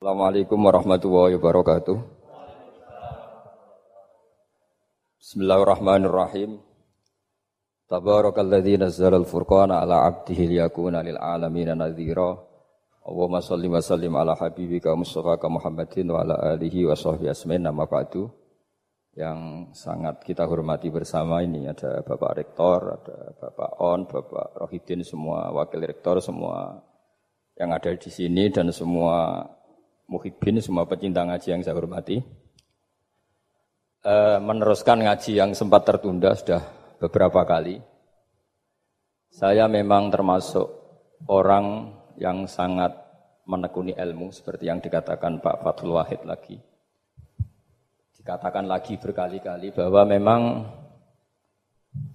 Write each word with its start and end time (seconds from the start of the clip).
Assalamualaikum 0.00 0.56
warahmatullahi 0.64 1.36
wabarakatuh. 1.36 2.00
Bismillahirrahmanirrahim. 5.20 6.56
Tabarakalladzi 7.84 8.80
nazzala 8.80 9.20
al-furqana 9.20 9.84
ala 9.84 10.08
'abdihi 10.08 10.56
liyakuna 10.56 11.04
lil 11.04 11.20
'alamin 11.20 11.76
nadhira. 11.76 12.32
Allahumma 13.04 13.44
shalli 13.44 13.68
wa 13.68 13.84
sallim 13.84 14.16
ala 14.16 14.40
habibika 14.40 14.88
Mustafa 14.96 15.36
Muhammadin 15.52 16.08
wa 16.08 16.24
ala 16.24 16.56
alihi 16.56 16.88
wa 16.88 16.96
sahbihi 16.96 17.28
asmain 17.28 17.60
nama 17.60 17.84
ba'du. 17.84 18.24
Yang 19.12 19.68
sangat 19.76 20.24
kita 20.24 20.48
hormati 20.48 20.88
bersama 20.88 21.44
ini 21.44 21.68
ada 21.68 22.00
Bapak 22.00 22.40
Rektor, 22.40 23.04
ada 23.04 23.36
Bapak 23.36 23.76
On, 23.84 24.08
Bapak 24.08 24.64
Rohidin, 24.64 25.04
semua 25.04 25.52
wakil 25.52 25.84
rektor, 25.84 26.24
semua 26.24 26.88
yang 27.60 27.76
ada 27.76 27.92
di 27.92 28.08
sini 28.08 28.48
dan 28.48 28.72
semua 28.72 29.44
muhibbin, 30.10 30.58
semua 30.58 30.84
pecinta 30.90 31.22
ngaji 31.22 31.48
yang 31.54 31.62
saya 31.62 31.78
hormati. 31.78 32.18
E, 34.02 34.14
meneruskan 34.42 35.06
ngaji 35.06 35.38
yang 35.38 35.54
sempat 35.54 35.86
tertunda 35.86 36.34
sudah 36.34 36.66
beberapa 36.98 37.46
kali. 37.46 37.78
Saya 39.30 39.70
memang 39.70 40.10
termasuk 40.10 40.66
orang 41.30 41.94
yang 42.18 42.50
sangat 42.50 42.90
menekuni 43.46 43.94
ilmu 43.94 44.34
seperti 44.34 44.66
yang 44.66 44.82
dikatakan 44.82 45.38
Pak 45.38 45.62
Fathul 45.62 45.94
Wahid 45.94 46.26
lagi. 46.26 46.58
Dikatakan 48.18 48.66
lagi 48.66 48.98
berkali-kali 48.98 49.72
bahwa 49.72 50.02
memang 50.04 50.42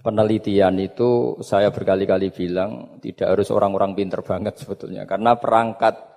penelitian 0.04 0.78
itu 0.80 1.40
saya 1.42 1.72
berkali-kali 1.72 2.30
bilang 2.30 3.00
tidak 3.02 3.36
harus 3.36 3.50
orang-orang 3.52 3.98
pinter 3.98 4.22
banget 4.24 4.56
sebetulnya 4.56 5.04
karena 5.04 5.36
perangkat 5.36 6.15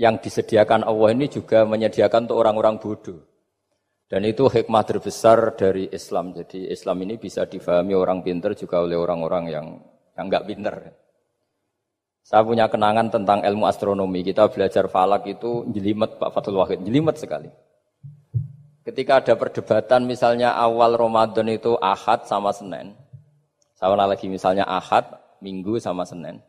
yang 0.00 0.16
disediakan 0.16 0.88
Allah 0.88 1.12
ini 1.12 1.28
juga 1.28 1.68
menyediakan 1.68 2.24
untuk 2.24 2.40
orang-orang 2.40 2.80
bodoh. 2.80 3.20
Dan 4.08 4.24
itu 4.24 4.48
hikmah 4.48 4.82
terbesar 4.88 5.54
dari 5.54 5.92
Islam. 5.92 6.32
Jadi 6.32 6.72
Islam 6.72 7.04
ini 7.04 7.20
bisa 7.20 7.44
difahami 7.44 7.92
orang 7.92 8.24
pinter 8.24 8.56
juga 8.56 8.80
oleh 8.80 8.96
orang-orang 8.96 9.44
yang 9.52 9.66
yang 10.16 10.26
nggak 10.26 10.46
pinter. 10.48 10.74
Saya 12.24 12.42
punya 12.42 12.66
kenangan 12.72 13.12
tentang 13.12 13.44
ilmu 13.44 13.68
astronomi. 13.68 14.24
Kita 14.24 14.48
belajar 14.48 14.88
falak 14.88 15.28
itu 15.28 15.68
jelimet 15.68 16.16
Pak 16.16 16.32
Fatul 16.32 16.58
Wahid, 16.58 16.80
jelimet 16.80 17.20
sekali. 17.20 17.52
Ketika 18.80 19.20
ada 19.20 19.36
perdebatan 19.36 20.08
misalnya 20.08 20.56
awal 20.56 20.96
Ramadan 20.96 21.46
itu 21.52 21.76
Ahad 21.76 22.24
sama 22.24 22.50
Senin. 22.56 22.96
Sama 23.76 24.00
lagi 24.00 24.26
misalnya 24.26 24.64
Ahad, 24.64 25.06
Minggu 25.44 25.76
sama 25.78 26.08
Senin. 26.08 26.40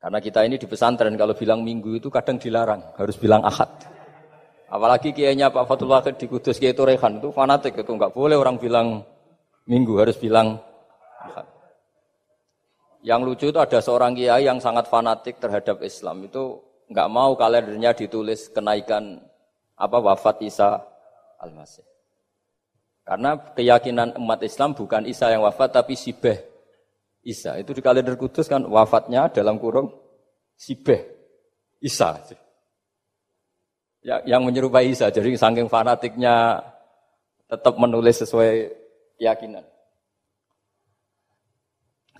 Karena 0.00 0.16
kita 0.16 0.48
ini 0.48 0.56
di 0.56 0.64
pesantren 0.64 1.12
kalau 1.12 1.36
bilang 1.36 1.60
minggu 1.60 2.00
itu 2.00 2.08
kadang 2.08 2.40
dilarang, 2.40 2.96
harus 2.96 3.20
bilang 3.20 3.44
ahad. 3.44 3.68
Apalagi 4.72 5.12
kiainya 5.12 5.52
Pak 5.52 5.68
Fatul 5.68 5.92
Wahid 5.92 6.16
di 6.16 6.24
Kudus 6.24 6.56
Kiai 6.56 6.72
itu 6.72 6.80
Rehan 6.88 7.20
itu 7.20 7.28
fanatik 7.28 7.76
itu 7.76 7.90
nggak 7.92 8.16
boleh 8.16 8.38
orang 8.40 8.56
bilang 8.56 9.04
minggu 9.68 10.00
harus 10.00 10.16
bilang 10.16 10.56
ahad. 11.20 11.44
Yang 13.04 13.20
lucu 13.28 13.46
itu 13.52 13.60
ada 13.60 13.76
seorang 13.84 14.16
kiai 14.16 14.48
yang 14.48 14.56
sangat 14.56 14.88
fanatik 14.88 15.36
terhadap 15.36 15.84
Islam 15.84 16.24
itu 16.24 16.64
nggak 16.88 17.08
mau 17.12 17.36
kalendernya 17.36 17.92
ditulis 17.92 18.48
kenaikan 18.48 19.20
apa 19.76 19.98
wafat 20.00 20.40
Isa 20.48 20.80
Al-Masih. 21.44 21.84
Karena 23.04 23.36
keyakinan 23.36 24.16
umat 24.16 24.40
Islam 24.40 24.72
bukan 24.72 25.04
Isa 25.04 25.28
yang 25.28 25.44
wafat 25.44 25.76
tapi 25.76 25.92
Sibeh 25.92 26.49
Isa. 27.20 27.60
Itu 27.60 27.76
di 27.76 27.84
kalender 27.84 28.16
kudus 28.16 28.48
kan 28.48 28.64
wafatnya 28.64 29.28
dalam 29.28 29.60
kurung 29.60 29.92
Sibeh 30.56 31.00
Isa. 31.80 32.20
Ya, 34.00 34.24
yang 34.24 34.44
menyerupai 34.44 34.88
Isa. 34.88 35.12
Jadi 35.12 35.36
saking 35.36 35.68
fanatiknya 35.68 36.64
tetap 37.48 37.76
menulis 37.76 38.24
sesuai 38.24 38.72
keyakinan. 39.20 39.64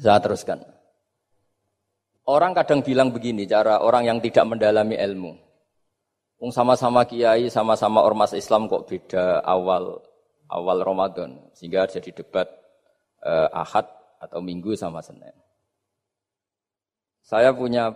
Saya 0.01 0.21
teruskan. 0.21 0.65
Orang 2.25 2.57
kadang 2.57 2.81
bilang 2.81 3.13
begini, 3.13 3.45
cara 3.45 3.81
orang 3.85 4.07
yang 4.07 4.19
tidak 4.21 4.45
mendalami 4.49 4.97
ilmu. 4.97 5.33
Ung 6.41 6.53
sama-sama 6.53 7.05
kiai, 7.05 7.53
sama-sama 7.53 8.01
ormas 8.01 8.33
Islam 8.33 8.65
kok 8.65 8.89
beda 8.89 9.45
awal 9.45 10.01
awal 10.49 10.79
Ramadan, 10.81 11.37
sehingga 11.53 11.85
jadi 11.85 12.17
debat 12.17 12.49
eh, 13.21 13.49
Ahad 13.53 14.00
atau 14.21 14.45
Minggu 14.45 14.77
sama 14.77 15.01
Senin. 15.01 15.33
Saya 17.25 17.57
punya 17.57 17.91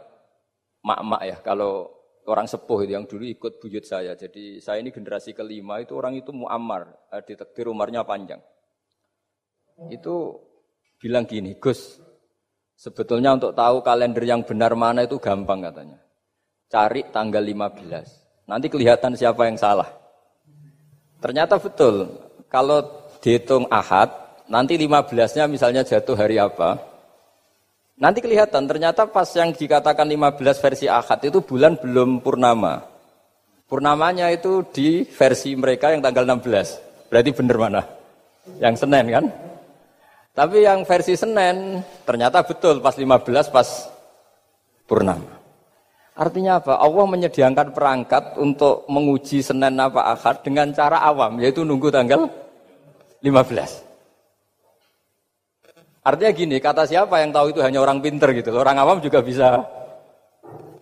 mak-mak 0.80 1.22
ya, 1.28 1.36
kalau 1.44 1.92
orang 2.24 2.48
sepuh 2.48 2.84
itu 2.84 2.92
yang 2.96 3.04
dulu 3.04 3.24
ikut 3.28 3.60
buyut 3.60 3.84
saya. 3.84 4.16
Jadi 4.16 4.58
saya 4.60 4.80
ini 4.80 4.88
generasi 4.88 5.36
kelima 5.36 5.80
itu 5.84 5.92
orang 5.96 6.16
itu 6.16 6.32
muammar, 6.32 6.88
eh, 7.12 7.22
ditekdir 7.24 7.68
umarnya 7.68 8.04
panjang. 8.04 8.40
Itu 9.92 10.40
bilang 10.96 11.28
gini, 11.28 11.58
Gus, 11.60 12.00
sebetulnya 12.78 13.36
untuk 13.36 13.52
tahu 13.52 13.84
kalender 13.84 14.24
yang 14.24 14.46
benar 14.46 14.72
mana 14.78 15.04
itu 15.04 15.20
gampang 15.20 15.60
katanya. 15.60 15.98
Cari 16.70 17.06
tanggal 17.12 17.44
15. 17.44 18.08
Nanti 18.48 18.66
kelihatan 18.72 19.12
siapa 19.16 19.44
yang 19.44 19.58
salah. 19.60 19.88
Ternyata 21.20 21.56
betul. 21.56 22.12
Kalau 22.52 23.08
dihitung 23.24 23.66
ahad, 23.72 24.23
Nanti 24.44 24.76
15-nya 24.76 25.48
misalnya 25.48 25.82
jatuh 25.84 26.16
hari 26.16 26.36
apa? 26.36 26.76
Nanti 27.94 28.18
kelihatan 28.18 28.66
ternyata 28.66 29.06
pas 29.06 29.30
yang 29.38 29.54
dikatakan 29.54 30.04
15 30.04 30.40
versi 30.60 30.86
akad 30.90 31.30
itu 31.30 31.40
bulan 31.40 31.78
belum 31.78 32.20
purnama. 32.20 32.82
Purnamanya 33.70 34.28
itu 34.34 34.66
di 34.74 35.06
versi 35.06 35.54
mereka 35.56 35.94
yang 35.94 36.04
tanggal 36.04 36.26
16. 36.26 37.08
Berarti 37.08 37.30
benar 37.32 37.56
mana? 37.56 37.82
Yang 38.60 38.84
Senin 38.84 39.06
kan? 39.08 39.24
Tapi 40.34 40.66
yang 40.66 40.82
versi 40.82 41.14
Senin 41.14 41.80
ternyata 42.02 42.42
betul 42.42 42.82
pas 42.82 42.98
15 42.98 43.54
pas 43.54 43.68
purnama. 44.90 45.38
Artinya 46.14 46.58
apa? 46.58 46.78
Allah 46.78 47.06
menyediakan 47.06 47.70
perangkat 47.70 48.38
untuk 48.42 48.86
menguji 48.90 49.40
Senin 49.40 49.78
apa 49.78 50.14
akad 50.14 50.42
dengan 50.42 50.74
cara 50.74 50.98
awam, 51.02 51.38
yaitu 51.38 51.62
nunggu 51.62 51.90
tanggal 51.94 52.26
15. 53.22 53.83
Artinya 56.04 56.32
gini, 56.36 56.60
kata 56.60 56.84
siapa 56.84 57.24
yang 57.24 57.32
tahu 57.32 57.56
itu 57.56 57.64
hanya 57.64 57.80
orang 57.80 58.04
pinter 58.04 58.28
gitu. 58.36 58.52
Orang 58.52 58.76
awam 58.76 59.00
juga 59.00 59.24
bisa 59.24 59.64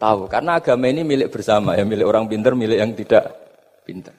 tahu. 0.02 0.26
Karena 0.26 0.58
agama 0.58 0.90
ini 0.90 1.06
milik 1.06 1.30
bersama 1.30 1.78
ya, 1.78 1.86
milik 1.86 2.02
orang 2.02 2.26
pinter, 2.26 2.58
milik 2.58 2.78
yang 2.82 2.90
tidak 2.90 3.30
pinter. 3.86 4.10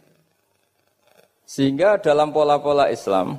Sehingga 1.44 2.00
dalam 2.00 2.31
pola-pola 2.31 2.88
Islam, 2.88 3.36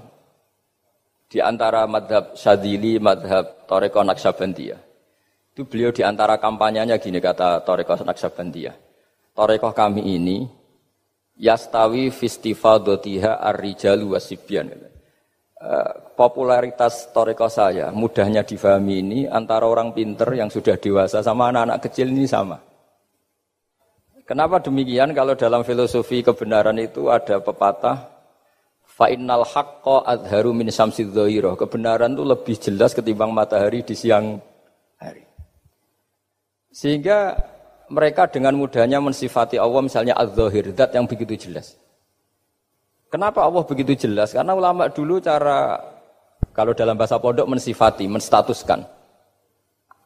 di 1.24 1.40
antara 1.40 1.88
madhab 1.88 2.36
Syadili, 2.36 3.00
madhab 3.00 3.64
Toreko 3.64 4.04
Naksabandiyah, 4.04 4.80
itu 5.56 5.64
beliau 5.64 5.88
di 5.88 6.04
antara 6.04 6.36
kampanyenya 6.36 7.00
gini 7.00 7.16
kata 7.16 7.64
Toreko 7.64 7.96
Naksabandiyah. 8.04 8.76
Toreko 9.34 9.72
kami 9.72 10.14
ini, 10.14 10.44
yastawi 11.40 12.12
festival 12.12 12.84
dotiha 12.84 13.40
ar-rijalu 13.40 14.14
wasibyan. 14.14 14.93
Eh, 15.64 15.92
popularitas 16.12 17.08
toreko 17.08 17.48
saya, 17.48 17.88
mudahnya 17.88 18.44
difahami 18.44 19.00
ini 19.00 19.20
antara 19.24 19.64
orang 19.64 19.96
pinter 19.96 20.28
yang 20.36 20.52
sudah 20.52 20.76
dewasa 20.76 21.24
sama 21.24 21.48
anak-anak 21.48 21.80
kecil 21.88 22.12
ini 22.12 22.28
sama. 22.28 22.60
Kenapa 24.28 24.60
demikian? 24.60 25.16
Kalau 25.16 25.32
dalam 25.32 25.64
filosofi 25.64 26.20
kebenaran 26.20 26.76
itu 26.76 27.08
ada 27.08 27.40
pepatah 27.40 28.12
fa'innal 28.84 29.48
haqqo 29.48 30.04
adharu 30.04 30.52
min 30.52 30.68
Kebenaran 30.68 32.12
itu 32.12 32.24
lebih 32.28 32.56
jelas 32.60 32.92
ketimbang 32.92 33.32
matahari 33.32 33.80
di 33.80 33.96
siang 33.96 34.36
hari. 35.00 35.24
Sehingga 36.68 37.40
mereka 37.88 38.28
dengan 38.28 38.52
mudahnya 38.52 39.00
mensifati 39.00 39.56
Allah 39.56 39.80
misalnya 39.80 40.12
az-zahir, 40.12 40.76
yang 40.76 41.08
begitu 41.08 41.48
jelas. 41.48 41.80
Kenapa 43.14 43.46
Allah 43.46 43.62
begitu 43.62 43.94
jelas? 43.94 44.34
Karena 44.34 44.58
ulama 44.58 44.90
dulu 44.90 45.22
cara 45.22 45.78
kalau 46.50 46.74
dalam 46.74 46.98
bahasa 46.98 47.14
pondok 47.22 47.46
mensifati, 47.46 48.10
menstatuskan. 48.10 48.82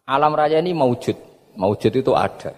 Alam 0.04 0.36
raya 0.36 0.60
ini 0.60 0.76
maujud. 0.76 1.16
Maujud 1.56 1.88
itu 1.88 2.12
ada. 2.12 2.52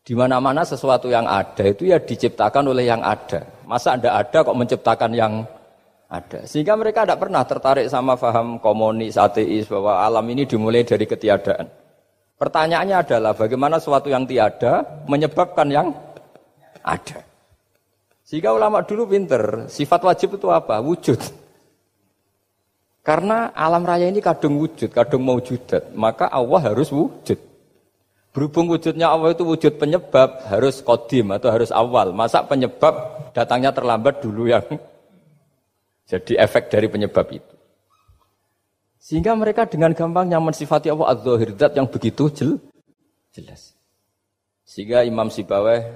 Di 0.00 0.16
mana-mana 0.16 0.64
sesuatu 0.64 1.12
yang 1.12 1.28
ada 1.28 1.68
itu 1.68 1.92
ya 1.92 2.00
diciptakan 2.00 2.72
oleh 2.72 2.88
yang 2.88 3.04
ada. 3.04 3.44
Masa 3.68 3.92
Anda 3.92 4.16
ada 4.16 4.40
kok 4.40 4.56
menciptakan 4.56 5.12
yang 5.12 5.44
ada. 6.08 6.48
Sehingga 6.48 6.80
mereka 6.80 7.04
tidak 7.04 7.20
pernah 7.20 7.44
tertarik 7.44 7.84
sama 7.92 8.16
faham 8.16 8.56
komunis, 8.64 9.20
ateis 9.20 9.68
bahwa 9.68 10.00
alam 10.00 10.24
ini 10.32 10.48
dimulai 10.48 10.80
dari 10.80 11.04
ketiadaan. 11.04 11.68
Pertanyaannya 12.40 13.04
adalah 13.04 13.36
bagaimana 13.36 13.76
sesuatu 13.76 14.08
yang 14.08 14.24
tiada 14.24 14.80
menyebabkan 15.04 15.68
yang 15.68 15.92
ada. 16.80 17.33
Jika 18.24 18.56
ulama 18.56 18.80
dulu 18.80 19.04
pinter, 19.04 19.68
sifat 19.68 20.00
wajib 20.00 20.40
itu 20.40 20.48
apa? 20.48 20.80
Wujud. 20.80 21.20
Karena 23.04 23.52
alam 23.52 23.84
raya 23.84 24.08
ini 24.08 24.24
kadung 24.24 24.56
wujud, 24.56 24.88
kadung 24.88 25.28
maujudat, 25.28 25.92
maka 25.92 26.24
Allah 26.32 26.72
harus 26.72 26.88
wujud. 26.88 27.36
Berhubung 28.32 28.72
wujudnya 28.72 29.12
Allah 29.12 29.36
itu 29.36 29.44
wujud 29.44 29.76
penyebab, 29.76 30.40
harus 30.48 30.80
kodim 30.80 31.36
atau 31.36 31.52
harus 31.52 31.68
awal. 31.68 32.16
Masa 32.16 32.40
penyebab 32.48 32.96
datangnya 33.36 33.76
terlambat 33.76 34.24
dulu 34.24 34.48
yang 34.48 34.64
jadi 36.10 36.48
efek 36.48 36.72
dari 36.72 36.88
penyebab 36.88 37.28
itu. 37.28 37.54
Sehingga 39.04 39.36
mereka 39.36 39.68
dengan 39.68 39.92
gampangnya 39.92 40.40
mensifati 40.40 40.88
Allah 40.88 41.12
az-zahir 41.12 41.52
yang 41.76 41.84
begitu 41.84 42.32
jel, 42.32 42.56
jelas. 43.36 43.76
Sehingga 44.64 45.04
Imam 45.04 45.28
Sibaweh 45.28 45.92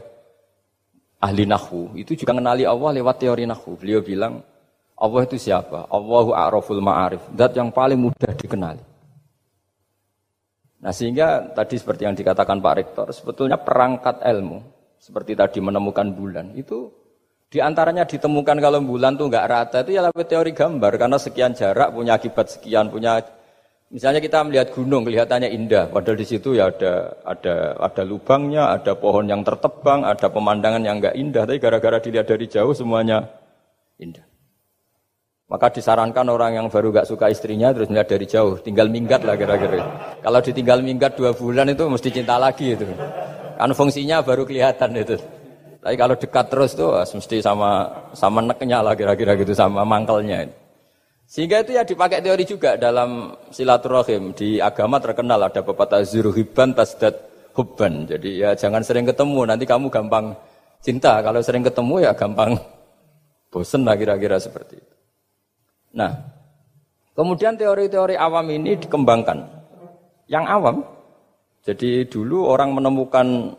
ahli 1.19 1.45
nahwu 1.45 1.99
itu 1.99 2.15
juga 2.15 2.35
mengenali 2.35 2.65
Allah 2.67 2.91
lewat 2.99 3.17
teori 3.23 3.45
nahwu. 3.47 3.79
Beliau 3.79 4.01
bilang 4.03 4.43
Allah 4.99 5.21
itu 5.27 5.39
siapa? 5.39 5.87
Allahu 5.91 6.35
a'raful 6.35 6.83
ma'arif, 6.83 7.23
zat 7.39 7.55
yang 7.55 7.71
paling 7.71 7.99
mudah 7.99 8.35
dikenali. 8.35 8.83
Nah 10.79 10.95
sehingga 10.95 11.55
tadi 11.55 11.79
seperti 11.79 12.07
yang 12.07 12.15
dikatakan 12.15 12.63
Pak 12.63 12.75
Rektor, 12.79 13.07
sebetulnya 13.11 13.59
perangkat 13.59 14.23
ilmu 14.23 14.63
seperti 14.99 15.39
tadi 15.39 15.59
menemukan 15.63 16.11
bulan 16.11 16.55
itu 16.59 16.91
di 17.49 17.65
antaranya 17.65 18.05
ditemukan 18.05 18.61
kalau 18.61 18.83
bulan 18.85 19.17
tuh 19.17 19.31
nggak 19.31 19.47
rata 19.49 19.81
itu 19.81 19.97
ya 19.97 20.05
lewat 20.05 20.27
teori 20.29 20.53
gambar 20.53 20.93
karena 21.01 21.17
sekian 21.17 21.57
jarak 21.57 21.89
punya 21.95 22.21
akibat 22.21 22.47
sekian 22.53 22.93
punya 22.93 23.25
misalnya 23.89 24.21
kita 24.21 24.45
melihat 24.45 24.69
gunung 24.77 25.09
kelihatannya 25.09 25.49
indah 25.49 25.89
padahal 25.89 26.17
di 26.21 26.27
situ 26.29 26.57
ya 26.57 26.69
ada 26.69 27.17
ada 27.25 27.55
ada 27.81 28.03
lubangnya 28.05 28.69
ada 28.77 28.93
pohon 28.93 29.25
yang 29.25 29.41
tertebang 29.41 30.05
ada 30.05 30.29
pemandangan 30.29 30.83
yang 30.85 31.01
nggak 31.01 31.17
indah 31.17 31.45
tapi 31.49 31.57
gara-gara 31.57 31.97
dilihat 31.97 32.29
dari 32.29 32.45
jauh 32.45 32.77
semuanya 32.77 33.25
indah 33.97 34.29
maka 35.49 35.73
disarankan 35.73 36.29
orang 36.29 36.61
yang 36.61 36.67
baru 36.69 36.93
gak 36.93 37.09
suka 37.09 37.33
istrinya 37.33 37.73
terus 37.73 37.89
melihat 37.89 38.13
dari 38.13 38.29
jauh, 38.29 38.61
tinggal 38.61 38.93
minggat 38.93 39.25
lah 39.25 39.33
kira-kira. 39.33 39.81
Kalau 40.21 40.45
ditinggal 40.45 40.85
minggat 40.85 41.17
dua 41.17 41.33
bulan 41.33 41.73
itu 41.73 41.89
mesti 41.89 42.13
cinta 42.13 42.37
lagi 42.37 42.77
itu. 42.77 42.85
Kan 43.57 43.73
fungsinya 43.73 44.21
baru 44.21 44.45
kelihatan 44.45 44.93
itu. 45.01 45.17
Tapi 45.81 45.97
kalau 45.97 46.21
dekat 46.21 46.53
terus 46.53 46.77
tuh 46.77 46.93
mesti 47.01 47.41
sama 47.41 47.89
sama 48.13 48.45
neknya 48.45 48.85
lah 48.85 48.93
kira-kira 48.93 49.41
gitu 49.41 49.57
sama 49.57 49.89
mangkelnya. 49.89 50.53
Sehingga 51.29 51.61
itu 51.61 51.77
ya 51.77 51.85
dipakai 51.85 52.25
teori 52.25 52.49
juga 52.49 52.81
dalam 52.81 53.37
silaturahim 53.53 54.33
di 54.33 54.65
agama 54.65 54.97
terkenal 54.97 55.45
ada 55.45 55.61
pepatah 55.61 56.01
zuruhiban 56.01 56.73
tasdat 56.73 57.21
hubban. 57.53 58.09
Jadi 58.09 58.41
ya 58.41 58.57
jangan 58.57 58.81
sering 58.81 59.05
ketemu 59.05 59.45
nanti 59.45 59.69
kamu 59.69 59.93
gampang 59.93 60.33
cinta. 60.81 61.21
Kalau 61.21 61.45
sering 61.45 61.61
ketemu 61.61 62.09
ya 62.09 62.17
gampang 62.17 62.57
bosen 63.53 63.85
lah 63.85 64.01
kira-kira 64.01 64.41
seperti 64.41 64.81
itu. 64.81 64.95
Nah, 66.01 66.17
kemudian 67.13 67.61
teori-teori 67.61 68.17
awam 68.17 68.49
ini 68.49 68.81
dikembangkan. 68.81 69.61
Yang 70.33 70.45
awam, 70.49 70.77
jadi 71.61 72.09
dulu 72.09 72.49
orang 72.49 72.73
menemukan 72.73 73.53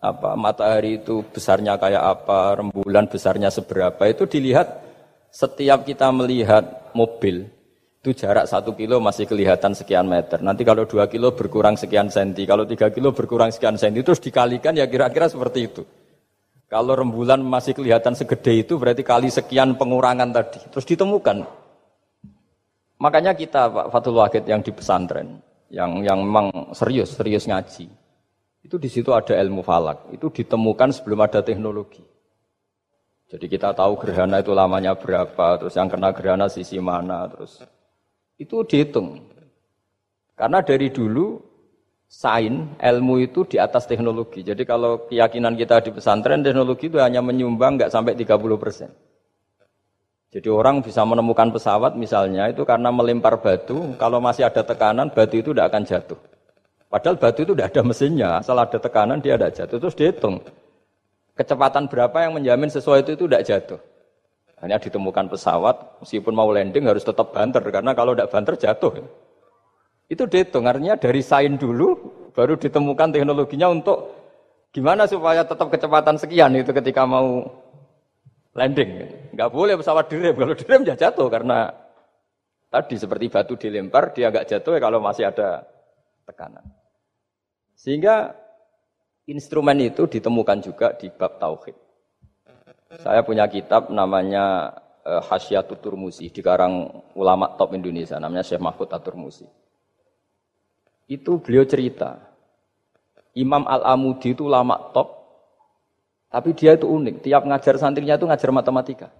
apa 0.00 0.32
matahari 0.32 1.00
itu 1.00 1.20
besarnya 1.28 1.76
kayak 1.76 2.00
apa, 2.00 2.56
rembulan 2.56 3.04
besarnya 3.04 3.52
seberapa 3.52 4.00
itu 4.08 4.24
dilihat 4.24 4.80
setiap 5.32 5.88
kita 5.88 6.12
melihat 6.12 6.81
mobil 6.94 7.48
itu 8.02 8.10
jarak 8.18 8.50
satu 8.50 8.74
kilo 8.74 8.98
masih 8.98 9.30
kelihatan 9.30 9.78
sekian 9.78 10.10
meter. 10.10 10.42
Nanti 10.42 10.66
kalau 10.66 10.86
dua 10.90 11.06
kilo 11.06 11.32
berkurang 11.38 11.78
sekian 11.78 12.10
senti, 12.10 12.42
kalau 12.42 12.66
tiga 12.66 12.90
kilo 12.90 13.14
berkurang 13.14 13.54
sekian 13.54 13.78
senti, 13.78 14.02
terus 14.02 14.18
dikalikan 14.18 14.74
ya 14.74 14.90
kira-kira 14.90 15.30
seperti 15.30 15.70
itu. 15.70 15.82
Kalau 16.66 16.98
rembulan 16.98 17.38
masih 17.44 17.76
kelihatan 17.76 18.16
segede 18.18 18.66
itu 18.66 18.80
berarti 18.80 19.06
kali 19.06 19.28
sekian 19.30 19.78
pengurangan 19.78 20.34
tadi. 20.34 20.60
Terus 20.72 20.88
ditemukan 20.88 21.62
Makanya 23.02 23.34
kita 23.34 23.66
Pak 23.66 23.86
Fatul 23.90 24.14
Wahid 24.14 24.46
yang 24.46 24.62
di 24.62 24.70
pesantren, 24.70 25.42
yang 25.74 26.06
yang 26.06 26.22
memang 26.22 26.70
serius, 26.70 27.18
serius 27.18 27.50
ngaji. 27.50 27.90
Itu 28.62 28.78
di 28.78 28.86
situ 28.86 29.10
ada 29.10 29.34
ilmu 29.34 29.66
falak. 29.66 30.14
Itu 30.14 30.30
ditemukan 30.30 30.94
sebelum 30.94 31.18
ada 31.26 31.42
teknologi. 31.42 31.98
Jadi 33.32 33.48
kita 33.48 33.72
tahu 33.72 33.96
gerhana 33.96 34.44
itu 34.44 34.52
lamanya 34.52 34.92
berapa, 34.92 35.56
terus 35.56 35.72
yang 35.72 35.88
kena 35.88 36.12
gerhana 36.12 36.52
sisi 36.52 36.76
mana, 36.76 37.24
terus 37.32 37.64
itu 38.36 38.60
dihitung. 38.68 39.24
Karena 40.36 40.60
dari 40.60 40.92
dulu 40.92 41.40
sain 42.04 42.76
ilmu 42.76 43.24
itu 43.24 43.48
di 43.48 43.56
atas 43.56 43.88
teknologi. 43.88 44.44
Jadi 44.44 44.68
kalau 44.68 45.08
keyakinan 45.08 45.56
kita 45.56 45.80
di 45.80 45.96
pesantren 45.96 46.44
teknologi 46.44 46.92
itu 46.92 47.00
hanya 47.00 47.24
menyumbang 47.24 47.80
nggak 47.80 47.88
sampai 47.88 48.12
30 48.12 48.36
persen. 48.60 48.92
Jadi 50.28 50.48
orang 50.52 50.84
bisa 50.84 51.00
menemukan 51.00 51.56
pesawat 51.56 51.96
misalnya 51.96 52.52
itu 52.52 52.68
karena 52.68 52.92
melempar 52.92 53.40
batu, 53.40 53.96
kalau 53.96 54.20
masih 54.20 54.44
ada 54.44 54.60
tekanan 54.60 55.08
batu 55.08 55.40
itu 55.40 55.56
tidak 55.56 55.72
akan 55.72 55.88
jatuh. 55.88 56.20
Padahal 56.92 57.16
batu 57.16 57.48
itu 57.48 57.56
tidak 57.56 57.72
ada 57.72 57.80
mesinnya, 57.80 58.28
asal 58.44 58.60
ada 58.60 58.76
tekanan 58.76 59.24
dia 59.24 59.40
tidak 59.40 59.56
jatuh. 59.56 59.80
Terus 59.80 59.96
dihitung 59.96 60.44
kecepatan 61.36 61.88
berapa 61.88 62.28
yang 62.28 62.36
menjamin 62.36 62.68
sesuai 62.68 63.04
itu 63.06 63.16
tidak 63.26 63.42
jatuh. 63.46 63.80
Hanya 64.62 64.78
ditemukan 64.78 65.26
pesawat, 65.26 66.04
meskipun 66.04 66.32
mau 66.38 66.46
landing 66.54 66.86
harus 66.86 67.02
tetap 67.02 67.34
banter 67.34 67.62
karena 67.72 67.98
kalau 67.98 68.14
tidak 68.14 68.30
banter 68.30 68.54
jatuh. 68.54 68.94
Itu 70.06 70.28
dihitung, 70.30 70.70
artinya 70.70 70.94
dari 70.94 71.18
sain 71.24 71.58
dulu 71.58 71.98
baru 72.30 72.54
ditemukan 72.54 73.10
teknologinya 73.10 73.72
untuk 73.72 74.12
gimana 74.70 75.04
supaya 75.04 75.44
tetap 75.44 75.68
kecepatan 75.68 76.16
sekian 76.16 76.54
itu 76.56 76.70
ketika 76.70 77.04
mau 77.04 77.42
landing. 78.56 79.08
Nggak 79.36 79.50
boleh 79.52 79.74
pesawat 79.76 80.08
direm. 80.08 80.36
Kalau 80.36 80.54
direm 80.56 80.80
ya 80.86 80.94
jatuh 80.96 81.28
karena 81.28 81.72
tadi 82.72 82.96
seperti 82.96 83.28
batu 83.28 83.54
dilempar 83.56 84.16
dia 84.16 84.32
nggak 84.32 84.48
jatuh 84.48 84.76
ya 84.76 84.80
kalau 84.80 84.98
masih 85.00 85.28
ada 85.28 85.64
tekanan. 86.24 86.64
Sehingga 87.76 88.32
instrumen 89.32 89.80
itu 89.80 90.04
ditemukan 90.04 90.58
juga 90.60 90.92
di 90.94 91.08
bab 91.08 91.40
tauhid. 91.40 91.76
Saya 93.00 93.24
punya 93.24 93.48
kitab 93.48 93.88
namanya 93.88 94.76
eh, 95.02 95.22
Hasyiatut 95.24 95.80
Turmusi 95.80 96.28
dikarang 96.28 96.92
ulama 97.16 97.56
top 97.56 97.72
Indonesia 97.72 98.20
namanya 98.20 98.44
Syekh 98.44 98.60
Mahfud 98.60 98.92
Aturmusi. 98.92 99.48
Itu 101.08 101.40
beliau 101.40 101.64
cerita 101.64 102.20
Imam 103.32 103.64
Al-Amudi 103.64 104.36
itu 104.36 104.44
ulama 104.44 104.76
top 104.92 105.22
tapi 106.32 106.56
dia 106.56 106.72
itu 106.72 106.88
unik, 106.88 107.28
tiap 107.28 107.44
ngajar 107.44 107.76
santrinya 107.76 108.16
itu 108.16 108.24
ngajar 108.24 108.48
matematika. 108.56 109.12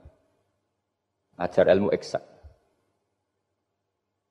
Ngajar 1.36 1.68
ilmu 1.76 1.92
eksak. 1.92 2.24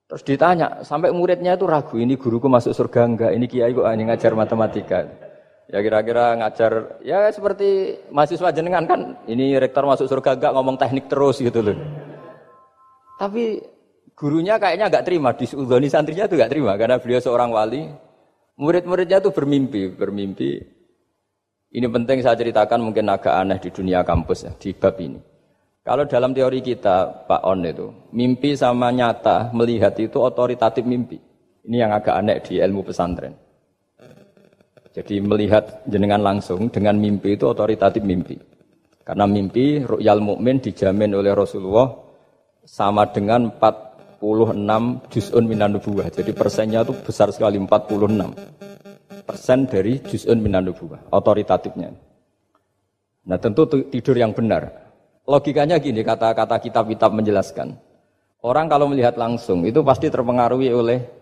Terus 0.09 0.25
ditanya, 0.25 0.81
sampai 0.81 1.13
muridnya 1.13 1.53
itu 1.53 1.69
ragu, 1.69 2.01
ini 2.01 2.17
guruku 2.17 2.49
masuk 2.49 2.73
surga 2.73 3.05
enggak, 3.05 3.31
ini 3.37 3.45
kiai 3.45 3.71
kok 3.71 3.85
hanya 3.85 4.11
ngajar 4.11 4.33
matematika. 4.33 4.99
Ya 5.71 5.79
kira-kira 5.79 6.35
ngajar, 6.35 6.99
ya 6.99 7.31
seperti 7.31 7.95
mahasiswa 8.11 8.51
jenengan 8.51 8.83
kan, 8.83 9.15
ini 9.23 9.55
rektor 9.55 9.87
masuk 9.87 10.11
surga 10.11 10.35
enggak 10.35 10.51
ngomong 10.51 10.75
teknik 10.75 11.07
terus 11.07 11.39
gitu 11.39 11.63
loh. 11.63 11.79
Tapi 13.15 13.63
gurunya 14.11 14.59
kayaknya 14.59 14.91
enggak 14.91 15.07
terima, 15.07 15.31
di 15.31 15.47
Udhoni 15.47 15.87
santrinya 15.87 16.27
itu 16.27 16.35
enggak 16.35 16.51
terima, 16.51 16.75
karena 16.75 16.99
beliau 16.99 17.23
seorang 17.23 17.55
wali. 17.55 17.87
Murid-muridnya 18.59 19.23
itu 19.23 19.31
bermimpi, 19.31 19.95
bermimpi 19.95 20.59
ini 21.71 21.87
penting 21.87 22.19
saya 22.19 22.35
ceritakan 22.35 22.83
mungkin 22.83 23.07
agak 23.07 23.31
aneh 23.31 23.55
di 23.63 23.71
dunia 23.71 24.03
kampus 24.03 24.43
ya, 24.43 24.51
di 24.59 24.75
bab 24.75 24.99
ini. 24.99 25.23
Kalau 25.87 26.03
dalam 26.03 26.35
teori 26.35 26.59
kita, 26.59 27.25
Pak 27.25 27.41
On 27.47 27.63
itu, 27.63 28.11
mimpi 28.11 28.59
sama 28.59 28.91
nyata 28.91 29.55
melihat 29.55 29.95
itu 29.97 30.19
otoritatif 30.19 30.83
mimpi. 30.83 31.17
Ini 31.63 31.87
yang 31.87 31.91
agak 31.95 32.11
aneh 32.19 32.37
di 32.43 32.59
ilmu 32.59 32.83
pesantren. 32.83 33.33
Jadi 34.91 35.23
melihat 35.23 35.87
jenengan 35.87 36.19
langsung 36.19 36.67
dengan 36.67 36.99
mimpi 36.99 37.39
itu 37.39 37.47
otoritatif 37.47 38.03
mimpi. 38.03 38.35
Karena 39.07 39.23
mimpi 39.23 39.81
ru'yal 39.87 40.19
mukmin 40.19 40.59
dijamin 40.59 41.15
oleh 41.15 41.31
Rasulullah 41.31 41.89
sama 42.67 43.07
dengan 43.09 43.49
46 43.55 45.07
juz'un 45.07 45.45
minan 45.47 45.79
nubuwah. 45.79 46.11
Jadi 46.11 46.35
persennya 46.35 46.83
itu 46.83 46.93
besar 47.01 47.31
sekali 47.31 47.55
46 47.57 49.23
persen 49.23 49.63
dari 49.63 50.03
juz'un 50.03 50.37
minan 50.43 50.67
nubuwah, 50.67 51.07
otoritatifnya. 51.07 51.95
Nah 53.31 53.37
tentu 53.39 53.63
tidur 53.69 54.17
yang 54.19 54.35
benar. 54.35 54.91
Logikanya 55.23 55.77
gini, 55.79 56.01
kata-kata 56.03 56.59
kitab-kitab 56.59 57.13
menjelaskan. 57.13 57.77
Orang 58.41 58.67
kalau 58.67 58.89
melihat 58.89 59.15
langsung 59.21 59.61
itu 59.69 59.85
pasti 59.85 60.09
terpengaruhi 60.09 60.73
oleh 60.73 61.20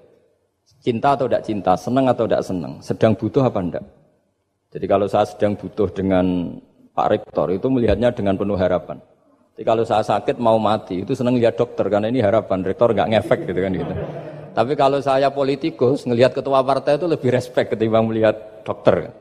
cinta 0.80 1.16
atau 1.16 1.28
tidak 1.28 1.44
cinta, 1.46 1.74
senang 1.76 2.06
atau 2.08 2.26
tidak 2.28 2.44
senang, 2.44 2.74
sedang 2.80 3.14
butuh 3.16 3.44
apa 3.44 3.60
enggak. 3.60 3.86
Jadi 4.70 4.86
kalau 4.86 5.08
saya 5.10 5.26
sedang 5.28 5.54
butuh 5.58 5.90
dengan 5.92 6.56
Pak 6.94 7.08
Rektor 7.10 7.48
itu 7.52 7.68
melihatnya 7.68 8.12
dengan 8.12 8.36
penuh 8.38 8.56
harapan. 8.60 9.02
Jadi 9.60 9.68
kalau 9.68 9.84
saya 9.84 10.00
sakit 10.08 10.40
mau 10.40 10.56
mati 10.56 11.04
itu 11.04 11.12
senang 11.12 11.36
lihat 11.36 11.60
dokter 11.60 11.84
karena 11.92 12.08
ini 12.08 12.24
harapan 12.24 12.64
rektor 12.64 12.96
nggak 12.96 13.12
ngefek 13.12 13.44
gitu 13.44 13.60
kan 13.60 13.72
gitu. 13.76 13.94
Tapi 14.56 14.74
kalau 14.80 15.04
saya 15.04 15.28
politikus, 15.36 16.08
ngelihat 16.08 16.32
ketua 16.32 16.64
partai 16.64 16.96
itu 16.96 17.04
lebih 17.12 17.28
respect 17.28 17.76
ketimbang 17.76 18.08
melihat 18.08 18.64
dokter. 18.64 19.12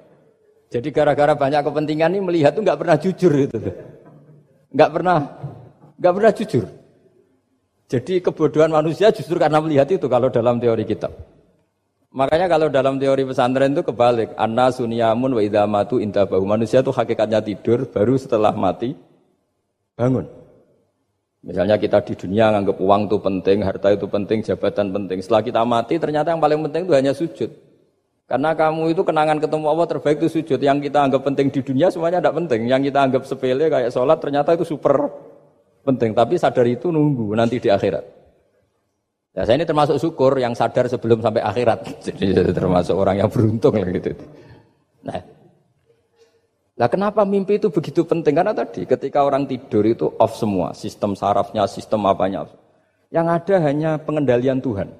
Jadi 0.71 0.95
gara-gara 0.95 1.35
banyak 1.35 1.59
kepentingan 1.59 2.15
ini 2.15 2.23
melihat 2.23 2.55
itu 2.55 2.63
nggak 2.63 2.79
pernah 2.79 2.97
jujur 3.03 3.33
itu, 3.35 3.59
nggak 4.71 4.91
pernah, 4.95 5.19
nggak 5.99 6.15
pernah 6.15 6.31
jujur. 6.31 6.65
Jadi 7.91 8.15
kebodohan 8.23 8.71
manusia 8.71 9.11
justru 9.11 9.43
karena 9.43 9.59
melihat 9.59 9.91
itu 9.91 10.07
kalau 10.07 10.31
dalam 10.31 10.63
teori 10.63 10.87
kita. 10.87 11.11
Makanya 12.09 12.49
kalau 12.49 12.73
dalam 12.73 12.97
teori 12.97 13.29
pesantren 13.29 13.77
itu 13.77 13.85
kebalik. 13.85 14.33
Anna 14.41 14.73
sunyamun 14.73 15.29
wa 15.37 15.43
idamatu 15.45 16.01
intabahu. 16.01 16.41
Manusia 16.49 16.81
itu 16.81 16.89
hakikatnya 16.89 17.45
tidur, 17.45 17.85
baru 17.85 18.17
setelah 18.17 18.57
mati 18.57 18.97
bangun. 19.93 20.25
Misalnya 21.45 21.77
kita 21.77 22.03
di 22.03 22.17
dunia 22.17 22.51
nganggap 22.51 22.81
uang 22.81 23.03
itu 23.07 23.17
penting, 23.21 23.59
harta 23.63 23.95
itu 23.95 24.09
penting, 24.09 24.41
jabatan 24.41 24.91
penting. 24.91 25.21
Setelah 25.21 25.43
kita 25.45 25.63
mati 25.69 25.95
ternyata 26.01 26.33
yang 26.33 26.41
paling 26.41 26.59
penting 26.67 26.83
itu 26.89 26.95
hanya 26.97 27.13
sujud. 27.13 27.51
Karena 28.29 28.53
kamu 28.53 28.93
itu 28.93 29.01
kenangan 29.05 29.41
ketemu 29.41 29.67
Allah 29.69 29.87
terbaik 29.89 30.17
itu 30.21 30.29
sujud. 30.29 30.61
Yang 30.61 30.89
kita 30.89 30.99
anggap 31.09 31.23
penting 31.25 31.49
di 31.49 31.61
dunia 31.65 31.89
semuanya 31.93 32.21
tidak 32.25 32.37
penting. 32.45 32.61
Yang 32.69 32.93
kita 32.93 32.99
anggap 33.05 33.23
sepele 33.25 33.67
kayak 33.69 33.89
sholat 33.93 34.19
ternyata 34.21 34.57
itu 34.57 34.65
super 34.65 35.13
penting. 35.85 36.13
Tapi 36.13 36.37
sadar 36.37 36.69
itu 36.69 36.93
nunggu 36.93 37.33
nanti 37.37 37.57
di 37.57 37.73
akhirat. 37.73 38.18
Ya, 39.39 39.47
saya 39.47 39.55
ini 39.55 39.71
termasuk 39.71 40.03
syukur 40.03 40.35
yang 40.43 40.51
sadar 40.51 40.91
sebelum 40.91 41.23
sampai 41.23 41.39
akhirat. 41.47 41.87
Jadi 42.11 42.35
termasuk 42.51 42.99
orang 42.99 43.23
yang 43.23 43.31
beruntung 43.31 43.71
lah 43.79 43.87
gitu. 43.87 44.11
Nah, 45.07 45.23
lah 46.75 46.91
kenapa 46.91 47.23
mimpi 47.23 47.63
itu 47.63 47.71
begitu 47.71 48.03
penting? 48.03 48.35
Karena 48.35 48.51
tadi 48.51 48.83
ketika 48.83 49.23
orang 49.23 49.47
tidur 49.47 49.87
itu 49.87 50.11
off 50.19 50.35
semua, 50.35 50.75
sistem 50.75 51.15
sarafnya, 51.15 51.71
sistem 51.71 52.03
apanya. 52.11 52.51
Yang 53.15 53.27
ada 53.31 53.55
hanya 53.63 53.91
pengendalian 54.03 54.59
Tuhan. 54.59 54.91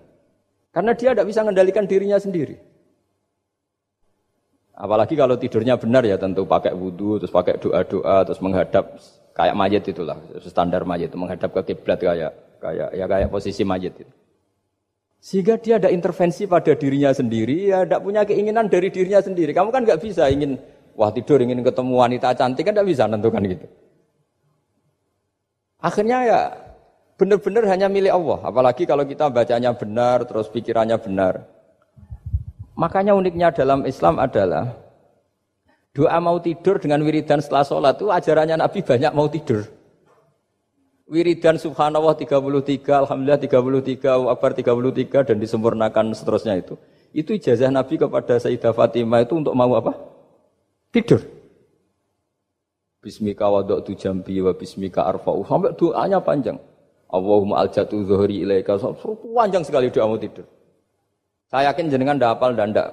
Karena 0.71 0.95
dia 0.95 1.19
tidak 1.19 1.27
bisa 1.27 1.43
mengendalikan 1.43 1.91
dirinya 1.91 2.23
sendiri. 2.23 2.63
Apalagi 4.79 5.19
kalau 5.19 5.35
tidurnya 5.35 5.75
benar 5.75 6.07
ya 6.07 6.15
tentu 6.15 6.47
pakai 6.47 6.79
wudhu, 6.79 7.19
terus 7.19 7.35
pakai 7.35 7.59
doa-doa, 7.59 8.23
terus 8.23 8.39
menghadap 8.39 9.03
kayak 9.35 9.59
mayat 9.59 9.83
itulah, 9.83 10.15
standar 10.47 10.87
mayat 10.87 11.11
itu 11.11 11.19
menghadap 11.19 11.51
ke 11.51 11.75
kiblat 11.75 11.99
kayak 11.99 12.31
kayak 12.63 12.95
ya 12.95 13.05
kayak 13.11 13.35
posisi 13.35 13.67
mayat 13.67 13.99
itu. 13.99 14.15
Sehingga 15.19 15.59
dia 15.59 15.83
ada 15.83 15.91
intervensi 15.91 16.47
pada 16.47 16.79
dirinya 16.79 17.11
sendiri, 17.11 17.75
ya 17.75 17.83
tidak 17.83 18.01
punya 18.07 18.23
keinginan 18.23 18.71
dari 18.71 18.89
dirinya 18.89 19.19
sendiri. 19.19 19.51
Kamu 19.51 19.75
kan 19.75 19.83
nggak 19.83 19.99
bisa 19.99 20.31
ingin, 20.31 20.55
wah 20.95 21.11
tidur 21.11 21.43
ingin 21.43 21.59
ketemu 21.67 21.93
wanita 21.99 22.39
cantik 22.39 22.63
kan 22.63 22.73
tidak 22.79 22.87
bisa 22.87 23.11
nentukan 23.11 23.43
gitu. 23.43 23.67
Akhirnya 25.83 26.19
ya 26.23 26.41
benar-benar 27.19 27.67
hanya 27.67 27.91
milik 27.91 28.15
Allah. 28.15 28.39
Apalagi 28.47 28.87
kalau 28.87 29.03
kita 29.03 29.27
bacanya 29.27 29.75
benar, 29.75 30.23
terus 30.23 30.47
pikirannya 30.47 30.99
benar. 31.03 31.43
Makanya 32.79 33.19
uniknya 33.19 33.51
dalam 33.51 33.83
Islam 33.91 34.23
adalah 34.23 34.79
doa 35.91 36.19
mau 36.23 36.39
tidur 36.39 36.79
dengan 36.79 37.03
wiridan 37.03 37.43
setelah 37.43 37.67
sholat 37.67 37.99
itu 37.99 38.07
ajarannya 38.07 38.55
Nabi 38.63 38.87
banyak 38.87 39.11
mau 39.11 39.27
tidur 39.27 39.67
wiridan 41.09 41.57
subhanallah 41.57 42.15
33, 42.15 43.09
alhamdulillah 43.09 43.41
33, 43.41 44.29
akbar 44.29 44.53
33 44.53 45.29
dan 45.33 45.37
disempurnakan 45.41 46.13
seterusnya 46.13 46.61
itu. 46.61 46.77
Itu 47.17 47.33
ijazah 47.33 47.73
Nabi 47.73 47.97
kepada 47.97 48.37
Sayyidah 48.37 48.77
Fatimah 48.77 49.25
itu 49.25 49.41
untuk 49.41 49.57
mau 49.57 49.73
apa? 49.73 49.97
Tidur. 50.93 51.25
Bismika 53.01 53.49
wada'tu 53.49 53.97
jambi 53.97 54.37
wa 54.45 54.53
bismika 54.53 55.09
arfa'u. 55.09 55.41
Sampai 55.49 55.73
doanya 55.73 56.21
panjang. 56.21 56.61
Allahumma 57.09 57.65
aljatu 57.65 58.05
zuhri 58.05 58.45
ilaika. 58.45 58.77
Panjang 59.33 59.65
sekali 59.65 59.89
doa 59.89 60.05
mau 60.05 60.21
tidur. 60.21 60.45
Saya 61.49 61.73
yakin 61.73 61.89
jenengan 61.89 62.21
ndak 62.21 62.37
hafal 62.37 62.53
dan 62.53 62.77
ndak. 62.77 62.93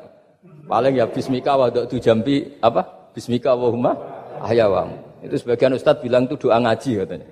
Paling 0.72 0.96
ya 0.96 1.06
bismika 1.12 1.60
wada'tu 1.60 2.00
jambi 2.00 2.48
apa? 2.64 3.12
Bismika 3.12 3.52
Allahumma 3.52 4.00
ahyawam. 4.40 4.96
Itu 5.20 5.36
sebagian 5.36 5.76
ustadz 5.76 6.00
bilang 6.00 6.30
itu 6.30 6.40
doa 6.40 6.56
ngaji 6.64 7.04
katanya. 7.04 7.28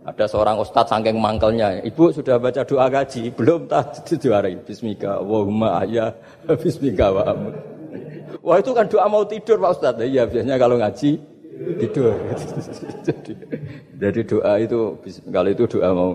Ada 0.00 0.24
seorang 0.32 0.56
ustadz 0.56 0.90
saking 0.90 1.20
mangkelnya, 1.20 1.84
ibu 1.84 2.08
sudah 2.08 2.40
baca 2.40 2.64
doa 2.64 2.88
gaji, 2.88 3.30
belum 3.36 3.68
tak 3.68 4.08
juara 4.16 4.48
Bismika, 4.64 5.20
Allahumma 5.20 5.84
ayah, 5.84 6.16
Bismika 6.56 7.12
wa 7.12 7.36
Wah 8.40 8.56
itu 8.62 8.70
kan 8.72 8.86
doa 8.88 9.06
mau 9.10 9.26
tidur 9.26 9.60
Pak 9.60 9.70
Ustadz. 9.76 10.06
Iya 10.06 10.24
biasanya 10.24 10.56
kalau 10.56 10.78
ngaji 10.80 11.10
tidur. 11.82 12.14
jadi, 13.06 13.32
jadi 13.98 14.20
doa 14.24 14.52
itu 14.62 14.80
kalau 15.28 15.50
itu 15.50 15.64
doa 15.66 15.88
mau. 15.92 16.12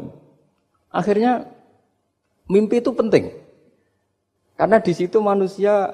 Akhirnya 0.89 1.45
mimpi 2.49 2.79
itu 2.81 2.91
penting. 2.95 3.35
Karena 4.55 4.79
di 4.79 4.93
situ 4.95 5.19
manusia 5.19 5.91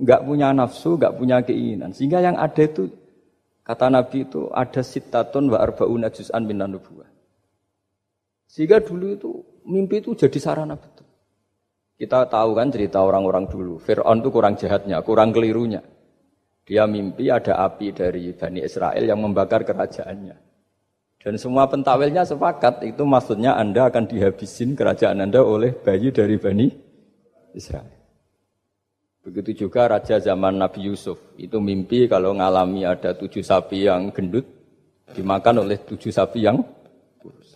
nggak 0.00 0.24
punya 0.24 0.50
nafsu, 0.56 0.96
nggak 0.96 1.14
punya 1.20 1.44
keinginan. 1.44 1.92
Sehingga 1.92 2.24
yang 2.24 2.40
ada 2.40 2.64
itu 2.64 2.88
Kata 3.62 3.86
Nabi 3.86 4.26
itu 4.26 4.50
ada 4.50 4.82
sitatun 4.82 5.54
wa 5.54 5.62
arba'una 5.62 6.10
juz'an 6.10 6.42
minan 6.42 6.74
nubuwah. 6.74 7.06
Sehingga 8.50 8.82
dulu 8.82 9.06
itu 9.14 9.30
mimpi 9.64 10.02
itu 10.02 10.18
jadi 10.18 10.38
sarana 10.42 10.74
betul. 10.74 11.06
Kita 11.94 12.26
tahu 12.26 12.58
kan 12.58 12.74
cerita 12.74 12.98
orang-orang 12.98 13.46
dulu. 13.46 13.78
Fir'aun 13.78 14.18
itu 14.18 14.28
kurang 14.34 14.58
jahatnya, 14.58 14.98
kurang 15.06 15.30
kelirunya. 15.30 15.78
Dia 16.66 16.90
mimpi 16.90 17.30
ada 17.30 17.62
api 17.62 17.94
dari 17.94 18.34
Bani 18.34 18.66
Israel 18.66 19.02
yang 19.06 19.22
membakar 19.22 19.62
kerajaannya. 19.62 20.36
Dan 21.22 21.38
semua 21.38 21.70
pentawilnya 21.70 22.26
sepakat 22.26 22.82
itu 22.82 23.06
maksudnya 23.06 23.54
Anda 23.54 23.86
akan 23.86 24.10
dihabisin 24.10 24.74
kerajaan 24.74 25.22
Anda 25.22 25.38
oleh 25.46 25.70
bayi 25.70 26.10
dari 26.10 26.34
Bani 26.34 26.66
Israel. 27.54 28.01
Begitu 29.22 29.66
juga 29.66 29.86
raja 29.86 30.18
zaman 30.18 30.58
Nabi 30.58 30.90
Yusuf. 30.90 31.14
Itu 31.38 31.62
mimpi 31.62 32.10
kalau 32.10 32.34
ngalami 32.34 32.82
ada 32.82 33.14
tujuh 33.14 33.46
sapi 33.46 33.86
yang 33.86 34.10
gendut 34.10 34.42
dimakan 35.14 35.62
oleh 35.62 35.78
tujuh 35.78 36.10
sapi 36.10 36.42
yang 36.42 36.58
kurus. 37.22 37.54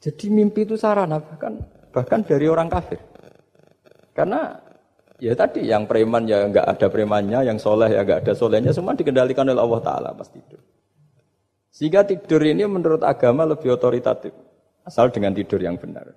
Jadi 0.00 0.32
mimpi 0.32 0.64
itu 0.64 0.80
sarana 0.80 1.20
bahkan 1.20 1.60
bahkan 1.92 2.24
dari 2.24 2.48
orang 2.48 2.72
kafir. 2.72 2.96
Karena 4.16 4.56
ya 5.20 5.36
tadi 5.36 5.68
yang 5.68 5.84
preman 5.84 6.24
ya 6.24 6.48
nggak 6.48 6.64
ada 6.64 6.86
premannya, 6.88 7.44
yang 7.44 7.60
soleh 7.60 7.92
ya 7.92 8.00
nggak 8.00 8.24
ada 8.24 8.32
solehnya, 8.32 8.72
semua 8.72 8.96
dikendalikan 8.96 9.44
oleh 9.44 9.60
Allah 9.60 9.80
Taala 9.84 10.10
pas 10.16 10.28
tidur. 10.32 10.60
Sehingga 11.68 12.04
tidur 12.04 12.40
ini 12.48 12.64
menurut 12.64 13.04
agama 13.04 13.44
lebih 13.44 13.76
otoritatif, 13.76 14.32
asal 14.88 15.12
dengan 15.12 15.36
tidur 15.36 15.60
yang 15.60 15.76
benar. 15.76 16.16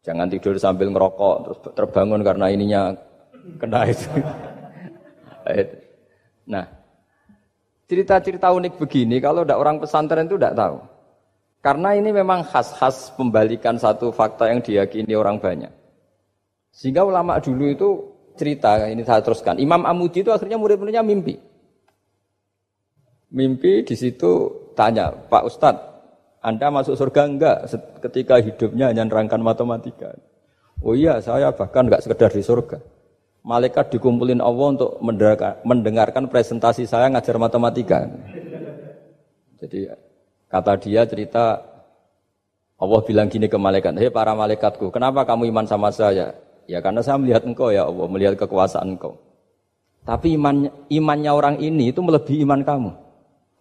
Jangan 0.00 0.32
tidur 0.32 0.56
sambil 0.56 0.88
ngerokok 0.88 1.34
terus 1.44 1.58
terbangun 1.76 2.24
karena 2.24 2.48
ininya 2.48 2.96
kena 3.60 3.80
itu. 3.88 4.08
Nah, 6.50 6.66
cerita-cerita 7.86 8.50
unik 8.50 8.78
begini 8.80 9.18
kalau 9.22 9.42
tidak 9.42 9.60
orang 9.60 9.76
pesantren 9.78 10.26
itu 10.26 10.36
tidak 10.38 10.56
tahu. 10.58 10.76
Karena 11.60 11.92
ini 11.92 12.10
memang 12.10 12.40
khas-khas 12.42 13.12
pembalikan 13.20 13.76
satu 13.76 14.08
fakta 14.10 14.48
yang 14.48 14.64
diyakini 14.64 15.12
orang 15.12 15.36
banyak. 15.36 15.68
Sehingga 16.72 17.04
ulama 17.04 17.36
dulu 17.36 17.68
itu 17.68 17.88
cerita, 18.40 18.88
ini 18.88 19.04
saya 19.04 19.20
teruskan. 19.20 19.60
Imam 19.60 19.84
Amudi 19.84 20.24
itu 20.24 20.32
akhirnya 20.32 20.56
murid-muridnya 20.56 21.04
mimpi. 21.04 21.36
Mimpi 23.30 23.84
di 23.84 23.94
situ 23.94 24.48
tanya, 24.72 25.12
Pak 25.12 25.44
Ustadz, 25.44 25.84
Anda 26.40 26.72
masuk 26.72 26.96
surga 26.96 27.28
enggak 27.28 27.58
ketika 28.08 28.40
hidupnya 28.40 28.88
hanya 28.88 29.04
nerangkan 29.04 29.44
matematika? 29.44 30.16
Oh 30.80 30.96
iya, 30.96 31.20
saya 31.20 31.52
bahkan 31.52 31.84
enggak 31.92 32.00
sekedar 32.00 32.32
di 32.32 32.40
surga 32.40 32.80
malaikat 33.40 33.92
dikumpulin 33.92 34.40
Allah 34.40 34.66
untuk 34.76 35.00
mendengarkan 35.64 36.28
presentasi 36.28 36.84
saya 36.84 37.08
ngajar 37.08 37.36
matematika. 37.40 38.08
Jadi 39.60 39.92
kata 40.48 40.72
dia 40.80 41.04
cerita 41.04 41.60
Allah 42.80 43.00
bilang 43.04 43.28
gini 43.28 43.44
ke 43.44 43.60
malaikat, 43.60 43.92
hei 44.00 44.08
para 44.08 44.32
malaikatku, 44.32 44.88
kenapa 44.88 45.28
kamu 45.28 45.52
iman 45.52 45.68
sama 45.68 45.92
saya? 45.92 46.32
Ya 46.64 46.80
karena 46.80 47.04
saya 47.04 47.20
melihat 47.20 47.44
engkau 47.44 47.68
ya 47.68 47.84
Allah, 47.84 48.08
melihat 48.08 48.40
kekuasaan 48.40 48.96
engkau. 48.96 49.20
Tapi 50.00 50.32
iman, 50.40 50.72
imannya 50.88 51.28
orang 51.28 51.56
ini 51.60 51.92
itu 51.92 52.00
melebihi 52.00 52.40
iman 52.48 52.64
kamu. 52.64 52.90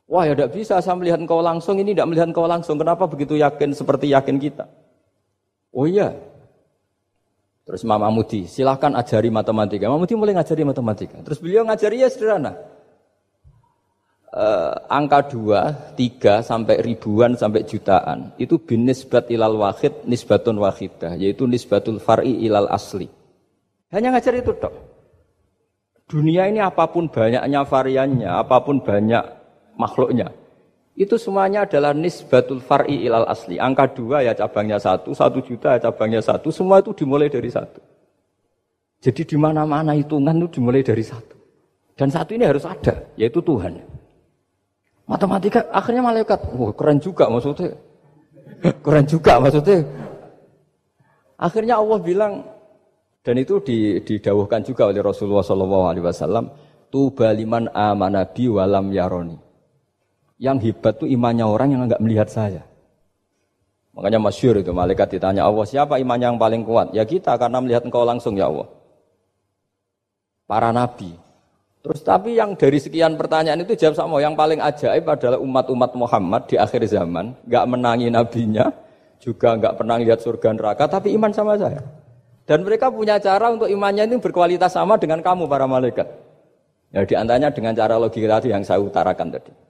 Wah 0.07 0.24
ya 0.24 0.33
tidak 0.39 0.55
bisa, 0.55 0.79
saya 0.79 0.95
melihat 0.95 1.19
engkau 1.19 1.43
langsung, 1.43 1.75
ini 1.83 1.91
tidak 1.91 2.07
melihat 2.07 2.31
engkau 2.31 2.48
langsung. 2.48 2.79
Kenapa 2.79 3.12
begitu 3.12 3.36
yakin 3.36 3.75
seperti 3.75 4.15
yakin 4.15 4.39
kita? 4.39 4.71
Oh 5.75 5.83
iya, 5.83 6.15
Terus 7.69 7.85
Imam 7.85 8.01
Amudi, 8.01 8.49
silahkan 8.49 8.89
ajari 8.97 9.29
matematika. 9.29 9.85
Imam 9.85 10.01
Amudi 10.01 10.17
mulai 10.17 10.33
ngajari 10.33 10.65
matematika. 10.65 11.21
Terus 11.21 11.38
beliau 11.38 11.61
ngajari 11.69 12.01
ya 12.01 12.09
sederhana. 12.09 12.57
Uh, 14.33 14.73
angka 14.89 15.29
dua, 15.29 15.93
tiga 15.93 16.41
sampai 16.41 16.81
ribuan 16.81 17.38
sampai 17.38 17.65
jutaan 17.65 18.33
itu 18.41 18.57
bin 18.61 18.85
nisbat 18.89 19.29
ilal 19.29 19.57
wahid 19.57 20.05
nisbatun 20.05 20.57
wahidah 20.61 21.17
yaitu 21.17 21.45
nisbatul 21.45 22.01
far'i 22.01 22.41
ilal 22.41 22.65
asli. 22.73 23.05
Hanya 23.93 24.17
ngajar 24.17 24.33
itu 24.41 24.49
dok. 24.49 24.73
Dunia 26.09 26.49
ini 26.49 26.57
apa 26.65 26.89
pun 26.89 27.05
banyaknya 27.05 27.69
variannya, 27.69 28.29
apa 28.33 28.65
pun 28.65 28.81
banyak 28.81 29.21
makhluknya, 29.77 30.33
itu 31.00 31.15
semuanya 31.15 31.63
adalah 31.63 31.96
nisbatul 31.96 32.60
far'i 32.60 33.08
ilal 33.08 33.24
asli. 33.32 33.56
Angka 33.56 33.96
dua 33.96 34.20
ya 34.20 34.36
cabangnya 34.36 34.75
satu, 34.75 35.15
satu 35.15 35.39
juta 35.39 35.79
ya 35.79 35.88
cabangnya 35.88 36.20
satu, 36.20 36.51
semua 36.51 36.84
itu 36.84 36.91
dimulai 36.91 37.32
dari 37.32 37.48
satu. 37.48 37.79
Jadi 39.00 39.24
di 39.24 39.38
mana-mana 39.39 39.96
hitungan 39.96 40.36
itu 40.44 40.60
dimulai 40.60 40.84
dari 40.84 41.00
satu. 41.00 41.39
Dan 41.96 42.12
satu 42.12 42.36
ini 42.36 42.44
harus 42.44 42.68
ada, 42.68 43.08
yaitu 43.15 43.39
Tuhan. 43.39 43.79
Matematika 45.08 45.72
akhirnya 45.72 46.03
malaikat, 46.03 46.51
wah 46.51 46.75
keren 46.75 47.00
juga 47.00 47.32
maksudnya. 47.32 47.79
Keren 48.84 49.08
juga 49.08 49.39
maksudnya. 49.39 49.88
Akhirnya 51.39 51.79
Allah 51.79 52.00
bilang 52.03 52.44
dan 53.24 53.39
itu 53.39 53.63
didawuhkan 54.03 54.68
juga 54.68 54.91
oleh 54.91 55.00
Rasulullah 55.00 55.48
Shallallahu 55.48 55.86
Alaihi 55.88 56.03
Wasallam, 56.03 56.51
tu 56.91 57.08
baliman 57.15 57.72
amanabi 57.72 58.51
walam 58.51 58.91
yaroni. 58.91 59.49
Yang 60.39 60.72
hebat 60.72 60.96
tuh 60.96 61.08
imannya 61.12 61.43
orang 61.43 61.75
yang 61.75 61.84
nggak 61.84 62.00
melihat 62.00 62.31
saya. 62.31 62.63
Makanya 63.91 64.24
masyur 64.24 64.55
itu 64.55 64.72
malaikat 64.72 65.19
ditanya 65.19 65.43
Allah 65.43 65.67
siapa 65.67 66.00
imannya 66.00 66.31
yang 66.31 66.39
paling 66.39 66.63
kuat? 66.63 66.96
Ya 66.96 67.03
kita 67.03 67.36
karena 67.36 67.60
melihat 67.60 67.84
engkau 67.84 68.08
langsung 68.08 68.39
ya 68.39 68.48
Allah. 68.48 68.72
Para 70.48 70.72
nabi. 70.72 71.19
Terus 71.84 72.00
tapi 72.03 72.39
yang 72.39 72.55
dari 72.55 72.79
sekian 72.79 73.19
pertanyaan 73.19 73.60
itu 73.63 73.75
jawab 73.75 74.00
sama 74.00 74.19
yang 74.24 74.39
paling 74.39 74.63
ajaib 74.63 75.03
adalah 75.03 75.39
umat-umat 75.39 75.91
Muhammad 76.00 76.48
di 76.48 76.55
akhir 76.55 76.88
zaman 76.88 77.36
nggak 77.43 77.65
menangi 77.67 78.08
nabinya, 78.08 78.72
juga 79.19 79.55
nggak 79.60 79.75
pernah 79.75 79.96
lihat 80.00 80.19
surga 80.24 80.55
neraka, 80.55 80.88
tapi 80.88 81.15
iman 81.15 81.31
sama 81.36 81.60
saya. 81.60 81.84
Dan 82.48 82.63
mereka 82.63 82.88
punya 82.91 83.19
cara 83.19 83.51
untuk 83.51 83.67
imannya 83.67 84.10
ini 84.10 84.17
berkualitas 84.19 84.74
sama 84.75 84.96
dengan 84.96 85.19
kamu 85.19 85.48
para 85.48 85.67
malaikat. 85.67 86.08
Ya 86.89 87.05
di 87.05 87.13
antaranya 87.13 87.53
dengan 87.53 87.77
cara 87.77 88.00
logika 88.00 88.39
tadi 88.39 88.50
yang 88.50 88.65
saya 88.65 88.81
utarakan 88.81 89.27
tadi. 89.39 89.68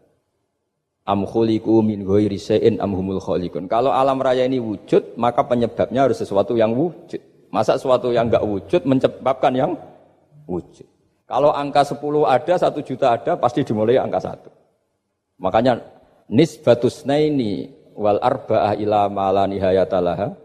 Am 1.10 1.25
khuliqu 1.25 1.82
min 1.82 2.06
ghairi 2.06 2.38
syai'in 2.38 2.78
am 2.78 2.94
humul 2.94 3.18
khaliqun. 3.18 3.66
Kalau 3.66 3.89
alam 3.89 4.22
raya 4.22 4.46
ini 4.46 4.62
wujud, 4.62 5.18
maka 5.18 5.42
penyebabnya 5.42 6.06
harus 6.06 6.22
sesuatu 6.22 6.54
yang 6.54 6.78
wujud. 6.78 7.18
Masa 7.50 7.82
sesuatu 7.82 8.13
yang 8.13 8.30
enggak 8.30 8.46
wujud 8.46 8.86
menyebabkan 8.86 9.58
yang 9.58 9.74
wujud. 10.46 10.86
Kalau 11.25 11.50
angka 11.50 11.82
10 11.82 12.25
ada, 12.30 12.54
1 12.62 12.86
juta 12.86 13.18
ada, 13.18 13.32
pasti 13.42 13.66
dimulai 13.66 13.98
angka 13.98 14.22
1. 14.22 15.42
Makanya 15.42 15.82
nisbatus 16.30 17.10
naini 17.10 17.74
wal 17.98 18.22
arba'ah 18.22 18.78
ila 18.78 19.10
mala 19.10 19.50
nihayatalaha 19.50 20.38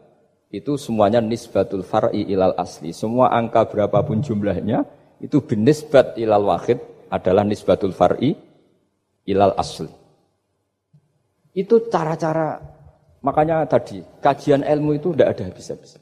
itu 0.54 0.78
semuanya 0.78 1.18
nisbatul 1.18 1.82
far'i 1.82 2.24
ilal 2.30 2.54
asli. 2.54 2.94
Semua 2.94 3.34
angka 3.34 3.66
berapapun 3.66 4.22
jumlahnya 4.22 4.86
itu 5.18 5.42
binisbat 5.42 6.14
ilal 6.16 6.46
wahid 6.46 6.78
adalah 7.10 7.42
nisbatul 7.42 7.90
far'i 7.90 8.38
ilal 9.26 9.54
asli. 9.58 10.03
Itu 11.54 11.86
cara-cara 11.86 12.58
makanya 13.24 13.64
tadi 13.64 14.02
kajian 14.20 14.66
ilmu 14.66 14.98
itu 14.98 15.14
tidak 15.14 15.38
ada 15.38 15.42
habis-habis. 15.48 15.96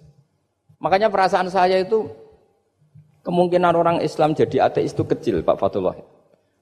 Makanya 0.83 1.13
perasaan 1.13 1.47
saya 1.47 1.79
itu 1.79 2.09
Kemungkinan 3.23 3.79
orang 3.79 3.97
Islam 4.03 4.35
jadi 4.35 4.67
ateis 4.67 4.91
itu 4.91 5.07
kecil, 5.07 5.47
Pak 5.47 5.55
Fatullah. 5.55 5.95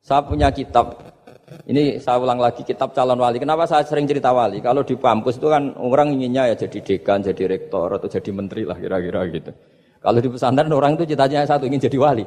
Saya 0.04 0.20
punya 0.20 0.52
kitab, 0.52 0.92
ini 1.64 1.96
saya 1.96 2.20
ulang 2.20 2.36
lagi 2.36 2.60
kitab 2.68 2.92
calon 2.92 3.16
wali. 3.16 3.40
Kenapa 3.40 3.64
saya 3.64 3.80
sering 3.80 4.04
cerita 4.04 4.28
wali? 4.28 4.60
Kalau 4.60 4.84
di 4.84 4.92
kampus 4.92 5.40
itu 5.40 5.48
kan 5.48 5.72
orang 5.80 6.12
inginnya 6.12 6.52
ya 6.52 6.54
jadi 6.60 6.84
dekan, 6.84 7.24
jadi 7.24 7.48
rektor 7.48 7.96
atau 7.96 8.12
jadi 8.12 8.28
menteri 8.28 8.68
lah 8.68 8.76
kira-kira 8.76 9.24
gitu. 9.32 9.50
Kalau 10.04 10.20
di 10.20 10.28
pesantren 10.28 10.68
orang 10.68 11.00
itu 11.00 11.04
cita-citanya 11.08 11.48
satu 11.48 11.64
ingin 11.64 11.80
jadi 11.80 11.96
wali. 11.96 12.24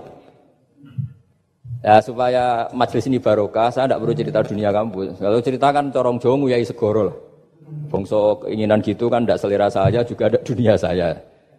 Ya 1.84 2.00
supaya 2.00 2.72
majelis 2.72 3.12
ini 3.12 3.20
barokah, 3.20 3.68
saya 3.68 3.92
tidak 3.92 4.00
perlu 4.00 4.16
cerita 4.16 4.40
dunia 4.40 4.72
kampus. 4.72 5.20
Kalau 5.20 5.40
ceritakan 5.44 5.92
corong 5.92 6.18
jongu 6.24 6.48
ya 6.48 6.56
segoro 6.64 7.12
lah. 7.12 7.18
Bongso 7.92 8.40
keinginan 8.40 8.80
gitu 8.80 9.12
kan 9.12 9.28
tidak 9.28 9.44
selera 9.44 9.68
saya 9.68 10.00
juga 10.08 10.32
ada 10.32 10.40
dunia 10.40 10.80
saya. 10.80 11.12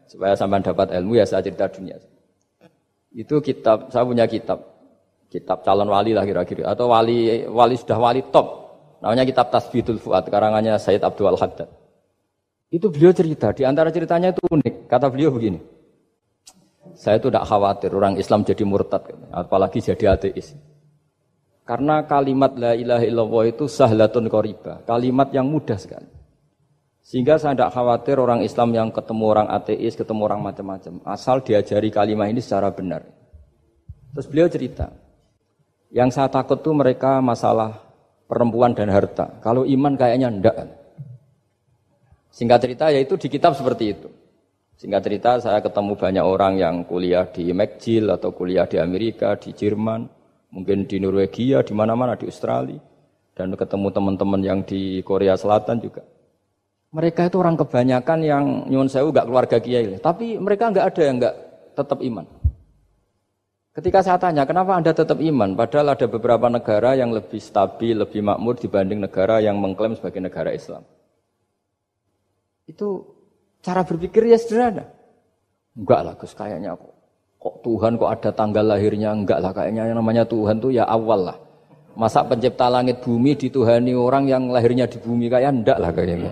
Supaya 0.09 0.33
sampai 0.33 0.65
dapat 0.65 0.97
ilmu 0.97 1.21
ya 1.21 1.29
saya 1.29 1.45
cerita 1.45 1.69
dunia. 1.69 2.01
Itu 3.13 3.45
kitab, 3.45 3.93
saya 3.93 4.09
punya 4.09 4.25
kitab. 4.25 4.65
Kitab 5.29 5.61
calon 5.61 5.93
wali 5.93 6.17
lah 6.17 6.25
kira-kira. 6.25 6.73
Atau 6.73 6.89
wali 6.89 7.45
wali 7.45 7.77
sudah 7.77 8.01
wali 8.01 8.25
top. 8.33 8.65
Namanya 9.05 9.29
kitab 9.29 9.53
Tasbidul 9.53 10.01
Fuad, 10.01 10.25
karangannya 10.33 10.81
Said 10.81 11.05
Abdul 11.05 11.37
Haddad. 11.37 11.69
Itu 12.73 12.89
beliau 12.89 13.13
cerita, 13.13 13.53
di 13.53 13.69
antara 13.69 13.93
ceritanya 13.93 14.33
itu 14.33 14.41
unik. 14.49 14.89
Kata 14.89 15.13
beliau 15.13 15.29
begini, 15.29 15.61
saya 16.95 17.19
itu 17.19 17.31
tidak 17.31 17.47
khawatir 17.47 17.91
orang 17.91 18.15
Islam 18.17 18.47
jadi 18.47 18.63
murtad, 18.63 19.05
apalagi 19.35 19.83
jadi 19.83 20.15
ateis. 20.15 20.55
Karena 21.65 22.05
kalimat 22.05 22.53
la 22.55 22.77
ilaha 22.77 23.05
illallah 23.05 23.45
itu 23.49 23.65
sahlatun 23.67 24.29
qoriba, 24.29 24.85
kalimat 24.85 25.33
yang 25.33 25.49
mudah 25.49 25.81
sekali. 25.81 26.07
Sehingga 27.05 27.37
saya 27.37 27.53
tidak 27.53 27.77
khawatir 27.77 28.17
orang 28.17 28.41
Islam 28.41 28.73
yang 28.73 28.89
ketemu 28.89 29.25
orang 29.29 29.49
ateis, 29.53 29.93
ketemu 29.93 30.25
orang 30.25 30.41
macam-macam. 30.41 31.05
Asal 31.05 31.45
diajari 31.45 31.93
kalimat 31.93 32.33
ini 32.33 32.41
secara 32.41 32.73
benar. 32.73 33.05
Terus 34.17 34.27
beliau 34.31 34.49
cerita, 34.49 34.89
yang 35.93 36.09
saya 36.09 36.33
takut 36.33 36.65
tuh 36.65 36.73
mereka 36.73 37.21
masalah 37.21 37.85
perempuan 38.25 38.73
dan 38.73 38.89
harta. 38.89 39.37
Kalau 39.45 39.69
iman 39.69 39.95
kayaknya 39.95 40.33
ndak. 40.33 40.57
Singkat 42.35 42.59
cerita 42.67 42.91
yaitu 42.91 43.15
di 43.21 43.29
kitab 43.31 43.55
seperti 43.55 43.95
itu. 43.95 44.09
Singkat 44.75 45.01
cerita 45.07 45.31
saya 45.39 45.63
ketemu 45.63 45.95
banyak 45.95 46.25
orang 46.27 46.55
yang 46.59 46.75
kuliah 46.83 47.25
di 47.31 47.55
McGill 47.55 48.11
atau 48.11 48.35
kuliah 48.35 48.67
di 48.67 48.83
Amerika, 48.83 49.39
di 49.39 49.55
Jerman, 49.55 50.11
mungkin 50.51 50.91
di 50.91 50.99
Norwegia, 50.99 51.63
di 51.63 51.73
mana-mana 51.73 52.19
di 52.19 52.27
Australia. 52.27 52.83
Dan 53.35 53.55
ketemu 53.55 53.91
teman-teman 53.91 54.41
yang 54.43 54.61
di 54.63 55.03
Korea 55.03 55.35
Selatan 55.35 55.83
juga. 55.83 56.03
Mereka 56.95 57.27
itu 57.27 57.43
orang 57.43 57.59
kebanyakan 57.59 58.19
yang 58.23 58.45
nyuwun 58.71 58.87
sewu 58.87 59.11
gak 59.11 59.27
keluarga 59.27 59.59
kiai, 59.59 59.99
tapi 59.99 60.39
mereka 60.39 60.71
nggak 60.71 60.87
ada 60.95 61.03
yang 61.03 61.17
nggak 61.19 61.37
tetap 61.75 61.99
iman. 61.99 62.27
Ketika 63.75 64.07
saya 64.07 64.23
tanya, 64.23 64.47
kenapa 64.47 64.79
Anda 64.79 64.95
tetap 64.95 65.19
iman? 65.19 65.59
Padahal 65.59 65.99
ada 65.99 66.07
beberapa 66.07 66.47
negara 66.47 66.95
yang 66.95 67.11
lebih 67.11 67.43
stabil, 67.43 67.99
lebih 67.99 68.23
makmur 68.23 68.55
dibanding 68.55 69.03
negara 69.03 69.43
yang 69.43 69.59
mengklaim 69.59 69.99
sebagai 69.99 70.23
negara 70.23 70.55
Islam. 70.55 70.87
Itu 72.71 73.14
cara 73.65 73.81
berpikir 73.81 74.29
ya 74.29 74.37
sederhana. 74.37 74.85
Enggak 75.75 76.01
lah 76.05 76.15
Gus, 76.21 76.37
kayaknya 76.37 76.77
kok, 76.77 76.93
kok 77.41 77.55
Tuhan 77.65 77.97
kok 77.97 78.11
ada 78.13 78.31
tanggal 78.31 78.65
lahirnya? 78.69 79.11
Enggak 79.17 79.41
lah, 79.41 79.51
kayaknya 79.57 79.89
yang 79.89 79.97
namanya 79.99 80.23
Tuhan 80.29 80.61
tuh 80.61 80.71
ya 80.71 80.85
awal 80.85 81.33
lah. 81.33 81.37
Masa 81.97 82.23
pencipta 82.23 82.69
langit 82.69 83.01
bumi 83.03 83.35
dituhani 83.35 83.97
orang 83.97 84.29
yang 84.29 84.53
lahirnya 84.53 84.85
di 84.85 85.01
bumi 85.01 85.33
kayak 85.33 85.51
enggak 85.51 85.79
lah 85.81 85.91
kayaknya. 85.91 86.31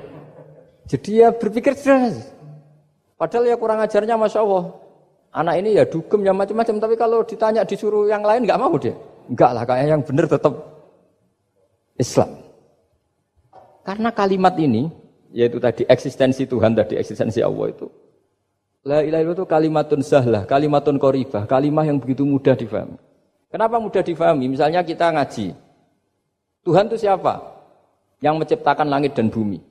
Jadi 0.87 1.11
ya 1.25 1.33
berpikir 1.33 1.73
sederhana. 1.75 2.23
Padahal 3.17 3.49
ya 3.49 3.57
kurang 3.57 3.79
ajarnya 3.81 4.15
Masya 4.19 4.43
Allah. 4.43 4.65
Anak 5.33 5.55
ini 5.65 5.79
ya 5.79 5.87
dugem 5.89 6.27
ya 6.27 6.35
macam-macam. 6.35 6.77
Tapi 6.83 6.95
kalau 6.99 7.19
ditanya 7.25 7.63
disuruh 7.63 8.11
yang 8.11 8.21
lain 8.27 8.45
nggak 8.45 8.61
mau 8.61 8.75
dia. 8.77 8.93
Enggak 9.31 9.51
lah 9.55 9.63
kayak 9.65 9.87
yang 9.87 10.03
benar 10.03 10.27
tetap 10.27 10.55
Islam. 11.97 12.31
Karena 13.87 14.11
kalimat 14.11 14.55
ini 14.59 14.91
yaitu 15.33 15.59
tadi 15.59 15.83
eksistensi 15.89 16.45
Tuhan 16.45 16.77
tadi 16.77 17.01
eksistensi 17.01 17.41
Allah 17.41 17.73
itu. 17.73 17.89
La 18.83 19.01
ilaha 19.01 19.33
itu 19.33 19.45
kalimatun 19.47 20.01
sahlah, 20.03 20.43
kalimatun 20.45 20.99
koribah, 20.99 21.47
kalimah 21.47 21.87
yang 21.87 22.03
begitu 22.03 22.27
mudah 22.27 22.59
difahami. 22.59 22.99
Kenapa 23.47 23.77
mudah 23.79 24.03
difahami? 24.03 24.49
Misalnya 24.51 24.83
kita 24.83 25.13
ngaji. 25.13 25.55
Tuhan 26.67 26.89
itu 26.91 27.07
siapa? 27.07 27.43
Yang 28.19 28.35
menciptakan 28.43 28.87
langit 28.91 29.13
dan 29.15 29.31
bumi. 29.31 29.63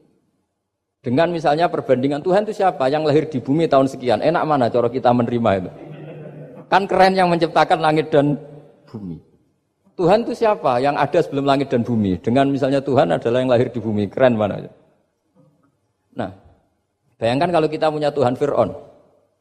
Dengan 1.02 1.34
misalnya 1.34 1.66
perbandingan 1.66 2.22
Tuhan 2.22 2.46
itu 2.46 2.62
siapa? 2.62 2.86
Yang 2.88 3.04
lahir 3.10 3.24
di 3.26 3.40
bumi 3.42 3.66
tahun 3.66 3.90
sekian. 3.90 4.22
Enak 4.22 4.44
mana 4.46 4.70
cara 4.70 4.86
kita 4.86 5.10
menerima 5.10 5.52
itu? 5.60 5.72
Kan 6.70 6.88
keren 6.88 7.18
yang 7.18 7.28
menciptakan 7.28 7.84
langit 7.84 8.14
dan 8.14 8.38
bumi. 8.88 9.20
Tuhan 9.98 10.24
itu 10.24 10.34
siapa? 10.40 10.80
Yang 10.80 10.96
ada 11.02 11.20
sebelum 11.26 11.46
langit 11.50 11.68
dan 11.68 11.82
bumi. 11.84 12.16
Dengan 12.22 12.48
misalnya 12.48 12.80
Tuhan 12.80 13.12
adalah 13.12 13.44
yang 13.44 13.52
lahir 13.52 13.68
di 13.74 13.82
bumi. 13.82 14.08
Keren 14.08 14.40
mana? 14.40 14.72
Nah, 16.18 16.32
bayangkan 17.16 17.50
kalau 17.52 17.68
kita 17.72 17.88
punya 17.88 18.12
Tuhan 18.12 18.36
Fir'aun. 18.36 18.72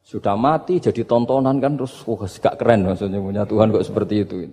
Sudah 0.01 0.33
mati 0.33 0.81
jadi 0.81 1.05
tontonan 1.05 1.61
kan 1.61 1.77
terus 1.77 2.01
wah 2.09 2.25
oh, 2.25 2.25
gak 2.25 2.57
keren 2.57 2.89
maksudnya 2.89 3.21
punya 3.21 3.45
Tuhan 3.45 3.69
kok 3.69 3.85
seperti 3.85 4.15
itu. 4.25 4.49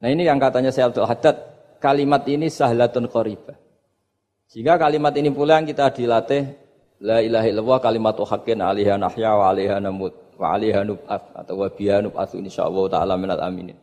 Nah 0.00 0.08
ini 0.08 0.24
yang 0.24 0.40
katanya 0.40 0.72
saya 0.72 0.88
Abdul 0.88 1.04
Haddad, 1.04 1.36
kalimat 1.78 2.24
ini 2.24 2.48
sahlatun 2.48 3.12
qaribah. 3.12 3.54
Sehingga 4.48 4.80
kalimat 4.80 5.12
ini 5.20 5.28
pula 5.28 5.60
yang 5.60 5.68
kita 5.68 5.92
dilatih 5.92 6.62
La 7.02 7.18
ilaha 7.18 7.46
illallah 7.50 7.78
kalimat 7.82 8.14
haqqin 8.14 8.62
alaiha 8.62 8.94
nahya 8.94 9.34
wa 9.34 9.50
alaiha 9.50 9.82
namut 9.82 10.14
wa 10.38 10.54
alaiha 10.54 10.86
nub'at 10.86 11.34
atau 11.34 11.58
wa 11.58 11.66
biha 11.66 11.98
nub'atsu 11.98 12.38
insyaallah 12.38 12.84
taala 12.94 13.18
minal 13.18 13.42
aminin. 13.42 13.74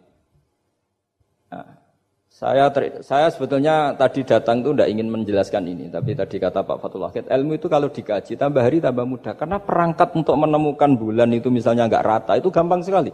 Saya 2.39 2.71
ter, 2.71 3.03
saya 3.03 3.27
sebetulnya 3.27 3.91
tadi 3.99 4.23
datang 4.23 4.63
itu 4.63 4.71
tidak 4.71 4.87
ingin 4.87 5.11
menjelaskan 5.11 5.59
ini, 5.75 5.91
tapi 5.91 6.15
tadi 6.15 6.39
kata 6.39 6.63
Pak 6.63 6.79
Fatul 6.79 7.03
Wahid, 7.03 7.27
ilmu 7.27 7.59
itu 7.59 7.67
kalau 7.67 7.91
dikaji 7.91 8.39
tambah 8.39 8.63
hari 8.63 8.79
tambah 8.79 9.03
mudah 9.03 9.35
karena 9.35 9.59
perangkat 9.59 10.15
untuk 10.15 10.39
menemukan 10.39 10.87
bulan 10.95 11.27
itu 11.35 11.51
misalnya 11.51 11.91
nggak 11.91 11.99
rata 11.99 12.39
itu 12.39 12.47
gampang 12.47 12.79
sekali. 12.79 13.11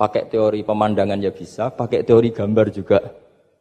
Pakai 0.00 0.32
teori 0.32 0.64
pemandangan 0.64 1.20
ya 1.20 1.28
bisa, 1.28 1.68
pakai 1.68 2.08
teori 2.08 2.32
gambar 2.32 2.66
juga 2.72 3.04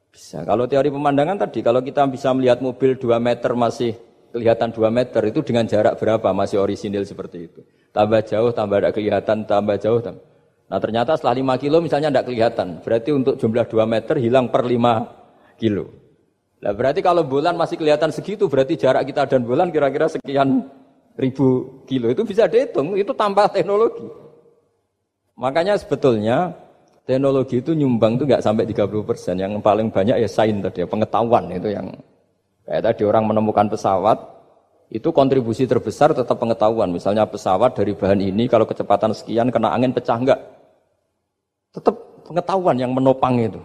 bisa. 0.08 0.48
Kalau 0.48 0.64
teori 0.72 0.88
pemandangan 0.88 1.36
tadi, 1.36 1.60
kalau 1.60 1.84
kita 1.84 2.08
bisa 2.08 2.32
melihat 2.32 2.64
mobil 2.64 2.96
2 2.96 3.20
meter 3.20 3.52
masih 3.60 3.92
kelihatan 4.32 4.72
2 4.72 4.88
meter, 4.88 5.20
itu 5.28 5.44
dengan 5.44 5.68
jarak 5.68 6.00
berapa 6.00 6.32
masih 6.32 6.64
orisinil 6.64 7.04
seperti 7.04 7.52
itu. 7.52 7.60
Tambah 7.92 8.24
jauh, 8.24 8.56
tambah 8.56 8.80
tidak 8.80 8.96
kelihatan, 8.96 9.44
tambah 9.44 9.76
jauh. 9.84 10.00
Tambah. 10.00 10.27
Nah 10.68 10.80
ternyata 10.84 11.16
setelah 11.16 11.56
5 11.56 11.64
kilo 11.64 11.80
misalnya 11.80 12.12
tidak 12.12 12.28
kelihatan. 12.28 12.68
Berarti 12.84 13.10
untuk 13.16 13.40
jumlah 13.40 13.66
2 13.72 13.88
meter 13.88 14.16
hilang 14.20 14.52
per 14.52 14.68
5 14.68 15.56
kilo. 15.56 15.88
Nah 16.60 16.72
berarti 16.76 17.00
kalau 17.00 17.24
bulan 17.24 17.56
masih 17.56 17.80
kelihatan 17.80 18.12
segitu, 18.12 18.52
berarti 18.52 18.76
jarak 18.76 19.08
kita 19.08 19.30
dan 19.30 19.46
bulan 19.46 19.72
kira-kira 19.72 20.12
sekian 20.12 20.68
ribu 21.16 21.82
kilo 21.88 22.12
itu 22.12 22.26
bisa 22.28 22.50
dihitung, 22.50 22.98
itu 23.00 23.14
tanpa 23.14 23.48
teknologi. 23.48 24.06
Makanya 25.38 25.78
sebetulnya 25.78 26.52
teknologi 27.06 27.62
itu 27.62 27.78
nyumbang 27.78 28.18
itu 28.18 28.26
nggak 28.26 28.44
sampai 28.44 28.66
30 28.66 29.06
persen. 29.06 29.38
Yang 29.38 29.62
paling 29.62 29.88
banyak 29.94 30.18
ya 30.18 30.30
sains 30.30 30.60
tadi, 30.66 30.82
ya, 30.84 30.88
pengetahuan 30.90 31.46
itu 31.54 31.70
yang 31.72 31.94
kayak 32.66 32.84
tadi 32.92 33.06
orang 33.06 33.24
menemukan 33.30 33.70
pesawat 33.70 34.18
itu 34.90 35.14
kontribusi 35.14 35.70
terbesar 35.70 36.18
tetap 36.18 36.42
pengetahuan. 36.42 36.90
Misalnya 36.90 37.30
pesawat 37.30 37.78
dari 37.78 37.94
bahan 37.94 38.18
ini 38.18 38.50
kalau 38.50 38.66
kecepatan 38.66 39.14
sekian 39.14 39.54
kena 39.54 39.78
angin 39.78 39.94
pecah 39.94 40.18
enggak? 40.18 40.57
Tetap 41.78 42.26
pengetahuan 42.26 42.82
yang 42.82 42.90
menopang 42.90 43.38
itu. 43.38 43.62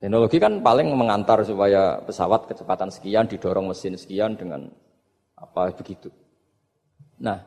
Teknologi 0.00 0.40
kan 0.40 0.64
paling 0.64 0.88
mengantar 0.96 1.44
supaya 1.44 2.00
pesawat 2.00 2.48
kecepatan 2.48 2.88
sekian 2.88 3.28
didorong 3.28 3.68
mesin 3.68 4.00
sekian 4.00 4.32
dengan 4.32 4.72
apa 5.36 5.76
begitu. 5.76 6.08
Nah, 7.20 7.44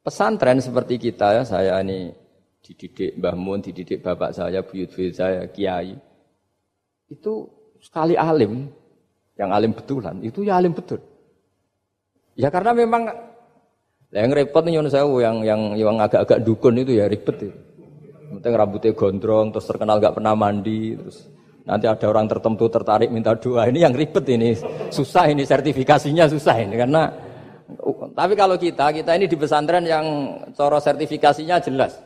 pesantren 0.00 0.64
seperti 0.64 0.96
kita 0.96 1.36
ya, 1.36 1.42
saya 1.44 1.76
ini 1.84 2.08
dididik 2.64 3.20
Mbah 3.20 3.36
Mun, 3.36 3.60
dididik 3.60 4.00
bapak 4.00 4.32
saya, 4.32 4.64
buyut-buyut 4.64 5.12
saya, 5.12 5.44
kiai. 5.52 5.92
Itu 7.12 7.52
sekali 7.84 8.16
alim, 8.16 8.72
yang 9.36 9.52
alim 9.52 9.76
betulan, 9.76 10.24
itu 10.24 10.48
ya 10.48 10.56
alim 10.56 10.72
betul. 10.72 11.04
Ya 12.32 12.48
karena 12.48 12.72
memang 12.72 13.12
yang 14.08 14.32
repot 14.32 14.64
nih 14.64 14.80
saya 14.88 15.04
yang 15.20 15.44
yang 15.44 15.60
yang 15.76 15.96
agak-agak 16.00 16.40
dukun 16.40 16.80
itu 16.80 16.96
ya 16.96 17.12
ribet 17.12 17.36
itu. 17.44 17.67
Penting 18.28 18.52
rambutnya 18.52 18.92
gondrong, 18.92 19.56
terus 19.56 19.64
terkenal 19.64 19.96
gak 19.98 20.20
pernah 20.20 20.36
mandi, 20.36 20.94
terus 20.94 21.38
Nanti 21.68 21.84
ada 21.84 22.06
orang 22.08 22.24
tertentu 22.24 22.64
tertarik 22.72 23.12
minta 23.12 23.36
doa. 23.36 23.68
Ini 23.68 23.84
yang 23.84 23.92
ribet 23.92 24.24
ini. 24.32 24.56
Susah 24.88 25.28
ini 25.28 25.44
sertifikasinya 25.44 26.24
susah 26.24 26.56
ini 26.64 26.80
karena 26.80 27.12
tapi 28.16 28.32
kalau 28.32 28.56
kita, 28.56 28.88
kita 28.96 29.12
ini 29.20 29.28
di 29.28 29.36
pesantren 29.36 29.84
yang 29.84 30.04
coro 30.56 30.80
sertifikasinya 30.80 31.60
jelas. 31.60 32.00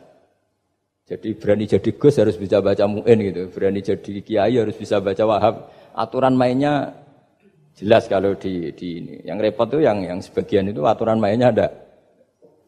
Jadi 1.07 1.39
berani 1.39 1.63
jadi 1.63 1.89
Gus 1.95 2.19
harus 2.19 2.35
bisa 2.35 2.59
baca 2.59 2.83
mu'in 2.83 3.19
gitu. 3.23 3.47
Berani 3.55 3.79
jadi 3.79 4.11
kiai 4.19 4.59
harus 4.59 4.75
bisa 4.75 4.99
baca 4.99 5.23
wahab. 5.23 5.71
Aturan 5.95 6.35
mainnya 6.35 6.91
jelas 7.79 8.11
kalau 8.11 8.35
di, 8.35 8.75
di 8.75 8.99
ini. 8.99 9.15
Yang 9.23 9.47
repot 9.47 9.67
tuh 9.71 9.79
yang 9.79 10.03
yang 10.03 10.19
sebagian 10.19 10.67
itu 10.67 10.83
aturan 10.83 11.23
mainnya 11.23 11.55
ada 11.55 11.67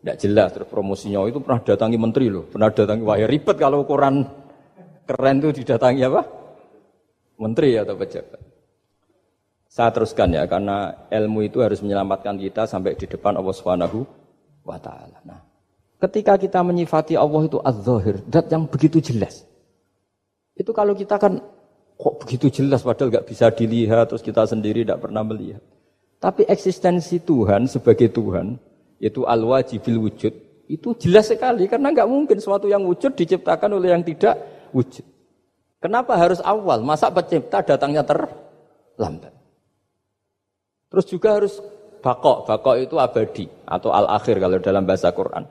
tidak 0.05 0.21
jelas. 0.21 0.49
Terus 0.53 0.69
promosinya 0.69 1.25
itu 1.25 1.41
pernah 1.41 1.65
datangi 1.65 1.97
menteri 1.97 2.29
loh. 2.29 2.45
Pernah 2.45 2.69
datangi, 2.69 3.01
wah 3.01 3.17
ya 3.17 3.25
ribet 3.25 3.57
kalau 3.57 3.81
ukuran 3.81 4.21
keren 5.09 5.41
tuh 5.41 5.49
didatangi 5.49 6.05
apa? 6.05 6.21
menteri 7.35 7.75
atau 7.75 7.97
pejabat. 7.99 8.39
Saya 9.67 9.91
teruskan 9.91 10.31
ya, 10.31 10.47
karena 10.47 11.03
ilmu 11.11 11.43
itu 11.43 11.59
harus 11.59 11.83
menyelamatkan 11.83 12.39
kita 12.39 12.63
sampai 12.63 12.95
di 12.95 13.11
depan 13.11 13.35
Allah 13.35 13.51
Subhanahu 13.51 14.07
wa 14.63 14.79
taala. 14.79 15.19
Nah, 15.27 15.43
ketika 15.99 16.39
kita 16.39 16.63
menyifati 16.63 17.19
Allah 17.19 17.43
itu 17.43 17.59
az-zahir, 17.59 18.23
dat 18.23 18.47
yang 18.47 18.71
begitu 18.71 19.03
jelas. 19.03 19.43
Itu 20.55 20.71
kalau 20.71 20.95
kita 20.95 21.19
kan 21.19 21.43
kok 21.99 22.15
begitu 22.23 22.47
jelas 22.47 22.87
padahal 22.87 23.11
nggak 23.11 23.27
bisa 23.27 23.51
dilihat 23.51 24.07
terus 24.07 24.23
kita 24.23 24.47
sendiri 24.47 24.87
tidak 24.87 25.03
pernah 25.03 25.27
melihat. 25.27 25.59
Tapi 26.23 26.47
eksistensi 26.47 27.19
Tuhan 27.19 27.67
sebagai 27.67 28.07
Tuhan 28.15 28.55
itu 29.05 29.21
al-wajibil 29.21 30.01
wujud 30.09 30.33
itu 30.65 30.97
jelas 30.97 31.29
sekali 31.29 31.69
karena 31.69 31.93
nggak 31.93 32.09
mungkin 32.09 32.37
suatu 32.41 32.65
yang 32.65 32.81
wujud 32.81 33.13
diciptakan 33.13 33.77
oleh 33.77 33.93
yang 33.93 34.01
tidak 34.01 34.33
wujud. 34.73 35.05
Kenapa 35.77 36.17
harus 36.17 36.41
awal? 36.41 36.81
Masa 36.81 37.13
pencipta 37.13 37.61
datangnya 37.61 38.01
terlambat? 38.01 39.33
Terus 40.89 41.05
juga 41.05 41.37
harus 41.37 41.61
bakok. 42.01 42.49
Bakok 42.49 42.75
itu 42.81 42.95
abadi 42.97 43.45
atau 43.69 43.93
al-akhir 43.93 44.41
kalau 44.41 44.57
dalam 44.57 44.83
bahasa 44.89 45.13
Quran. 45.13 45.45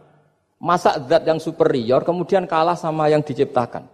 Masa 0.58 0.98
zat 1.06 1.22
yang 1.22 1.38
superior 1.38 2.02
kemudian 2.02 2.50
kalah 2.50 2.74
sama 2.74 3.06
yang 3.06 3.22
diciptakan. 3.22 3.86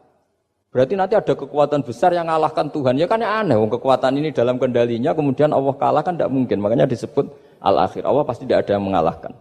Berarti 0.70 0.94
nanti 0.94 1.18
ada 1.18 1.34
kekuatan 1.34 1.82
besar 1.82 2.14
yang 2.14 2.30
mengalahkan 2.30 2.70
Tuhan. 2.70 2.94
Ya 2.94 3.10
kan 3.10 3.18
ya 3.20 3.42
aneh, 3.42 3.58
kekuatan 3.58 4.22
ini 4.22 4.30
dalam 4.30 4.56
kendalinya 4.56 5.12
kemudian 5.12 5.50
Allah 5.50 5.74
kalah 5.76 6.00
kan 6.00 6.16
tidak 6.16 6.30
mungkin. 6.30 6.62
Makanya 6.62 6.86
disebut 6.88 7.28
al-akhir. 7.60 8.06
Allah 8.06 8.24
pasti 8.24 8.46
tidak 8.48 8.64
ada 8.64 8.78
yang 8.78 8.86
mengalahkan. 8.86 9.34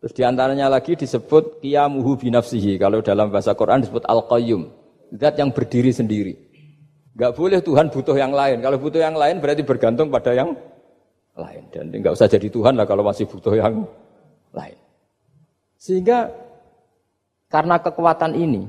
Terus 0.00 0.12
di 0.16 0.22
antaranya 0.24 0.72
lagi 0.72 0.96
disebut 0.96 1.60
kiamuhu 1.60 2.16
binafsihi. 2.16 2.80
Kalau 2.80 3.04
dalam 3.04 3.28
bahasa 3.28 3.52
Quran 3.52 3.84
disebut 3.84 4.08
al-qayyum 4.08 4.72
zat 5.12 5.36
yang 5.36 5.52
berdiri 5.52 5.92
sendiri. 5.92 6.34
Gak 7.20 7.36
boleh 7.36 7.60
Tuhan 7.60 7.92
butuh 7.92 8.16
yang 8.16 8.32
lain. 8.32 8.64
Kalau 8.64 8.80
butuh 8.80 8.96
yang 8.96 9.12
lain 9.12 9.44
berarti 9.44 9.60
bergantung 9.60 10.08
pada 10.08 10.32
yang 10.32 10.56
lain. 11.36 11.62
Dan 11.68 11.92
nggak 11.92 12.16
usah 12.16 12.32
jadi 12.32 12.48
Tuhan 12.48 12.80
lah 12.80 12.88
kalau 12.88 13.04
masih 13.04 13.28
butuh 13.28 13.52
yang 13.52 13.84
lain. 14.56 14.78
Sehingga 15.76 16.32
karena 17.50 17.76
kekuatan 17.82 18.32
ini, 18.36 18.68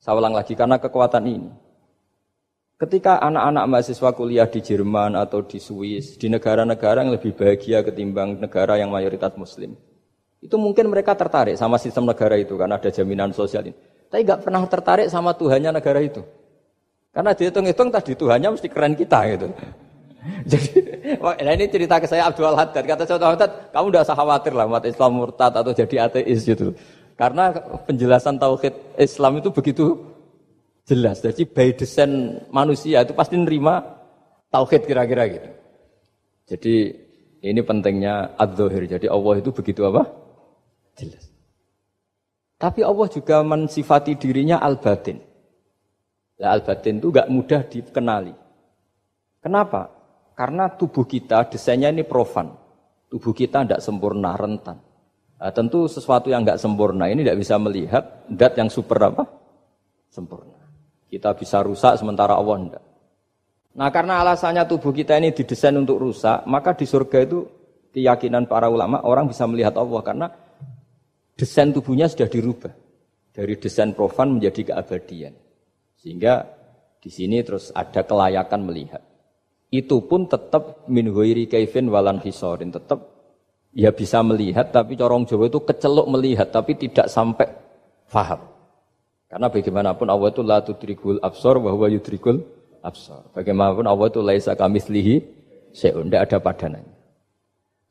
saya 0.00 0.16
ulang 0.16 0.32
lagi, 0.32 0.56
karena 0.56 0.80
kekuatan 0.80 1.24
ini, 1.28 1.50
ketika 2.80 3.20
anak-anak 3.20 3.64
mahasiswa 3.68 4.10
kuliah 4.16 4.48
di 4.48 4.64
Jerman 4.64 5.20
atau 5.20 5.44
di 5.44 5.60
Swiss, 5.60 6.16
di 6.16 6.32
negara-negara 6.32 7.04
yang 7.04 7.12
lebih 7.12 7.36
bahagia 7.36 7.84
ketimbang 7.84 8.40
negara 8.40 8.80
yang 8.80 8.88
mayoritas 8.88 9.36
muslim, 9.36 9.76
itu 10.44 10.56
mungkin 10.60 10.92
mereka 10.92 11.16
tertarik 11.16 11.56
sama 11.56 11.80
sistem 11.80 12.04
negara 12.04 12.36
itu 12.36 12.52
karena 12.60 12.76
ada 12.76 12.92
jaminan 12.92 13.32
sosial 13.32 13.64
ini. 13.64 13.72
Tapi 14.12 14.20
nggak 14.28 14.44
pernah 14.44 14.60
tertarik 14.68 15.08
sama 15.08 15.32
Tuhannya 15.32 15.72
negara 15.72 16.04
itu. 16.04 16.20
Karena 17.08 17.32
dihitung-hitung 17.32 17.88
tadi 17.88 18.12
Tuhannya 18.12 18.52
mesti 18.52 18.68
keren 18.68 18.92
kita 18.92 19.18
gitu. 19.32 19.48
Jadi, 20.52 20.68
nah 21.20 21.52
ini 21.52 21.68
cerita 21.68 21.96
ke 22.00 22.08
saya 22.08 22.28
Abdul 22.28 22.52
Haddad. 22.52 22.84
Kata 22.84 23.08
saya 23.08 23.16
Abdul 23.20 23.48
kamu 23.72 23.86
udah 23.92 24.02
usah 24.04 24.16
khawatir 24.16 24.52
lah 24.52 24.64
umat 24.68 24.84
Islam 24.84 25.20
murtad 25.20 25.52
atau 25.52 25.72
jadi 25.76 26.08
ateis 26.08 26.48
gitu. 26.48 26.72
Karena 27.12 27.52
penjelasan 27.84 28.40
tauhid 28.40 28.72
Islam 28.96 29.44
itu 29.44 29.52
begitu 29.52 30.00
jelas. 30.88 31.20
Jadi 31.20 31.44
by 31.44 31.76
design 31.76 32.40
manusia 32.48 33.04
itu 33.04 33.12
pasti 33.12 33.36
nerima 33.36 33.84
tauhid 34.48 34.88
kira-kira 34.88 35.28
gitu. 35.28 35.48
Jadi 36.56 36.74
ini 37.44 37.60
pentingnya 37.60 38.32
ad-dhahir. 38.40 38.88
Jadi 38.96 39.06
Allah 39.12 39.44
itu 39.44 39.52
begitu 39.52 39.84
apa? 39.84 40.23
Jelas. 40.94 41.24
Tapi 42.58 42.80
Allah 42.80 43.08
juga 43.10 43.42
mensifati 43.42 44.16
dirinya 44.16 44.62
al-batin. 44.62 45.18
Ya, 46.38 46.54
al-batin 46.54 47.02
itu 47.02 47.10
gak 47.10 47.28
mudah 47.28 47.60
dikenali. 47.66 48.34
Kenapa? 49.42 49.90
Karena 50.34 50.72
tubuh 50.72 51.04
kita 51.04 51.46
desainnya 51.50 51.92
ini 51.92 52.02
profan. 52.02 52.50
Tubuh 53.10 53.36
kita 53.36 53.62
tidak 53.62 53.84
sempurna, 53.84 54.34
rentan. 54.34 54.80
Nah, 55.38 55.52
tentu 55.52 55.84
sesuatu 55.86 56.32
yang 56.32 56.40
nggak 56.40 56.56
sempurna 56.56 57.04
ini 57.10 57.20
tidak 57.20 57.38
bisa 57.38 57.60
melihat 57.60 58.24
dat 58.32 58.56
yang 58.56 58.72
super 58.72 58.96
apa? 59.12 59.28
Sempurna. 60.08 60.56
Kita 61.10 61.36
bisa 61.36 61.60
rusak 61.60 62.00
sementara 62.00 62.34
Allah 62.34 62.56
tidak. 62.64 62.84
Nah 63.74 63.90
karena 63.90 64.22
alasannya 64.22 64.62
tubuh 64.70 64.94
kita 64.94 65.18
ini 65.18 65.34
didesain 65.34 65.74
untuk 65.74 65.98
rusak, 65.98 66.46
maka 66.46 66.78
di 66.78 66.86
surga 66.86 67.26
itu 67.26 67.42
keyakinan 67.90 68.46
para 68.46 68.70
ulama 68.70 69.02
orang 69.02 69.26
bisa 69.26 69.46
melihat 69.50 69.74
Allah 69.74 70.00
karena 70.02 70.26
desain 71.34 71.70
tubuhnya 71.74 72.06
sudah 72.10 72.26
dirubah 72.30 72.72
dari 73.34 73.58
desain 73.58 73.90
profan 73.92 74.38
menjadi 74.38 74.72
keabadian. 74.74 75.34
Sehingga 75.98 76.46
di 77.02 77.10
sini 77.10 77.42
terus 77.42 77.74
ada 77.74 78.06
kelayakan 78.06 78.64
melihat. 78.64 79.02
Itu 79.74 80.06
pun 80.06 80.30
tetap 80.30 80.86
min 80.86 81.10
ghairi 81.10 81.50
kaifin 81.50 81.90
walan 81.90 82.22
hisorin. 82.22 82.70
Tetap 82.70 83.02
ya 83.74 83.90
bisa 83.90 84.22
melihat 84.22 84.70
tapi 84.70 84.94
corong 84.94 85.26
Jawa 85.26 85.50
itu 85.50 85.60
kecelok 85.66 86.06
melihat 86.06 86.48
tapi 86.54 86.78
tidak 86.78 87.10
sampai 87.10 87.50
faham. 88.06 88.38
Karena 89.26 89.50
bagaimanapun 89.50 90.06
Allah 90.06 90.30
itu 90.30 90.42
la 90.46 90.62
tudrikul 90.62 91.18
absor 91.18 91.58
bahwa 91.58 91.90
yudrikul 91.90 92.46
absor. 92.86 93.34
Bagaimanapun 93.34 93.82
Allah 93.90 94.06
itu 94.06 94.22
laisa 94.22 94.54
kamislihi 94.54 95.26
seun, 95.74 96.06
tidak 96.06 96.30
ada 96.30 96.38
padanannya. 96.38 96.93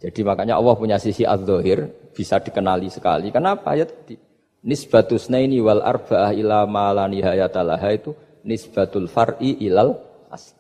Jadi 0.04 0.20
makanya 0.28 0.60
Allah 0.60 0.76
punya 0.76 1.00
sisi 1.00 1.24
az-zahir 1.24 2.12
bisa 2.12 2.44
dikenali 2.44 2.92
sekali. 2.92 3.32
Kenapa 3.32 3.72
ya 3.80 3.88
tadi? 3.88 4.20
Nisbatus 4.64 5.32
naini 5.32 5.64
wal 5.64 5.80
arba'ah 5.80 6.36
ila 6.36 6.68
ma 6.68 6.92
la 6.92 7.08
nihayatalaha 7.08 7.88
itu 7.96 8.12
nisbatul 8.44 9.08
far'i 9.08 9.64
ilal 9.64 9.96
asli. 10.28 10.60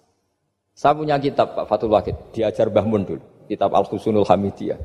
Saya 0.72 0.96
punya 0.96 1.20
kitab 1.20 1.54
Pak 1.54 1.68
Fatul 1.68 1.92
Wahid, 1.92 2.16
diajar 2.34 2.72
Mbah 2.72 2.88
kitab 3.46 3.76
Al-Husunul 3.76 4.26
Hamidiyah. 4.26 4.80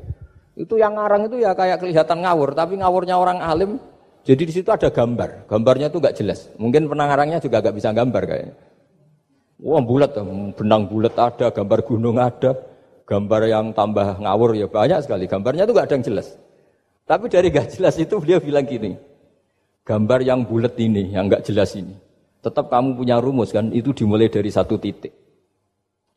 Itu 0.59 0.75
yang 0.75 0.99
ngarang 0.99 1.31
itu 1.31 1.39
ya 1.39 1.55
kayak 1.55 1.79
kelihatan 1.79 2.19
ngawur, 2.19 2.51
tapi 2.51 2.75
ngawurnya 2.77 3.15
orang 3.15 3.39
alim. 3.39 3.79
Jadi 4.27 4.43
di 4.43 4.53
situ 4.53 4.69
ada 4.69 4.91
gambar, 4.91 5.47
gambarnya 5.47 5.87
itu 5.87 5.97
nggak 6.03 6.15
jelas. 6.19 6.51
Mungkin 6.59 6.91
penangarangnya 6.91 7.39
juga 7.39 7.63
nggak 7.63 7.75
bisa 7.79 7.89
gambar 7.95 8.23
kayaknya. 8.27 8.55
Wah 9.59 9.83
bulat, 9.83 10.11
benang 10.55 10.87
bulat 10.87 11.15
ada, 11.15 11.47
gambar 11.51 11.79
gunung 11.87 12.19
ada. 12.19 12.55
Gambar 13.09 13.41
yang 13.49 13.73
tambah 13.73 14.21
ngawur 14.21 14.53
ya 14.53 14.69
banyak 14.69 15.01
sekali. 15.01 15.25
Gambarnya 15.25 15.65
itu 15.65 15.73
gak 15.73 15.89
ada 15.89 15.95
yang 15.97 16.05
jelas. 16.05 16.37
Tapi 17.09 17.25
dari 17.25 17.49
gak 17.49 17.73
jelas 17.73 17.97
itu 17.97 18.21
dia 18.21 18.37
bilang 18.37 18.69
gini. 18.69 18.93
Gambar 19.81 20.21
yang 20.21 20.45
bulat 20.45 20.77
ini, 20.77 21.09
yang 21.09 21.25
gak 21.25 21.41
jelas 21.41 21.73
ini. 21.73 21.97
Tetap 22.45 22.69
kamu 22.69 23.01
punya 23.01 23.17
rumus 23.17 23.49
kan, 23.49 23.73
itu 23.73 23.97
dimulai 23.97 24.29
dari 24.29 24.53
satu 24.53 24.77
titik. 24.77 25.09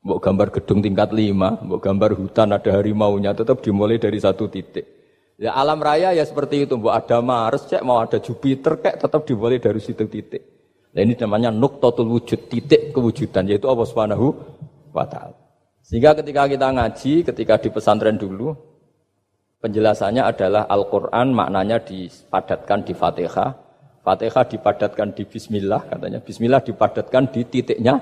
Mbok 0.05 0.20
gambar 0.20 0.52
gedung 0.52 0.85
tingkat 0.85 1.16
lima, 1.16 1.57
mbok 1.64 1.81
gambar 1.81 2.12
hutan 2.12 2.52
ada 2.52 2.70
harimaunya, 2.74 3.33
tetap 3.33 3.64
dimulai 3.64 3.96
dari 3.96 4.20
satu 4.20 4.52
titik. 4.52 4.85
Ya 5.40 5.57
alam 5.57 5.81
raya 5.81 6.12
ya 6.12 6.22
seperti 6.28 6.68
itu, 6.68 6.76
mbok 6.76 6.92
ada 6.92 7.24
Mars, 7.24 7.66
cek 7.72 7.83
mau 7.83 8.05
ada 8.05 8.20
Jupiter, 8.20 8.76
kayak 8.78 9.00
tetap 9.00 9.24
dimulai 9.24 9.59
dari 9.59 9.81
situ 9.81 10.05
titik. 10.05 10.42
Nah 10.92 11.00
ini 11.00 11.16
namanya 11.16 11.48
nuktotul 11.48 12.05
wujud, 12.05 12.52
titik 12.52 12.92
kewujudan, 12.92 13.48
yaitu 13.48 13.64
Allah 13.64 13.87
Subhanahu 13.88 14.26
wa 14.92 15.09
Ta'ala. 15.09 15.41
Sehingga 15.82 16.14
ketika 16.14 16.46
kita 16.46 16.68
ngaji, 16.72 17.12
ketika 17.26 17.54
di 17.58 17.68
pesantren 17.68 18.16
dulu, 18.16 18.54
penjelasannya 19.60 20.22
adalah 20.22 20.66
Al-Quran 20.70 21.34
maknanya 21.34 21.82
dipadatkan 21.82 22.86
di 22.86 22.94
Fatihah, 22.94 23.50
Fatihah 24.02 24.44
dipadatkan 24.46 25.14
di 25.14 25.22
Bismillah, 25.26 25.86
katanya 25.90 26.18
Bismillah 26.22 26.62
dipadatkan 26.62 27.30
di 27.30 27.42
titiknya 27.46 27.98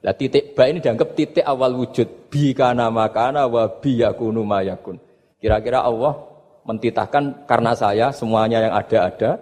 Nah 0.00 0.14
titik 0.16 0.56
ba 0.56 0.64
ini 0.64 0.80
dianggap 0.80 1.12
titik 1.12 1.44
awal 1.44 1.76
wujud. 1.76 2.32
Bi 2.32 2.56
kana 2.56 2.88
makana 2.88 3.44
wa 3.44 3.68
bi 3.68 4.00
yakunu 4.00 4.40
mayakun. 4.40 4.96
Kira-kira 5.36 5.84
Allah 5.84 6.16
mentitahkan 6.64 7.44
karena 7.44 7.72
saya 7.76 8.06
semuanya 8.12 8.64
yang 8.64 8.74
ada-ada 8.76 9.40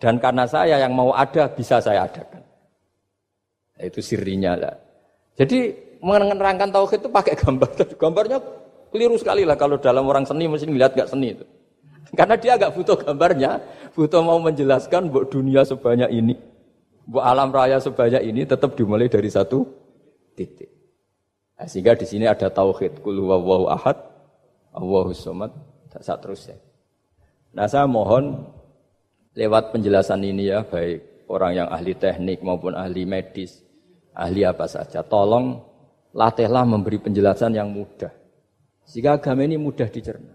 dan 0.00 0.20
karena 0.20 0.44
saya 0.44 0.76
yang 0.80 0.92
mau 0.92 1.16
ada 1.16 1.48
bisa 1.48 1.80
saya 1.80 2.04
adakan. 2.04 2.44
Nah, 3.74 3.84
itu 3.84 4.00
sirinya 4.04 4.52
lah. 4.56 4.76
Jadi 5.40 5.72
menerangkan 6.04 6.68
tauhid 6.68 7.00
itu 7.00 7.08
pakai 7.08 7.34
gambar. 7.40 7.68
Gambarnya 8.02 8.38
keliru 8.92 9.16
sekali 9.16 9.48
lah 9.48 9.56
kalau 9.56 9.80
dalam 9.80 10.04
orang 10.04 10.28
seni 10.28 10.44
mesti 10.44 10.68
lihat 10.68 10.92
gak 10.92 11.08
seni 11.08 11.32
itu. 11.32 11.44
Karena 12.18 12.36
dia 12.36 12.54
agak 12.54 12.76
butuh 12.76 12.94
gambarnya, 13.00 13.58
butuh 13.96 14.22
mau 14.22 14.38
menjelaskan 14.38 15.10
buat 15.10 15.34
dunia 15.34 15.66
sebanyak 15.66 16.12
ini, 16.14 16.38
buat 17.08 17.26
alam 17.26 17.50
raya 17.50 17.82
sebanyak 17.82 18.22
ini 18.22 18.46
tetap 18.46 18.76
dimulai 18.78 19.10
dari 19.10 19.26
satu 19.26 19.66
titik. 20.38 20.70
Nah, 21.58 21.66
sehingga 21.66 21.98
di 21.98 22.06
sini 22.06 22.30
ada 22.30 22.46
tauhid 22.46 23.02
kul 23.02 23.18
huwallahu 23.18 23.66
ahad, 23.66 23.98
Allahu 24.70 25.10
samad, 25.10 25.50
tak 25.90 26.06
terusnya. 26.22 26.54
Nah, 27.50 27.66
saya 27.66 27.86
mohon 27.90 28.46
lewat 29.34 29.74
penjelasan 29.74 30.22
ini 30.22 30.54
ya, 30.54 30.62
baik 30.62 31.26
orang 31.26 31.52
yang 31.64 31.68
ahli 31.70 31.98
teknik 31.98 32.42
maupun 32.46 32.78
ahli 32.78 33.02
medis, 33.06 33.62
ahli 34.14 34.46
apa 34.46 34.70
saja, 34.70 35.02
tolong 35.02 35.73
latihlah 36.14 36.62
memberi 36.62 37.02
penjelasan 37.02 37.58
yang 37.58 37.68
mudah. 37.68 38.14
Sehingga 38.86 39.18
agama 39.18 39.42
ini 39.42 39.58
mudah 39.58 39.90
dicerna. 39.90 40.32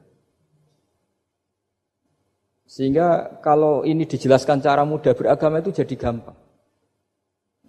Sehingga 2.70 3.40
kalau 3.42 3.82
ini 3.82 4.06
dijelaskan 4.06 4.62
cara 4.62 4.86
mudah 4.86 5.18
beragama 5.18 5.58
itu 5.64 5.74
jadi 5.74 5.96
gampang. 5.98 6.38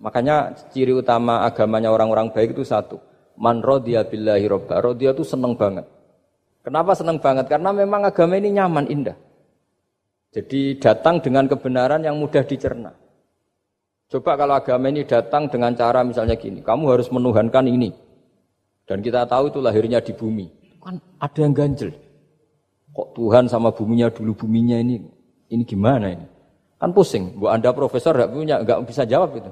Makanya 0.01 0.53
ciri 0.73 0.92
utama 0.92 1.44
agamanya 1.46 1.88
orang-orang 1.88 2.33
baik 2.35 2.53
itu 2.53 2.66
satu. 2.66 3.01
Man 3.40 3.64
rodiya 3.64 4.05
billahi 4.05 4.44
robba. 4.44 4.81
Rodiya 4.85 5.16
itu 5.16 5.25
seneng 5.25 5.57
banget. 5.57 5.88
Kenapa 6.61 6.92
seneng 6.92 7.16
banget? 7.16 7.49
Karena 7.49 7.73
memang 7.73 8.05
agama 8.05 8.37
ini 8.37 8.53
nyaman, 8.53 8.85
indah. 8.92 9.16
Jadi 10.31 10.77
datang 10.77 11.25
dengan 11.25 11.49
kebenaran 11.49 12.05
yang 12.05 12.20
mudah 12.20 12.44
dicerna. 12.44 12.92
Coba 14.11 14.35
kalau 14.35 14.59
agama 14.59 14.90
ini 14.90 15.07
datang 15.07 15.46
dengan 15.46 15.70
cara 15.79 16.03
misalnya 16.03 16.35
gini, 16.35 16.61
kamu 16.66 16.99
harus 16.99 17.07
menuhankan 17.14 17.70
ini. 17.70 17.94
Dan 18.83 19.07
kita 19.07 19.23
tahu 19.31 19.55
itu 19.55 19.62
lahirnya 19.62 20.03
di 20.03 20.11
bumi. 20.11 20.51
Kan 20.83 20.99
ada 21.23 21.38
yang 21.38 21.55
ganjel. 21.55 21.94
Kok 22.90 23.14
Tuhan 23.14 23.46
sama 23.46 23.70
buminya 23.70 24.11
dulu 24.11 24.35
buminya 24.35 24.83
ini 24.83 24.99
ini 25.46 25.62
gimana 25.62 26.11
ini? 26.11 26.27
Kan 26.83 26.90
pusing. 26.90 27.38
Bu 27.38 27.46
Anda 27.46 27.70
profesor 27.70 28.18
nggak 28.18 28.31
punya, 28.35 28.57
nggak 28.66 28.83
bisa 28.90 29.07
jawab 29.07 29.38
itu. 29.38 29.51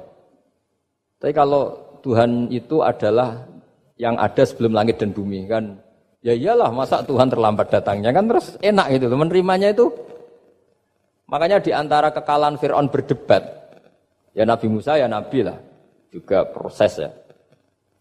Tapi 1.22 1.30
kalau 1.30 1.78
Tuhan 2.02 2.50
itu 2.50 2.82
adalah 2.82 3.46
yang 3.98 4.14
ada 4.14 4.42
sebelum 4.46 4.72
langit 4.72 5.02
dan 5.02 5.10
bumi 5.10 5.50
kan 5.50 5.82
ya 6.22 6.32
iyalah 6.34 6.70
masa 6.70 7.02
Tuhan 7.02 7.26
terlambat 7.26 7.66
datangnya 7.68 8.14
kan 8.14 8.30
terus 8.30 8.54
enak 8.62 8.94
itu 8.94 9.10
menerimanya 9.10 9.74
itu 9.74 9.90
makanya 11.26 11.58
di 11.58 11.74
antara 11.74 12.14
kekalahan 12.14 12.56
Fir'aun 12.56 12.88
berdebat 12.88 13.57
ya 14.32 14.44
Nabi 14.48 14.66
Musa 14.68 14.96
ya 14.96 15.06
Nabi 15.06 15.44
lah 15.44 15.58
juga 16.08 16.48
proses 16.48 16.92
ya 16.98 17.10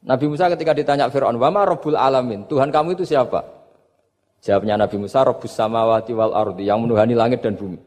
Nabi 0.07 0.25
Musa 0.31 0.47
ketika 0.53 0.71
ditanya 0.71 1.11
Fir'aun 1.11 1.35
wama 1.35 1.67
Rabbul 1.67 1.99
Alamin 1.99 2.47
Tuhan 2.47 2.71
kamu 2.71 2.95
itu 2.99 3.03
siapa 3.03 3.43
jawabnya 4.43 4.79
Nabi 4.79 4.97
Musa 5.01 5.23
Rabbus 5.23 5.53
Samawati 5.53 6.11
wal 6.15 6.33
Ardi 6.35 6.67
yang 6.67 6.83
menuhani 6.83 7.15
langit 7.15 7.43
dan 7.43 7.55
bumi 7.59 7.79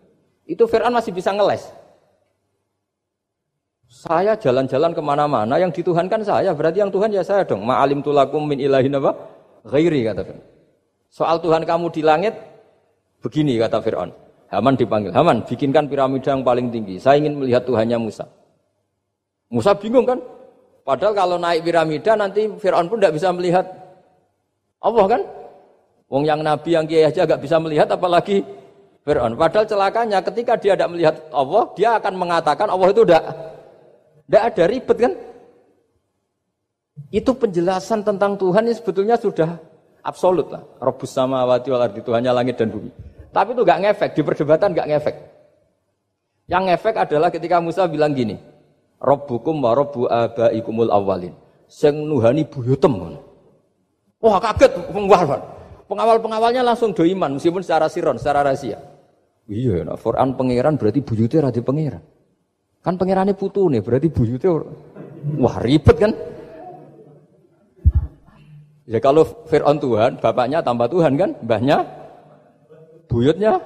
itu 0.48 0.64
Fir'aun 0.68 0.92
masih 0.92 1.12
bisa 1.16 1.32
ngeles 1.32 1.80
saya 3.90 4.38
jalan-jalan 4.38 4.94
ke 4.94 5.02
mana-mana, 5.02 5.58
yang 5.58 5.74
dituhankan 5.74 6.22
saya, 6.22 6.54
berarti 6.54 6.78
yang 6.78 6.94
Tuhan 6.94 7.10
ya 7.10 7.26
saya 7.26 7.42
dong. 7.42 7.66
Ma'alim 7.66 8.06
tulakum 8.06 8.46
min 8.46 8.62
ilahin 8.62 8.94
apa? 8.94 9.18
Ghairi, 9.66 10.06
kata 10.06 10.22
Fir'aun. 10.22 10.46
Soal 11.10 11.42
Tuhan 11.42 11.66
kamu 11.66 11.90
di 11.90 12.06
langit, 12.06 12.38
begini 13.18 13.58
kata 13.58 13.82
Fir'aun. 13.82 14.14
Haman 14.50 14.74
dipanggil, 14.74 15.14
Haman 15.14 15.46
bikinkan 15.46 15.86
piramida 15.86 16.34
yang 16.34 16.42
paling 16.42 16.74
tinggi. 16.74 16.98
Saya 16.98 17.22
ingin 17.22 17.38
melihat 17.38 17.62
Tuhannya 17.62 18.02
Musa. 18.02 18.26
Musa 19.46 19.78
bingung 19.78 20.02
kan? 20.02 20.18
Padahal 20.82 21.14
kalau 21.14 21.36
naik 21.38 21.62
piramida 21.62 22.18
nanti 22.18 22.50
Fir'aun 22.58 22.90
pun 22.90 22.98
tidak 22.98 23.14
bisa 23.14 23.30
melihat 23.30 23.62
Allah 24.82 25.06
kan? 25.06 25.22
Wong 26.10 26.26
yang 26.26 26.42
Nabi 26.42 26.74
yang 26.74 26.82
kiai 26.90 27.06
aja 27.06 27.22
gak 27.22 27.38
bisa 27.38 27.62
melihat 27.62 27.86
apalagi 27.94 28.42
Fir'aun. 29.06 29.38
Padahal 29.38 29.70
celakanya 29.70 30.18
ketika 30.18 30.58
dia 30.58 30.74
tidak 30.74 30.90
melihat 30.90 31.14
Allah, 31.30 31.70
dia 31.78 31.94
akan 32.02 32.14
mengatakan 32.18 32.66
Allah 32.66 32.90
itu 32.90 33.02
tidak 33.06 33.22
tidak 34.26 34.42
ada 34.50 34.64
ribet 34.66 34.98
kan? 34.98 35.12
Itu 37.14 37.38
penjelasan 37.38 38.02
tentang 38.02 38.34
Tuhan 38.34 38.66
ini 38.66 38.74
sebetulnya 38.74 39.14
sudah 39.14 39.62
absolut 40.02 40.50
lah. 40.50 40.62
Robus 40.82 41.14
sama 41.14 41.46
wati 41.46 41.70
wal 41.70 41.86
ardi 41.86 42.02
Tuhannya 42.02 42.34
langit 42.34 42.58
dan 42.58 42.70
bumi. 42.74 43.09
Tapi 43.30 43.54
itu 43.54 43.62
gak 43.62 43.80
ngefek, 43.82 44.10
di 44.18 44.22
perdebatan 44.26 44.74
gak 44.74 44.88
ngefek. 44.90 45.16
Yang 46.50 46.62
ngefek 46.74 46.94
adalah 46.98 47.30
ketika 47.30 47.62
Musa 47.62 47.86
bilang 47.86 48.10
gini, 48.10 48.34
Robbukum 49.00 49.64
wa 49.64 49.72
robbu 49.72 50.12
abaikumul 50.12 50.92
awalin. 50.92 51.32
Sing 51.72 52.04
nuhani 52.04 52.44
buyutem. 52.44 53.16
Wah 54.20 54.36
kaget 54.36 54.76
pengawal. 54.92 55.40
Pengawal-pengawalnya 55.88 56.62
langsung 56.62 56.92
doiman 56.92 57.40
meskipun 57.40 57.64
secara 57.64 57.88
siron, 57.88 58.20
secara 58.20 58.44
rahasia. 58.44 58.78
Iya, 59.50 59.82
nah, 59.82 59.98
Quran 59.98 60.38
pangeran 60.38 60.78
berarti 60.78 61.00
buyutnya 61.02 61.50
rati 61.50 61.64
pangeran. 61.64 62.04
Kan 62.84 62.94
pangerannya 62.94 63.34
putu 63.34 63.66
nih, 63.66 63.82
berarti 63.82 64.06
buyutnya 64.06 64.50
wah 65.40 65.56
ribet 65.58 65.96
kan? 65.98 66.12
Ya 68.86 69.02
kalau 69.02 69.26
Fir'aun 69.50 69.82
Tuhan, 69.82 70.22
bapaknya 70.22 70.62
tambah 70.62 70.86
Tuhan 70.90 71.18
kan, 71.18 71.30
mbahnya, 71.42 71.82
buyutnya. 73.10 73.58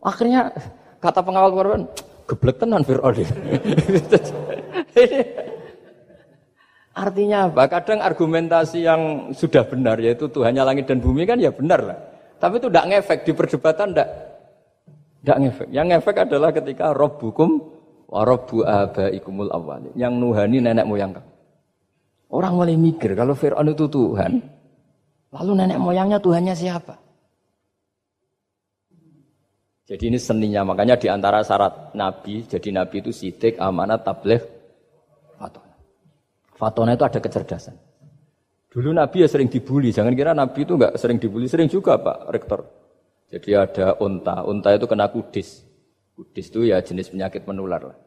Akhirnya 0.00 0.50
kata 0.98 1.20
pengawal 1.20 1.52
korban, 1.52 1.84
geblek 2.26 2.56
tenan 2.58 2.82
Fir'aun. 2.82 3.14
Artinya 6.92 7.48
apa? 7.48 7.68
Kadang 7.68 8.04
argumentasi 8.04 8.84
yang 8.84 9.32
sudah 9.32 9.64
benar 9.64 9.96
yaitu 10.00 10.28
Tuhannya 10.28 10.60
langit 10.64 10.88
dan 10.88 11.00
bumi 11.00 11.24
kan 11.24 11.40
ya 11.40 11.48
benar 11.52 11.80
lah. 11.80 11.96
Tapi 12.36 12.58
itu 12.58 12.68
tidak 12.68 12.88
ngefek 12.90 13.18
di 13.24 13.32
perdebatan 13.32 13.94
tidak 13.94 14.08
tidak 15.22 15.36
ngefek. 15.38 15.68
Yang 15.72 15.86
ngefek 15.94 16.16
adalah 16.28 16.50
ketika 16.52 16.92
roh 16.92 17.12
hukum 17.16 17.62
Warabu 18.12 18.60
abaikumul 18.68 19.48
awal. 19.48 19.88
Yang 19.96 20.12
nuhani 20.20 20.60
nenek 20.60 20.84
moyang 20.84 21.16
kamu. 21.16 21.30
Orang 22.32 22.56
mulai 22.60 22.76
mikir 22.76 23.12
kalau 23.12 23.36
Fir'aun 23.36 23.72
itu 23.72 23.88
Tuhan, 23.92 24.40
lalu 25.36 25.52
nenek 25.52 25.76
moyangnya 25.76 26.16
Tuhannya 26.16 26.56
siapa? 26.56 26.96
Jadi 29.82 30.14
ini 30.14 30.18
seninya, 30.18 30.62
makanya 30.62 30.94
di 30.94 31.10
antara 31.10 31.42
syarat 31.42 31.90
Nabi, 31.98 32.46
jadi 32.46 32.70
Nabi 32.70 33.02
itu 33.02 33.10
sidik, 33.10 33.58
amanat, 33.58 34.06
tabligh, 34.06 34.38
fatona. 35.34 35.74
Fatona 36.54 36.90
itu 36.94 37.02
ada 37.02 37.18
kecerdasan. 37.18 37.74
Dulu 38.70 38.94
Nabi 38.94 39.26
ya 39.26 39.28
sering 39.28 39.50
dibully, 39.50 39.90
jangan 39.90 40.14
kira 40.14 40.32
Nabi 40.32 40.62
itu 40.62 40.78
enggak 40.78 40.94
sering 40.96 41.18
dibully, 41.18 41.50
sering 41.50 41.66
juga 41.66 41.98
Pak 41.98 42.30
Rektor. 42.30 42.62
Jadi 43.28 43.50
ada 43.58 43.98
unta, 43.98 44.46
unta 44.46 44.70
itu 44.70 44.86
kena 44.86 45.10
kudis. 45.10 45.66
Kudis 46.14 46.46
itu 46.52 46.70
ya 46.70 46.78
jenis 46.80 47.10
penyakit 47.10 47.42
menular 47.44 47.82
lah. 47.82 47.98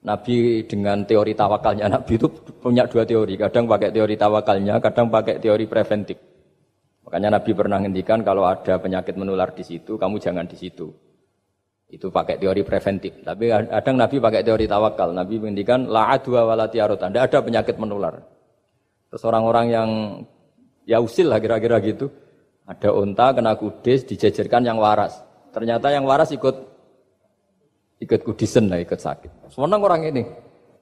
Nabi 0.00 0.64
dengan 0.64 1.04
teori 1.04 1.36
tawakalnya 1.36 1.86
Nabi 1.94 2.18
itu 2.18 2.26
punya 2.58 2.90
dua 2.90 3.06
teori. 3.06 3.38
Kadang 3.38 3.70
pakai 3.70 3.94
teori 3.94 4.18
tawakalnya, 4.18 4.82
kadang 4.82 5.08
pakai 5.08 5.38
teori 5.38 5.64
preventif. 5.70 6.18
Makanya 7.06 7.38
Nabi 7.38 7.50
pernah 7.54 7.78
ngendikan 7.78 8.20
kalau 8.26 8.44
ada 8.44 8.76
penyakit 8.82 9.14
menular 9.14 9.54
di 9.54 9.62
situ, 9.62 9.94
kamu 9.94 10.18
jangan 10.20 10.44
di 10.44 10.58
situ. 10.58 11.09
Itu 11.90 12.14
pakai 12.14 12.38
teori 12.38 12.62
preventif. 12.62 13.18
Tapi 13.26 13.50
kadang 13.50 13.98
Nabi 13.98 14.16
pakai 14.22 14.46
teori 14.46 14.70
tawakal. 14.70 15.10
Nabi 15.10 15.42
menghentikan 15.42 15.90
la 15.90 16.14
adwa 16.14 16.54
walati 16.54 16.78
arotan. 16.78 17.10
Tidak 17.10 17.24
ada 17.26 17.38
penyakit 17.42 17.76
menular. 17.82 18.14
Terus 19.10 19.22
orang-orang 19.26 19.66
yang 19.74 19.88
ya 20.86 21.02
usil 21.02 21.26
lah 21.26 21.42
kira-kira 21.42 21.82
gitu. 21.82 22.06
Ada 22.70 22.94
unta 22.94 23.34
kena 23.34 23.58
kudis 23.58 24.06
dijejerkan 24.06 24.62
yang 24.62 24.78
waras. 24.78 25.18
Ternyata 25.50 25.90
yang 25.90 26.06
waras 26.06 26.30
ikut 26.30 26.54
ikut 27.98 28.20
kudisen 28.22 28.70
lah, 28.70 28.78
ikut 28.78 29.02
sakit. 29.02 29.50
Semenang 29.50 29.82
orang 29.82 30.06
ini. 30.06 30.22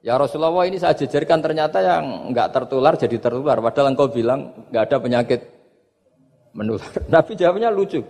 Ya 0.05 0.15
Rasulullah 0.15 0.63
ini 0.63 0.77
saya 0.77 0.93
jejerkan 0.93 1.41
ternyata 1.41 1.81
yang 1.81 2.29
nggak 2.29 2.53
tertular 2.53 2.93
jadi 2.93 3.17
tertular. 3.17 3.57
Padahal 3.57 3.97
engkau 3.97 4.13
bilang 4.13 4.69
nggak 4.69 4.83
ada 4.85 4.97
penyakit 5.01 5.41
menular. 6.53 6.85
Nabi 7.13 7.33
jawabnya 7.33 7.73
lucu. 7.73 8.05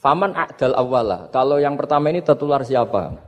Faman 0.00 0.32
a'dal 0.32 0.72
awala. 0.80 1.28
Kalau 1.28 1.60
yang 1.60 1.76
pertama 1.76 2.08
ini 2.08 2.24
tertular 2.24 2.64
siapa? 2.64 3.20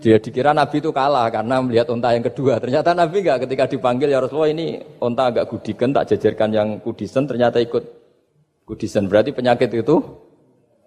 Dia 0.00 0.16
dikira 0.20 0.52
Nabi 0.56 0.80
itu 0.80 0.92
kalah 0.92 1.28
karena 1.28 1.60
melihat 1.60 1.88
unta 1.92 2.12
yang 2.12 2.24
kedua. 2.24 2.56
Ternyata 2.56 2.96
Nabi 2.96 3.20
enggak 3.20 3.48
ketika 3.48 3.64
dipanggil 3.68 4.08
ya 4.12 4.20
Rasulullah 4.20 4.52
ini 4.52 4.80
unta 5.00 5.28
agak 5.28 5.48
gudikan 5.52 5.92
tak 5.92 6.08
jejerkan 6.12 6.52
yang 6.52 6.68
kudisen 6.80 7.28
ternyata 7.28 7.60
ikut 7.60 7.84
kudisen. 8.64 9.08
Berarti 9.12 9.36
penyakit 9.36 9.68
itu 9.72 10.00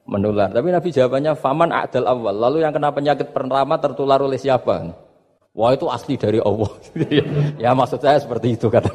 menular. 0.10 0.49
Tapi 0.49 0.73
Nabi 0.73 0.89
jawabannya 0.89 1.34
faman 1.38 1.69
a'dal 1.69 2.10
awal. 2.10 2.34
Lalu 2.38 2.65
yang 2.65 2.73
kena 2.73 2.89
penyakit 2.89 3.30
pertama 3.30 3.78
tertular 3.78 4.17
oleh 4.17 4.38
siapa? 4.38 4.93
Wah 5.54 5.73
itu 5.73 5.86
asli 5.89 6.17
dari 6.17 6.41
Allah. 6.41 6.69
ya 7.63 7.73
maksud 7.73 8.02
saya 8.02 8.17
seperti 8.17 8.58
itu 8.58 8.69
kata. 8.69 8.93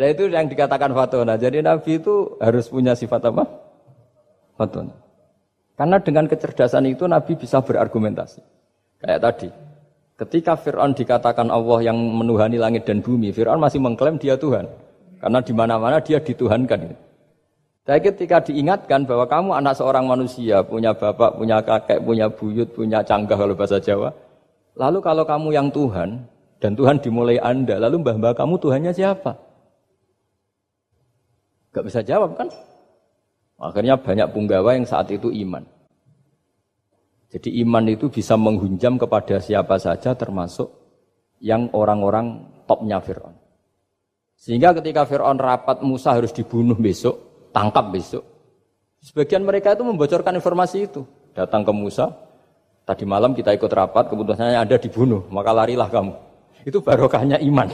Nah 0.00 0.08
itu 0.08 0.32
yang 0.32 0.48
dikatakan 0.48 0.96
fatona. 0.96 1.36
Jadi 1.36 1.60
Nabi 1.60 2.00
itu 2.00 2.40
harus 2.40 2.72
punya 2.72 2.96
sifat 2.96 3.20
apa? 3.28 3.44
Fatona. 4.56 4.96
Karena 5.76 6.00
dengan 6.00 6.24
kecerdasan 6.24 6.88
itu 6.88 7.04
Nabi 7.04 7.36
bisa 7.36 7.60
berargumentasi. 7.60 8.40
Kayak 9.04 9.20
tadi. 9.20 9.48
Ketika 10.16 10.56
Fir'aun 10.56 10.96
dikatakan 10.96 11.52
Allah 11.52 11.92
yang 11.92 11.96
menuhani 11.96 12.56
langit 12.56 12.88
dan 12.88 13.04
bumi, 13.04 13.32
Fir'aun 13.32 13.60
masih 13.60 13.80
mengklaim 13.80 14.16
dia 14.16 14.40
Tuhan. 14.40 14.68
Karena 15.20 15.40
di 15.44 15.52
mana-mana 15.52 16.00
dia 16.00 16.16
dituhankan. 16.16 16.96
Tapi 17.84 18.00
ketika 18.00 18.40
diingatkan 18.44 19.04
bahwa 19.04 19.28
kamu 19.28 19.50
anak 19.56 19.76
seorang 19.76 20.08
manusia, 20.08 20.64
punya 20.64 20.96
bapak, 20.96 21.36
punya 21.36 21.60
kakek, 21.60 22.00
punya 22.04 22.28
buyut, 22.28 22.68
punya 22.72 23.04
canggah 23.04 23.36
kalau 23.36 23.56
bahasa 23.56 23.80
Jawa. 23.80 24.12
Lalu 24.76 25.00
kalau 25.00 25.24
kamu 25.28 25.48
yang 25.52 25.68
Tuhan, 25.72 26.24
dan 26.60 26.72
Tuhan 26.76 27.00
dimulai 27.00 27.40
Anda, 27.40 27.80
lalu 27.80 28.04
mbah-mbah 28.04 28.36
kamu 28.36 28.60
Tuhannya 28.60 28.92
siapa? 28.92 29.49
Gak 31.70 31.86
bisa 31.86 32.00
jawab 32.02 32.34
kan? 32.34 32.50
Akhirnya 33.60 34.00
banyak 34.00 34.32
punggawa 34.32 34.74
yang 34.74 34.88
saat 34.88 35.12
itu 35.12 35.28
iman. 35.30 35.62
Jadi 37.30 37.62
iman 37.62 37.84
itu 37.86 38.10
bisa 38.10 38.34
menghunjam 38.34 38.98
kepada 38.98 39.38
siapa 39.38 39.78
saja 39.78 40.18
termasuk 40.18 40.66
yang 41.38 41.70
orang-orang 41.70 42.50
topnya 42.66 42.98
Fir'aun. 42.98 43.38
Sehingga 44.34 44.74
ketika 44.74 45.06
Fir'aun 45.06 45.38
rapat 45.38 45.84
Musa 45.86 46.16
harus 46.16 46.34
dibunuh 46.34 46.74
besok, 46.74 47.46
tangkap 47.54 47.92
besok. 47.94 48.24
Sebagian 49.04 49.46
mereka 49.46 49.76
itu 49.76 49.86
membocorkan 49.86 50.34
informasi 50.36 50.90
itu. 50.90 51.06
Datang 51.36 51.62
ke 51.62 51.70
Musa, 51.70 52.10
tadi 52.82 53.06
malam 53.06 53.36
kita 53.36 53.54
ikut 53.54 53.70
rapat, 53.70 54.10
keputusannya 54.10 54.58
ada 54.58 54.76
dibunuh, 54.80 55.22
maka 55.30 55.54
larilah 55.54 55.86
kamu. 55.86 56.12
Itu 56.66 56.82
barokahnya 56.82 57.38
iman. 57.46 57.70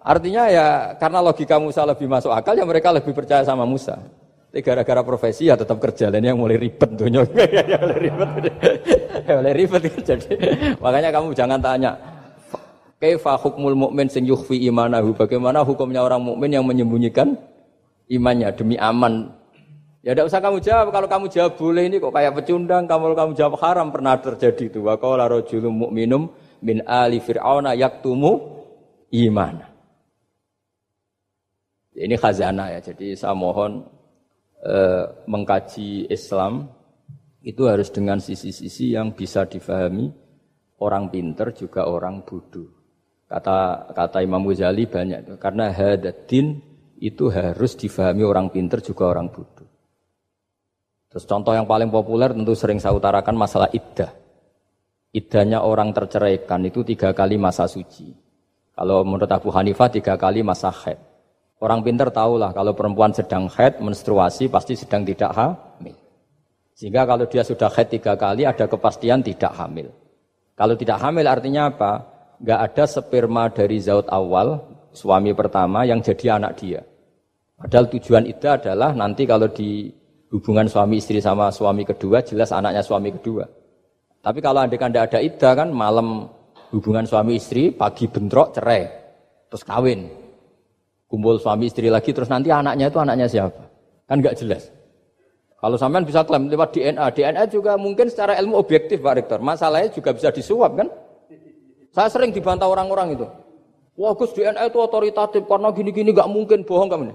Artinya 0.00 0.48
ya 0.48 0.66
karena 0.96 1.20
logika 1.20 1.60
Musa 1.60 1.84
lebih 1.84 2.08
masuk 2.08 2.32
akal, 2.32 2.56
ya 2.56 2.64
mereka 2.64 2.88
lebih 2.90 3.12
percaya 3.12 3.44
sama 3.44 3.68
Musa. 3.68 4.00
Tapi 4.50 4.66
gara-gara 4.66 5.06
profesi 5.06 5.46
ya 5.46 5.54
tetap 5.54 5.78
kerja, 5.78 6.10
dan 6.10 6.26
yang 6.26 6.34
mulai 6.34 6.58
ribet 6.58 6.90
tuh 6.98 7.06
ya 7.70 7.78
mulai 7.78 7.98
ribet, 8.02 8.50
ya 9.22 9.32
mulai 9.38 9.54
ribet 9.54 9.82
jadi 10.02 10.30
makanya 10.82 11.14
kamu 11.14 11.30
jangan 11.38 11.62
tanya 11.62 11.94
Kaifa 13.00 13.32
hukmul 13.40 13.72
mukmin 13.72 14.12
sing 14.12 14.28
yukhfi 14.28 14.60
imanahu? 14.68 15.16
Bagaimana 15.16 15.64
hukumnya 15.64 16.04
orang 16.04 16.20
mukmin 16.20 16.52
yang 16.52 16.68
menyembunyikan 16.68 17.32
imannya 18.12 18.52
demi 18.52 18.76
aman? 18.76 19.32
Ya 20.04 20.12
tidak 20.12 20.28
usah 20.28 20.40
kamu 20.44 20.60
jawab. 20.60 20.92
Kalau 20.92 21.08
kamu 21.08 21.26
jawab 21.32 21.52
boleh 21.56 21.88
ini 21.88 21.96
kok 21.96 22.12
kayak 22.12 22.36
pecundang. 22.36 22.84
Kalau 22.84 23.16
kamu 23.16 23.32
jawab 23.32 23.56
haram 23.64 23.88
pernah 23.88 24.20
terjadi 24.20 24.68
itu. 24.68 24.84
Wa 24.84 25.00
qala 25.00 25.32
rajulun 25.32 25.72
mu'minum 25.72 26.28
min 26.60 26.84
ali 26.84 27.24
fir'auna 27.24 27.72
yaktumu 27.72 28.60
iman. 29.16 29.69
Ini 32.00 32.16
khazanah 32.16 32.72
ya. 32.76 32.80
Jadi 32.80 33.12
saya 33.12 33.36
mohon 33.36 33.84
eh, 34.64 35.04
mengkaji 35.28 36.08
Islam 36.08 36.72
itu 37.44 37.68
harus 37.68 37.92
dengan 37.92 38.16
sisi-sisi 38.16 38.96
yang 38.96 39.12
bisa 39.12 39.44
difahami 39.44 40.08
orang 40.80 41.12
pinter 41.12 41.52
juga 41.52 41.84
orang 41.88 42.24
bodoh. 42.24 42.68
Kata 43.28 43.92
kata 43.92 44.24
Imam 44.24 44.42
Ghazali 44.48 44.88
banyak 44.88 45.28
itu. 45.28 45.34
Karena 45.36 45.68
hadatin 45.68 46.58
itu 47.00 47.28
harus 47.28 47.76
difahami 47.76 48.24
orang 48.24 48.48
pinter 48.48 48.80
juga 48.80 49.12
orang 49.12 49.28
bodoh. 49.28 49.68
Terus 51.10 51.26
contoh 51.26 51.52
yang 51.52 51.66
paling 51.66 51.90
populer 51.90 52.30
tentu 52.30 52.54
sering 52.54 52.78
saya 52.78 52.94
utarakan 52.94 53.34
masalah 53.34 53.68
iddah. 53.74 54.14
Iddahnya 55.10 55.66
orang 55.66 55.90
terceraikan 55.90 56.62
itu 56.62 56.86
tiga 56.86 57.10
kali 57.10 57.34
masa 57.34 57.66
suci. 57.66 58.14
Kalau 58.70 59.02
menurut 59.02 59.26
Abu 59.26 59.50
Hanifah 59.50 59.90
tiga 59.90 60.14
kali 60.14 60.46
masa 60.46 60.70
haid. 60.70 61.09
Orang 61.60 61.84
pinter 61.84 62.08
tahulah 62.08 62.56
kalau 62.56 62.72
perempuan 62.72 63.12
sedang 63.12 63.44
haid, 63.52 63.84
menstruasi 63.84 64.48
pasti 64.48 64.72
sedang 64.72 65.04
tidak 65.04 65.36
hamil. 65.36 65.92
Sehingga 66.72 67.04
kalau 67.04 67.28
dia 67.28 67.44
sudah 67.44 67.68
haid 67.68 67.92
tiga 67.92 68.16
kali 68.16 68.48
ada 68.48 68.64
kepastian 68.64 69.20
tidak 69.20 69.52
hamil. 69.52 69.92
Kalau 70.56 70.74
tidak 70.76 70.96
hamil 71.04 71.28
artinya 71.28 71.68
apa? 71.68 71.92
nggak 72.40 72.60
ada 72.72 72.84
sperma 72.88 73.52
dari 73.52 73.76
zaut 73.84 74.08
awal 74.08 74.64
suami 74.96 75.36
pertama 75.36 75.84
yang 75.84 76.00
jadi 76.00 76.40
anak 76.40 76.56
dia. 76.56 76.80
Padahal 77.60 77.92
tujuan 77.92 78.24
itu 78.24 78.48
adalah 78.48 78.96
nanti 78.96 79.28
kalau 79.28 79.52
di 79.52 79.92
hubungan 80.32 80.64
suami 80.64 80.96
istri 80.96 81.20
sama 81.20 81.52
suami 81.52 81.84
kedua 81.84 82.24
jelas 82.24 82.48
anaknya 82.56 82.80
suami 82.80 83.12
kedua. 83.12 83.44
Tapi 84.24 84.40
kalau 84.40 84.64
anda 84.64 84.76
kan 84.80 84.88
ada 84.88 85.20
ida 85.20 85.52
kan 85.52 85.68
malam 85.68 86.32
hubungan 86.72 87.04
suami 87.04 87.36
istri 87.36 87.74
pagi 87.74 88.06
bentrok 88.06 88.56
cerai 88.56 88.86
terus 89.50 89.66
kawin 89.66 90.06
kumpul 91.10 91.42
suami 91.42 91.66
istri 91.66 91.90
lagi 91.90 92.14
terus 92.14 92.30
nanti 92.30 92.54
anaknya 92.54 92.86
itu 92.86 92.98
anaknya 93.02 93.26
siapa 93.26 93.66
kan 94.06 94.18
nggak 94.18 94.38
jelas. 94.38 94.70
Kalau 95.60 95.76
sampean 95.76 96.08
bisa 96.08 96.24
klaim 96.24 96.48
lewat 96.48 96.72
DNA, 96.72 97.06
DNA 97.12 97.44
juga 97.52 97.76
mungkin 97.76 98.08
secara 98.08 98.40
ilmu 98.40 98.56
objektif 98.56 99.04
Pak 99.04 99.14
Rektor. 99.20 99.38
Masalahnya 99.44 99.92
juga 99.92 100.16
bisa 100.16 100.32
disuap 100.32 100.72
kan? 100.72 100.88
Saya 101.92 102.08
sering 102.08 102.32
dibantah 102.32 102.64
orang-orang 102.64 103.12
itu. 103.12 103.28
Wah 104.00 104.16
Gus 104.16 104.32
DNA 104.32 104.72
itu 104.72 104.80
otoritatif 104.80 105.44
karena 105.44 105.68
gini-gini 105.68 106.16
gak 106.16 106.32
mungkin 106.32 106.64
bohong 106.64 106.88
kamu. 106.88 107.12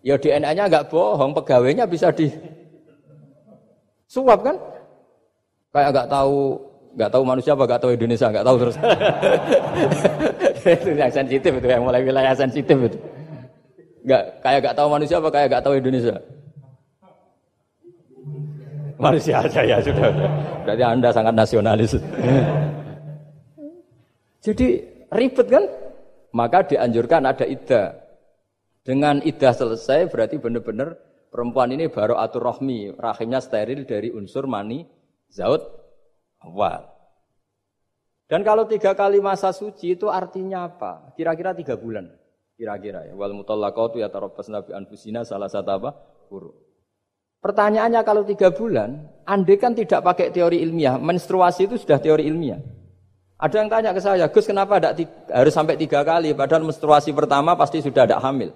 Ya 0.00 0.16
DNA-nya 0.16 0.72
gak 0.72 0.88
bohong, 0.88 1.36
pegawainya 1.36 1.84
bisa 1.84 2.08
di 2.16 2.32
suap 4.08 4.40
kan? 4.40 4.56
Kayak 5.76 5.90
gak 5.92 6.08
tahu 6.08 6.64
gak 6.96 7.12
tahu 7.12 7.22
manusia 7.28 7.52
apa 7.52 7.64
gak 7.68 7.80
tahu 7.84 7.90
Indonesia 7.92 8.32
gak 8.32 8.46
tahu 8.48 8.56
terus. 8.56 8.76
itu 10.80 10.90
yang 10.96 11.12
sensitif 11.12 11.52
itu 11.60 11.66
yang 11.68 11.84
mulai 11.84 12.00
wilayah 12.00 12.32
sensitif 12.32 12.76
itu. 12.88 12.98
Gak 14.02 14.42
kayak 14.42 14.60
gak 14.66 14.76
tahu 14.76 14.88
manusia 14.90 15.16
apa 15.22 15.30
kayak 15.30 15.48
gak 15.58 15.64
tahu 15.64 15.74
Indonesia. 15.78 16.16
Manusia 18.98 19.42
aja 19.42 19.60
ya 19.66 19.76
sudah. 19.82 20.10
Berarti 20.62 20.82
anda 20.86 21.10
sangat 21.10 21.34
nasionalis. 21.34 21.98
Jadi 24.42 24.68
ribet 25.10 25.46
kan? 25.50 25.64
Maka 26.34 26.66
dianjurkan 26.66 27.22
ada 27.26 27.46
iddah. 27.46 27.98
Dengan 28.82 29.22
iddah 29.22 29.54
selesai 29.54 30.10
berarti 30.10 30.42
benar-benar 30.42 30.98
perempuan 31.30 31.70
ini 31.70 31.86
baru 31.86 32.18
atur 32.18 32.50
rohmi, 32.50 32.90
rahimnya 32.98 33.38
steril 33.38 33.86
dari 33.86 34.10
unsur 34.10 34.50
mani, 34.50 34.82
zaut, 35.30 35.62
awal. 36.42 36.90
Dan 38.26 38.42
kalau 38.42 38.66
tiga 38.66 38.96
kali 38.98 39.22
masa 39.22 39.54
suci 39.54 39.94
itu 39.94 40.10
artinya 40.10 40.66
apa? 40.66 41.14
Kira-kira 41.14 41.54
tiga 41.54 41.78
bulan. 41.78 42.10
Kira-kira 42.62 43.10
ya. 43.10 43.18
Wal 43.18 43.34
mutallaqatu 43.34 43.98
yatarabbas 43.98 44.46
nabi 44.46 44.70
anfusina 44.70 45.26
salah 45.26 45.50
satu 45.50 45.82
apa? 45.82 45.90
Huru. 46.30 46.54
Pertanyaannya 47.42 48.06
kalau 48.06 48.22
tiga 48.22 48.54
bulan, 48.54 49.02
andai 49.26 49.58
kan 49.58 49.74
tidak 49.74 50.06
pakai 50.06 50.30
teori 50.30 50.62
ilmiah, 50.62 50.94
menstruasi 50.94 51.66
itu 51.66 51.74
sudah 51.74 51.98
teori 51.98 52.22
ilmiah. 52.22 52.62
Ada 53.42 53.66
yang 53.66 53.66
tanya 53.66 53.90
ke 53.90 53.98
saya, 53.98 54.30
Gus 54.30 54.46
kenapa 54.46 54.78
tidak 54.78 55.10
harus 55.26 55.50
sampai 55.50 55.74
tiga 55.74 56.06
kali, 56.06 56.38
padahal 56.38 56.62
menstruasi 56.62 57.10
pertama 57.10 57.58
pasti 57.58 57.82
sudah 57.82 58.06
tidak 58.06 58.22
hamil. 58.22 58.54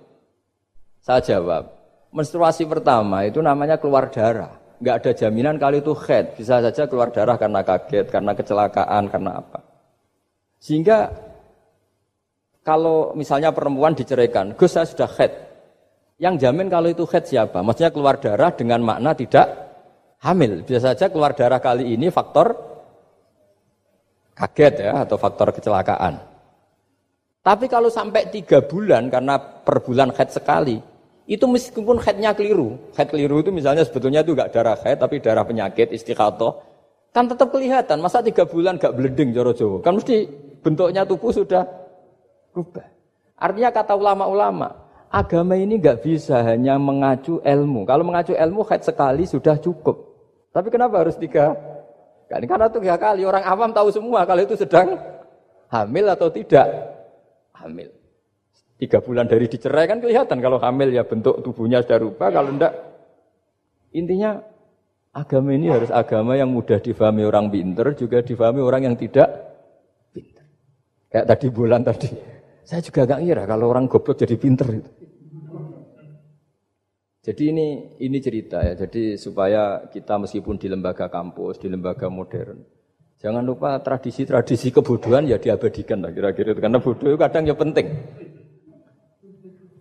Saya 1.02 1.18
jawab, 1.18 1.66
menstruasi 2.14 2.62
pertama 2.70 3.26
itu 3.26 3.42
namanya 3.42 3.74
keluar 3.74 4.06
darah. 4.06 4.54
Nggak 4.78 4.94
ada 5.02 5.10
jaminan 5.18 5.58
kali 5.58 5.82
itu 5.82 5.90
head, 6.06 6.38
bisa 6.38 6.62
saja 6.62 6.86
keluar 6.86 7.10
darah 7.10 7.34
karena 7.34 7.66
kaget, 7.66 8.06
karena 8.06 8.38
kecelakaan, 8.38 9.10
karena 9.10 9.42
apa. 9.42 9.66
Sehingga 10.62 11.10
kalau 12.66 13.14
misalnya 13.14 13.54
perempuan 13.54 13.94
diceraikan, 13.94 14.58
Gus 14.58 14.74
saya 14.74 14.90
sudah 14.90 15.06
head. 15.14 15.30
Yang 16.18 16.42
jamin 16.42 16.66
kalau 16.66 16.90
itu 16.90 17.06
head 17.06 17.22
siapa? 17.22 17.62
Maksudnya 17.62 17.94
keluar 17.94 18.18
darah 18.18 18.50
dengan 18.50 18.82
makna 18.82 19.14
tidak 19.14 19.46
hamil. 20.18 20.66
Bisa 20.66 20.90
saja 20.90 21.06
keluar 21.06 21.38
darah 21.38 21.62
kali 21.62 21.94
ini 21.94 22.10
faktor 22.10 22.58
kaget 24.34 24.82
ya 24.82 25.06
atau 25.06 25.14
faktor 25.14 25.54
kecelakaan. 25.54 26.18
Tapi 27.46 27.70
kalau 27.70 27.86
sampai 27.86 28.34
tiga 28.34 28.58
bulan 28.58 29.14
karena 29.14 29.38
per 29.38 29.86
bulan 29.86 30.10
head 30.18 30.34
sekali, 30.34 30.82
itu 31.30 31.46
meskipun 31.46 32.02
headnya 32.02 32.34
keliru, 32.34 32.74
head 32.98 33.06
keliru 33.06 33.46
itu 33.46 33.54
misalnya 33.54 33.86
sebetulnya 33.86 34.26
itu 34.26 34.34
enggak 34.34 34.50
darah 34.50 34.74
head 34.82 34.98
tapi 34.98 35.22
darah 35.22 35.46
penyakit 35.46 35.94
istiqatoh. 35.94 36.58
Kan 37.14 37.30
tetap 37.30 37.54
kelihatan. 37.54 38.02
Masa 38.02 38.26
tiga 38.26 38.42
bulan 38.42 38.76
gak 38.76 38.92
blending 38.98 39.30
joro? 39.30 39.54
Kan 39.80 40.02
mesti 40.02 40.26
bentuknya 40.60 41.06
tubuh 41.06 41.30
sudah 41.30 41.85
rubah. 42.56 42.88
Artinya 43.36 43.68
kata 43.68 43.92
ulama-ulama, 43.92 44.72
agama 45.12 45.60
ini 45.60 45.76
gak 45.76 46.00
bisa 46.00 46.40
hanya 46.40 46.80
mengacu 46.80 47.44
ilmu. 47.44 47.84
Kalau 47.84 48.00
mengacu 48.00 48.32
ilmu 48.32 48.64
haid 48.64 48.88
sekali 48.88 49.28
sudah 49.28 49.60
cukup. 49.60 50.16
Tapi 50.56 50.72
kenapa 50.72 51.04
harus 51.04 51.20
tiga 51.20 51.52
kali? 52.32 52.48
Karena 52.48 52.72
tiga 52.72 52.96
kali 52.96 53.28
orang 53.28 53.44
awam 53.44 53.70
tahu 53.76 53.92
semua 53.92 54.24
kalau 54.24 54.40
itu 54.40 54.56
sedang 54.56 54.96
hamil 55.68 56.08
atau 56.08 56.32
tidak 56.32 56.64
hamil. 57.52 57.92
Tiga 58.80 59.04
bulan 59.04 59.28
dari 59.28 59.44
dicerai 59.52 59.84
kan 59.84 60.00
kelihatan 60.00 60.40
kalau 60.40 60.56
hamil 60.56 60.88
ya 60.88 61.04
bentuk 61.04 61.44
tubuhnya 61.44 61.84
sudah 61.84 62.00
rubah, 62.00 62.28
kalau 62.32 62.56
enggak 62.56 62.72
intinya 63.92 64.40
Agama 65.16 65.56
ini 65.56 65.72
harus 65.72 65.88
agama 65.88 66.36
yang 66.36 66.52
mudah 66.52 66.76
difahami 66.76 67.24
orang 67.24 67.48
pinter, 67.48 67.96
juga 67.96 68.20
difahami 68.20 68.60
orang 68.60 68.92
yang 68.92 68.96
tidak 69.00 69.24
pinter. 70.12 70.44
Kayak 71.08 71.26
tadi 71.32 71.46
bulan 71.48 71.80
tadi. 71.80 72.35
Saya 72.66 72.82
juga 72.82 73.06
gak 73.06 73.22
ngira 73.22 73.46
kalau 73.46 73.70
orang 73.70 73.86
goblok 73.86 74.18
jadi 74.18 74.34
pinter. 74.34 74.66
Jadi 77.22 77.42
ini 77.54 77.94
ini 78.02 78.18
cerita 78.18 78.58
ya. 78.66 78.74
Jadi 78.74 79.14
supaya 79.14 79.86
kita 79.86 80.18
meskipun 80.18 80.58
di 80.58 80.66
lembaga 80.66 81.06
kampus, 81.06 81.62
di 81.62 81.70
lembaga 81.70 82.10
modern, 82.10 82.58
jangan 83.22 83.46
lupa 83.46 83.78
tradisi-tradisi 83.78 84.74
kebodohan 84.74 85.30
ya 85.30 85.38
diabadikan 85.38 86.02
lah 86.02 86.10
kira-kira. 86.10 86.58
Karena 86.58 86.82
bodoh 86.82 87.14
itu 87.14 87.18
kadang 87.18 87.46
ya 87.46 87.54
penting. 87.54 87.86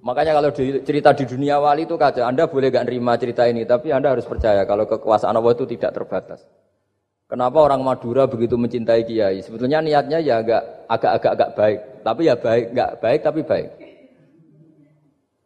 Makanya 0.06 0.38
kalau 0.38 0.54
di, 0.54 0.86
cerita 0.86 1.10
di 1.18 1.26
dunia 1.26 1.58
wali 1.58 1.90
itu 1.90 1.98
kaca, 1.98 2.30
Anda 2.30 2.46
boleh 2.46 2.70
gak 2.70 2.86
nerima 2.86 3.18
cerita 3.18 3.50
ini, 3.50 3.66
tapi 3.66 3.90
Anda 3.90 4.14
harus 4.14 4.30
percaya 4.30 4.62
kalau 4.70 4.86
kekuasaan 4.86 5.34
Allah 5.34 5.58
itu 5.58 5.66
tidak 5.66 5.98
terbatas. 5.98 6.46
Kenapa 7.26 7.58
orang 7.58 7.82
Madura 7.82 8.30
begitu 8.30 8.54
mencintai 8.54 9.02
Kiai? 9.02 9.42
Sebetulnya 9.42 9.82
niatnya 9.82 10.22
ya 10.22 10.46
agak 10.46 10.62
agak-agak 10.86 11.32
agak 11.34 11.50
baik, 11.58 11.80
tapi 12.06 12.22
ya 12.30 12.36
baik, 12.38 12.66
nggak 12.70 12.92
baik 13.02 13.20
tapi 13.26 13.42
baik. 13.42 13.70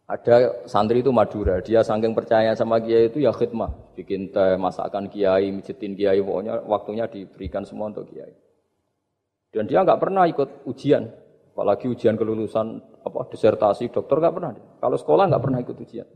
Ada 0.09 0.65
santri 0.67 0.99
itu 0.99 1.13
Madura, 1.15 1.63
dia 1.63 1.79
saking 1.79 2.11
percaya 2.11 2.51
sama 2.51 2.83
Kiai 2.83 3.07
itu 3.07 3.23
ya 3.23 3.31
khidmah, 3.31 3.95
bikin 3.95 4.27
teh, 4.27 4.59
masakan 4.59 5.07
Kiai, 5.07 5.55
mijitin 5.55 5.95
Kiai, 5.95 6.19
pokoknya 6.19 6.67
waktunya 6.67 7.05
diberikan 7.07 7.63
semua 7.63 7.87
untuk 7.93 8.11
Kiai. 8.11 8.33
Dan 9.53 9.63
dia 9.69 9.79
nggak 9.79 10.01
pernah 10.03 10.27
ikut 10.27 10.67
ujian, 10.67 11.07
apalagi 11.55 11.87
ujian 11.87 12.19
kelulusan 12.19 12.81
apa 13.07 13.31
disertasi 13.31 13.87
dokter 13.87 14.19
nggak 14.19 14.35
pernah. 14.35 14.51
Kalau 14.83 14.97
sekolah 14.99 15.31
nggak 15.31 15.43
pernah 15.47 15.59
ikut 15.63 15.77
ujian. 15.79 16.07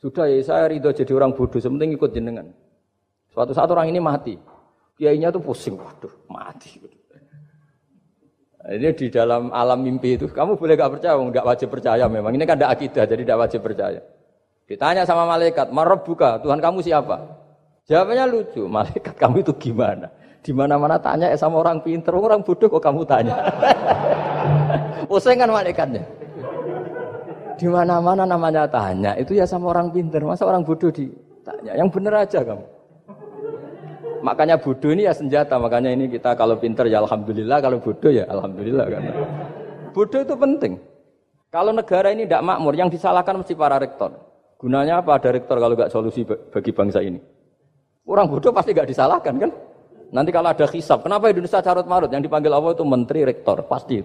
Sudah 0.00 0.32
ya 0.32 0.40
saya 0.40 0.64
ridho 0.64 0.88
jadi 0.96 1.12
orang 1.12 1.36
bodoh, 1.36 1.60
sementing 1.60 1.92
ikut 1.92 2.08
jenengan. 2.14 2.48
Suatu 3.34 3.50
saat 3.50 3.66
orang 3.66 3.90
ini 3.90 3.98
mati, 3.98 4.38
kiainya 4.98 5.28
tuh 5.34 5.42
pusing, 5.42 5.74
waduh 5.78 6.12
mati. 6.30 6.78
Ini 8.64 8.96
di 8.96 9.12
dalam 9.12 9.52
alam 9.52 9.84
mimpi 9.84 10.16
itu, 10.16 10.24
kamu 10.24 10.56
boleh 10.56 10.72
gak 10.72 10.96
percaya, 10.96 11.20
nggak 11.20 11.44
wajib 11.44 11.68
percaya 11.68 12.04
memang. 12.08 12.32
Ini 12.32 12.48
kan 12.48 12.56
ada 12.56 12.72
akidah, 12.72 13.04
jadi 13.04 13.20
tidak 13.20 13.38
wajib 13.44 13.60
percaya. 13.60 14.00
Ditanya 14.64 15.04
sama 15.04 15.28
malaikat, 15.28 15.68
marab 15.68 16.00
buka, 16.08 16.40
Tuhan 16.40 16.56
kamu 16.64 16.80
siapa? 16.80 17.20
Jawabannya 17.84 18.24
lucu, 18.32 18.64
malaikat 18.80 19.14
kamu 19.20 19.44
itu 19.44 19.52
gimana? 19.60 20.08
Di 20.40 20.52
mana-mana 20.56 20.96
tanya 20.96 21.28
eh, 21.28 21.36
sama 21.36 21.60
orang 21.60 21.84
pinter, 21.84 22.16
orang 22.16 22.40
bodoh 22.40 22.68
kok 22.68 22.80
kamu 22.84 23.04
tanya. 23.04 23.36
Pusing 25.08 25.40
kan 25.40 25.48
malaikatnya. 25.52 26.04
Di 27.60 27.68
mana-mana 27.68 28.24
namanya 28.24 28.64
tanya, 28.68 29.12
itu 29.20 29.36
ya 29.36 29.44
sama 29.44 29.72
orang 29.72 29.92
pinter. 29.92 30.24
Masa 30.24 30.48
orang 30.48 30.64
bodoh 30.64 30.88
ditanya? 30.88 31.76
Yang 31.76 31.88
bener 31.96 32.12
aja 32.16 32.40
kamu. 32.44 32.64
Makanya 34.24 34.56
bodoh 34.56 34.88
ini 34.88 35.04
ya 35.04 35.12
senjata. 35.12 35.60
Makanya 35.60 35.92
ini 35.92 36.08
kita 36.08 36.32
kalau 36.32 36.56
pinter 36.56 36.88
ya 36.88 37.04
alhamdulillah, 37.04 37.60
kalau 37.60 37.76
bodoh 37.76 38.08
ya 38.08 38.24
alhamdulillah 38.24 38.86
karena 38.88 39.12
bodoh 39.92 40.20
itu 40.24 40.34
penting. 40.34 40.72
Kalau 41.52 41.70
negara 41.70 42.10
ini 42.10 42.26
tidak 42.26 42.42
makmur, 42.42 42.74
yang 42.74 42.88
disalahkan 42.90 43.38
mesti 43.38 43.54
para 43.54 43.78
rektor. 43.78 44.10
Gunanya 44.58 45.04
apa 45.04 45.20
ada 45.20 45.28
rektor 45.30 45.60
kalau 45.60 45.76
nggak 45.76 45.92
solusi 45.92 46.24
bagi 46.26 46.72
bangsa 46.72 47.04
ini? 47.04 47.20
Orang 48.08 48.32
bodoh 48.32 48.50
pasti 48.50 48.72
nggak 48.72 48.88
disalahkan 48.90 49.36
kan? 49.38 49.50
Nanti 50.10 50.30
kalau 50.32 50.50
ada 50.50 50.66
hisap, 50.72 51.04
kenapa 51.04 51.30
Indonesia 51.30 51.60
carut 51.60 51.86
marut? 51.86 52.10
Yang 52.10 52.26
dipanggil 52.26 52.52
Allah 52.54 52.72
itu 52.72 52.84
menteri 52.86 53.26
rektor, 53.28 53.60
pasti. 53.66 54.02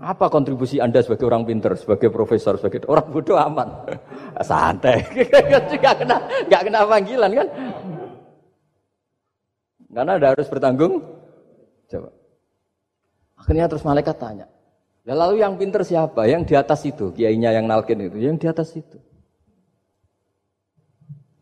Apa 0.00 0.28
kontribusi 0.28 0.80
Anda 0.80 1.00
sebagai 1.00 1.28
orang 1.28 1.48
pinter, 1.48 1.76
sebagai 1.76 2.12
profesor, 2.12 2.60
sebagai 2.60 2.84
orang 2.88 3.08
bodoh 3.08 3.36
aman? 3.36 3.68
Santai. 4.48 5.00
gak 5.80 5.94
kena, 6.02 6.16
gak 6.48 6.62
kena 6.68 6.80
panggilan 6.84 7.30
kan? 7.32 7.48
Karena 9.96 10.20
Anda 10.20 10.36
harus 10.36 10.44
bertanggung 10.52 11.00
Coba. 11.86 12.10
Akhirnya 13.38 13.70
terus 13.70 13.86
malaikat 13.86 14.16
tanya. 14.18 14.46
Ya 15.06 15.14
lalu 15.14 15.38
yang 15.38 15.54
pinter 15.54 15.86
siapa? 15.86 16.26
Yang 16.26 16.50
di 16.50 16.54
atas 16.58 16.82
itu, 16.82 17.14
kiainya 17.14 17.54
yang 17.54 17.70
nalkin 17.70 18.02
itu, 18.02 18.18
yang 18.18 18.34
di 18.34 18.50
atas 18.50 18.74
itu. 18.74 18.98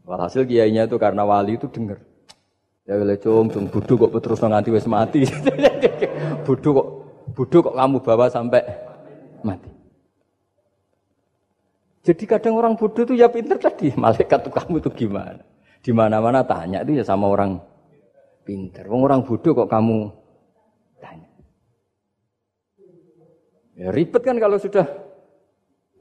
Walhasil 0.05 0.45
kiainya 0.45 0.85
itu 0.85 1.01
karena 1.01 1.25
wali 1.25 1.57
itu 1.57 1.65
dengar. 1.73 1.97
Ya 2.85 3.01
boleh 3.01 3.17
cung, 3.17 3.49
cung 3.49 3.67
bodoh 3.73 3.97
kok 3.97 4.21
terus 4.21 4.45
nganti 4.45 4.69
wes 4.69 4.85
mati. 4.85 5.25
bodoh 6.47 6.73
kok 6.77 6.89
bodoh 7.33 7.61
kok 7.65 7.77
kamu 7.81 7.97
bawa 8.05 8.27
sampai 8.29 8.61
mati. 9.41 9.73
Jadi 12.05 12.25
kadang 12.29 12.61
orang 12.61 12.77
bodoh 12.77 13.09
itu 13.09 13.17
ya 13.17 13.33
pinter 13.33 13.57
tadi. 13.57 13.97
Malaikat 14.05 14.45
tuh 14.45 14.53
kamu 14.53 14.85
tuh 14.85 14.93
gimana? 14.93 15.41
Di 15.81 15.89
mana-mana 15.97 16.45
tanya 16.45 16.85
itu 16.85 17.01
ya 17.01 17.05
sama 17.09 17.33
orang 17.33 17.57
pinter. 18.45 18.85
Wong 18.87 19.03
orang 19.09 19.25
bodoh 19.25 19.53
kok 19.57 19.73
kamu 19.73 20.13
tanya. 21.01 21.29
Ya 23.75 23.89
ribet 23.91 24.23
kan 24.23 24.37
kalau 24.39 24.61
sudah 24.61 24.87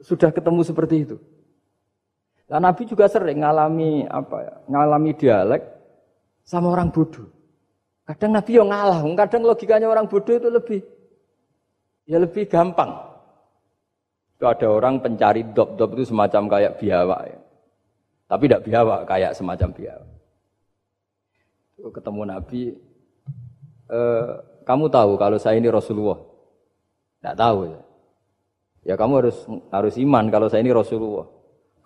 sudah 0.04 0.30
ketemu 0.30 0.60
seperti 0.62 0.96
itu. 1.08 1.16
Nah, 2.44 2.60
Nabi 2.60 2.84
juga 2.84 3.08
sering 3.08 3.40
ngalami 3.40 4.04
apa 4.04 4.36
ya? 4.44 4.54
Ngalami 4.68 5.10
dialek 5.16 5.62
sama 6.44 6.70
orang 6.70 6.92
bodoh. 6.92 7.32
Kadang 8.04 8.36
Nabi 8.36 8.52
yang 8.52 8.68
ngalah, 8.68 9.00
kadang 9.24 9.48
logikanya 9.48 9.88
orang 9.88 10.04
bodoh 10.04 10.36
itu 10.36 10.52
lebih 10.52 10.84
Ya 12.04 12.20
lebih 12.20 12.44
gampang. 12.48 12.92
Itu 14.36 14.44
ada 14.44 14.68
orang 14.68 15.00
pencari 15.00 15.40
dop-dop 15.56 15.96
itu 15.96 16.12
semacam 16.12 16.42
kayak 16.52 16.76
biawak 16.76 17.20
ya. 17.32 17.38
Tapi 18.28 18.42
tidak 18.48 18.64
biawak, 18.68 19.00
kayak 19.08 19.32
semacam 19.32 19.68
biawak. 19.72 20.10
Ketemu 21.92 22.22
Nabi, 22.24 22.72
e, 23.88 24.00
kamu 24.64 24.88
tahu 24.88 25.20
kalau 25.20 25.36
saya 25.36 25.60
ini 25.60 25.68
Rasulullah? 25.68 26.16
Tidak 27.20 27.36
tahu 27.36 27.58
ya. 27.68 27.80
Ya 28.84 28.94
kamu 29.00 29.12
harus 29.24 29.36
harus 29.72 29.94
iman 29.96 30.28
kalau 30.28 30.48
saya 30.48 30.60
ini 30.60 30.72
Rasulullah. 30.72 31.24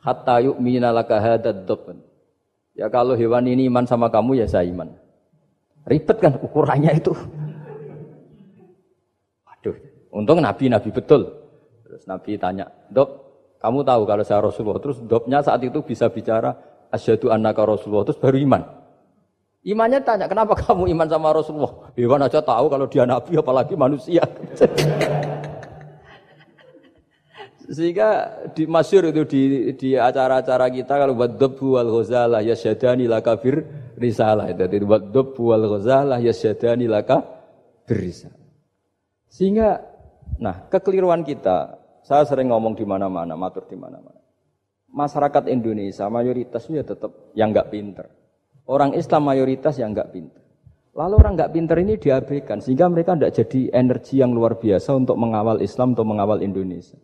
Hatta 0.02 0.42
yu'mina 0.42 0.90
laka 0.90 1.18
hadad 1.18 1.66
Ya 2.74 2.86
kalau 2.90 3.18
hewan 3.18 3.46
ini 3.50 3.66
iman 3.66 3.86
sama 3.86 4.10
kamu 4.10 4.42
ya 4.42 4.46
saya 4.46 4.66
iman. 4.70 4.94
Ribet 5.86 6.18
kan 6.22 6.38
ukurannya 6.38 6.94
itu. 6.94 7.10
Waduh. 9.42 9.76
Untung 10.14 10.38
Nabi 10.42 10.70
Nabi 10.70 10.90
betul. 10.94 11.26
Terus 11.82 12.04
Nabi 12.06 12.38
tanya, 12.38 12.70
dok, 12.92 13.08
kamu 13.58 13.82
tahu 13.82 14.02
kalau 14.06 14.22
saya 14.22 14.38
Rasulullah. 14.42 14.78
Terus 14.78 14.98
doknya 15.02 15.42
saat 15.42 15.62
itu 15.66 15.82
bisa 15.82 16.06
bicara 16.06 16.54
asyhadu 16.94 17.34
annaka 17.34 17.66
Rasulullah. 17.66 18.06
Terus 18.06 18.20
baru 18.22 18.38
iman. 18.46 18.77
Imannya 19.68 20.00
tanya, 20.00 20.24
kenapa 20.24 20.56
kamu 20.56 20.88
iman 20.96 21.08
sama 21.12 21.28
Rasulullah? 21.36 21.92
Hewan 21.92 22.24
aja 22.24 22.40
tahu 22.40 22.72
kalau 22.72 22.88
dia 22.88 23.04
Nabi, 23.04 23.36
apalagi 23.36 23.76
manusia. 23.76 24.24
Sehingga 27.68 28.32
di 28.56 28.64
masyur 28.64 29.12
itu 29.12 29.28
di, 29.76 29.92
acara-acara 29.92 30.72
kita 30.72 30.96
kalau 30.96 31.12
buat 31.12 31.36
debu 31.36 31.76
wal 31.76 32.00
ghazalah 32.00 32.40
yasyadani 32.40 33.04
laka 33.04 33.36
bir 33.36 33.60
risalah. 34.00 34.48
Jadi 34.56 34.80
buat 34.88 35.12
debu 35.12 35.52
wal 35.52 35.76
ghazalah 35.76 36.16
yasyadani 36.16 36.88
laka 36.88 37.20
bir 37.84 38.08
risalah. 38.08 38.40
Sehingga 39.28 39.84
Nah, 40.38 40.68
kekeliruan 40.70 41.26
kita, 41.26 41.80
saya 42.06 42.22
sering 42.28 42.52
ngomong 42.54 42.78
di 42.78 42.86
mana-mana, 42.86 43.34
matur 43.34 43.66
di 43.66 43.74
mana-mana. 43.74 44.20
Masyarakat 44.88 45.48
Indonesia 45.48 46.06
mayoritasnya 46.08 46.84
tetap 46.86 47.34
yang 47.34 47.52
nggak 47.52 47.68
pinter. 47.72 48.06
Orang 48.68 48.92
Islam 48.92 49.24
mayoritas 49.24 49.80
yang 49.80 49.96
nggak 49.96 50.12
pinter. 50.12 50.44
Lalu 50.92 51.14
orang 51.16 51.40
nggak 51.40 51.52
pinter 51.56 51.76
ini 51.80 51.96
diabaikan 51.96 52.60
sehingga 52.60 52.84
mereka 52.92 53.16
tidak 53.16 53.32
jadi 53.40 53.60
energi 53.72 54.20
yang 54.20 54.36
luar 54.36 54.60
biasa 54.60 54.92
untuk 54.92 55.16
mengawal 55.16 55.64
Islam 55.64 55.96
atau 55.96 56.04
mengawal 56.04 56.44
Indonesia. 56.44 57.00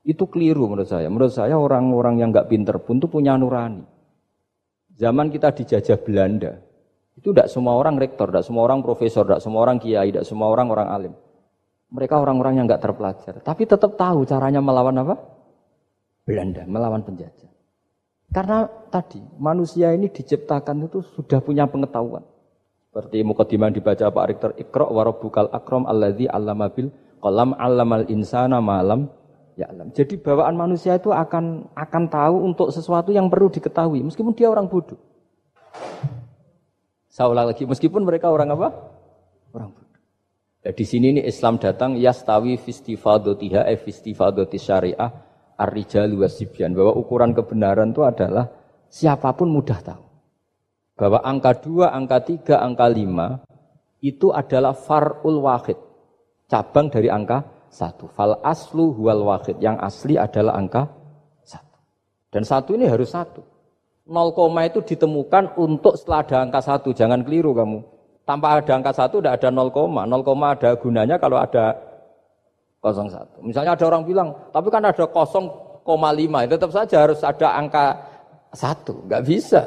Itu 0.00 0.32
keliru 0.32 0.64
menurut 0.64 0.88
saya. 0.88 1.12
Menurut 1.12 1.32
saya 1.36 1.60
orang-orang 1.60 2.24
yang 2.24 2.32
nggak 2.32 2.48
pinter 2.48 2.80
pun 2.80 3.04
tuh 3.04 3.12
punya 3.12 3.36
nurani. 3.36 3.84
Zaman 4.96 5.28
kita 5.28 5.52
dijajah 5.52 5.98
Belanda, 6.00 6.56
itu 7.18 7.34
tidak 7.34 7.50
semua 7.50 7.74
orang 7.76 7.98
rektor, 7.98 8.30
tidak 8.30 8.46
semua 8.46 8.62
orang 8.64 8.80
profesor, 8.80 9.26
tidak 9.26 9.42
semua 9.42 9.60
orang 9.66 9.76
kiai, 9.82 10.08
tidak 10.10 10.24
semua 10.24 10.50
orang 10.50 10.66
orang 10.70 10.88
alim. 10.90 11.14
Mereka 11.90 12.14
orang-orang 12.14 12.62
yang 12.62 12.66
nggak 12.66 12.82
terpelajar, 12.82 13.34
tapi 13.42 13.66
tetap 13.66 13.94
tahu 13.94 14.26
caranya 14.26 14.62
melawan 14.62 14.98
apa? 15.02 15.14
Belanda, 16.26 16.62
melawan 16.66 17.02
penjajah. 17.06 17.53
Karena 18.34 18.66
tadi 18.90 19.22
manusia 19.38 19.94
ini 19.94 20.10
diciptakan 20.10 20.90
itu 20.90 21.06
sudah 21.14 21.38
punya 21.38 21.70
pengetahuan. 21.70 22.26
Seperti 22.90 23.22
mukadimah 23.22 23.70
dibaca 23.70 24.10
Pak 24.10 24.26
Rektor 24.26 24.50
Iqra 24.58 24.90
wa 24.90 25.06
rabbukal 25.06 25.54
akram 25.54 25.86
alladzi 25.86 26.26
'allama 26.26 26.66
bil 26.74 26.90
qalam 27.22 27.54
'allamal 27.54 28.10
insana 28.10 28.58
malam 28.58 29.06
ya 29.54 29.70
alam. 29.70 29.94
Jadi 29.94 30.18
bawaan 30.18 30.58
manusia 30.58 30.98
itu 30.98 31.14
akan 31.14 31.70
akan 31.78 32.02
tahu 32.10 32.36
untuk 32.42 32.74
sesuatu 32.74 33.14
yang 33.14 33.30
perlu 33.30 33.54
diketahui 33.54 34.02
meskipun 34.02 34.34
dia 34.34 34.50
orang 34.50 34.66
bodoh. 34.66 34.98
Saya 37.06 37.30
ulang 37.30 37.54
lagi 37.54 37.62
meskipun 37.62 38.02
mereka 38.02 38.34
orang 38.34 38.50
apa? 38.50 38.74
Orang 39.54 39.70
bodoh. 39.78 40.02
Ya, 40.66 40.74
di 40.74 40.82
sini 40.82 41.14
ini 41.14 41.22
Islam 41.22 41.62
datang 41.62 41.94
yastawi 41.94 42.58
fistifadotiha 42.58 43.70
e 43.70 43.78
fistifadoti 43.78 44.58
syariah 44.58 45.23
ar-rijalu 45.58 46.26
wasibyan 46.26 46.74
bahwa 46.74 46.94
ukuran 46.94 47.32
kebenaran 47.34 47.94
itu 47.94 48.02
adalah 48.02 48.50
siapa 48.90 49.30
pun 49.34 49.50
mudah 49.50 49.78
tahu 49.82 50.04
bahwa 50.94 51.18
angka 51.26 51.52
2, 51.66 51.90
angka 51.90 52.18
3, 52.22 52.54
angka 52.54 52.86
5 52.86 53.42
itu 54.04 54.30
adalah 54.30 54.72
far'ul 54.74 55.42
wahid. 55.42 55.78
Cabang 56.46 56.86
dari 56.92 57.10
angka 57.10 57.42
1. 57.72 58.14
Fal 58.14 58.38
aslu 58.46 58.94
huwal 58.94 59.26
wahid. 59.26 59.58
Yang 59.58 59.76
asli 59.82 60.14
adalah 60.14 60.54
angka 60.54 60.86
1. 61.42 62.30
Dan 62.30 62.42
satu 62.46 62.78
ini 62.78 62.86
harus 62.86 63.10
satu. 63.10 63.42
0, 64.06 64.36
itu 64.68 64.84
ditemukan 64.84 65.56
untuk 65.56 65.96
setelah 65.98 66.20
ada 66.22 66.36
angka 66.46 66.60
1. 66.62 66.94
Jangan 66.94 67.20
keliru 67.26 67.56
kamu. 67.56 67.78
Tanpa 68.24 68.60
ada 68.60 68.72
angka 68.76 68.92
1 68.94 69.20
tidak 69.20 69.34
ada 69.40 69.48
0, 69.50 69.72
0, 69.72 70.52
ada 70.54 70.70
gunanya 70.78 71.16
kalau 71.18 71.36
ada 71.40 71.76
01. 72.92 73.40
Misalnya 73.40 73.72
ada 73.72 73.84
orang 73.88 74.04
bilang, 74.04 74.28
tapi 74.52 74.68
kan 74.68 74.84
ada 74.84 75.06
0,5. 75.08 76.50
Tetap 76.50 76.70
saja 76.74 76.96
harus 77.08 77.20
ada 77.24 77.56
angka 77.56 77.96
1. 78.52 79.08
Enggak 79.08 79.22
bisa. 79.24 79.62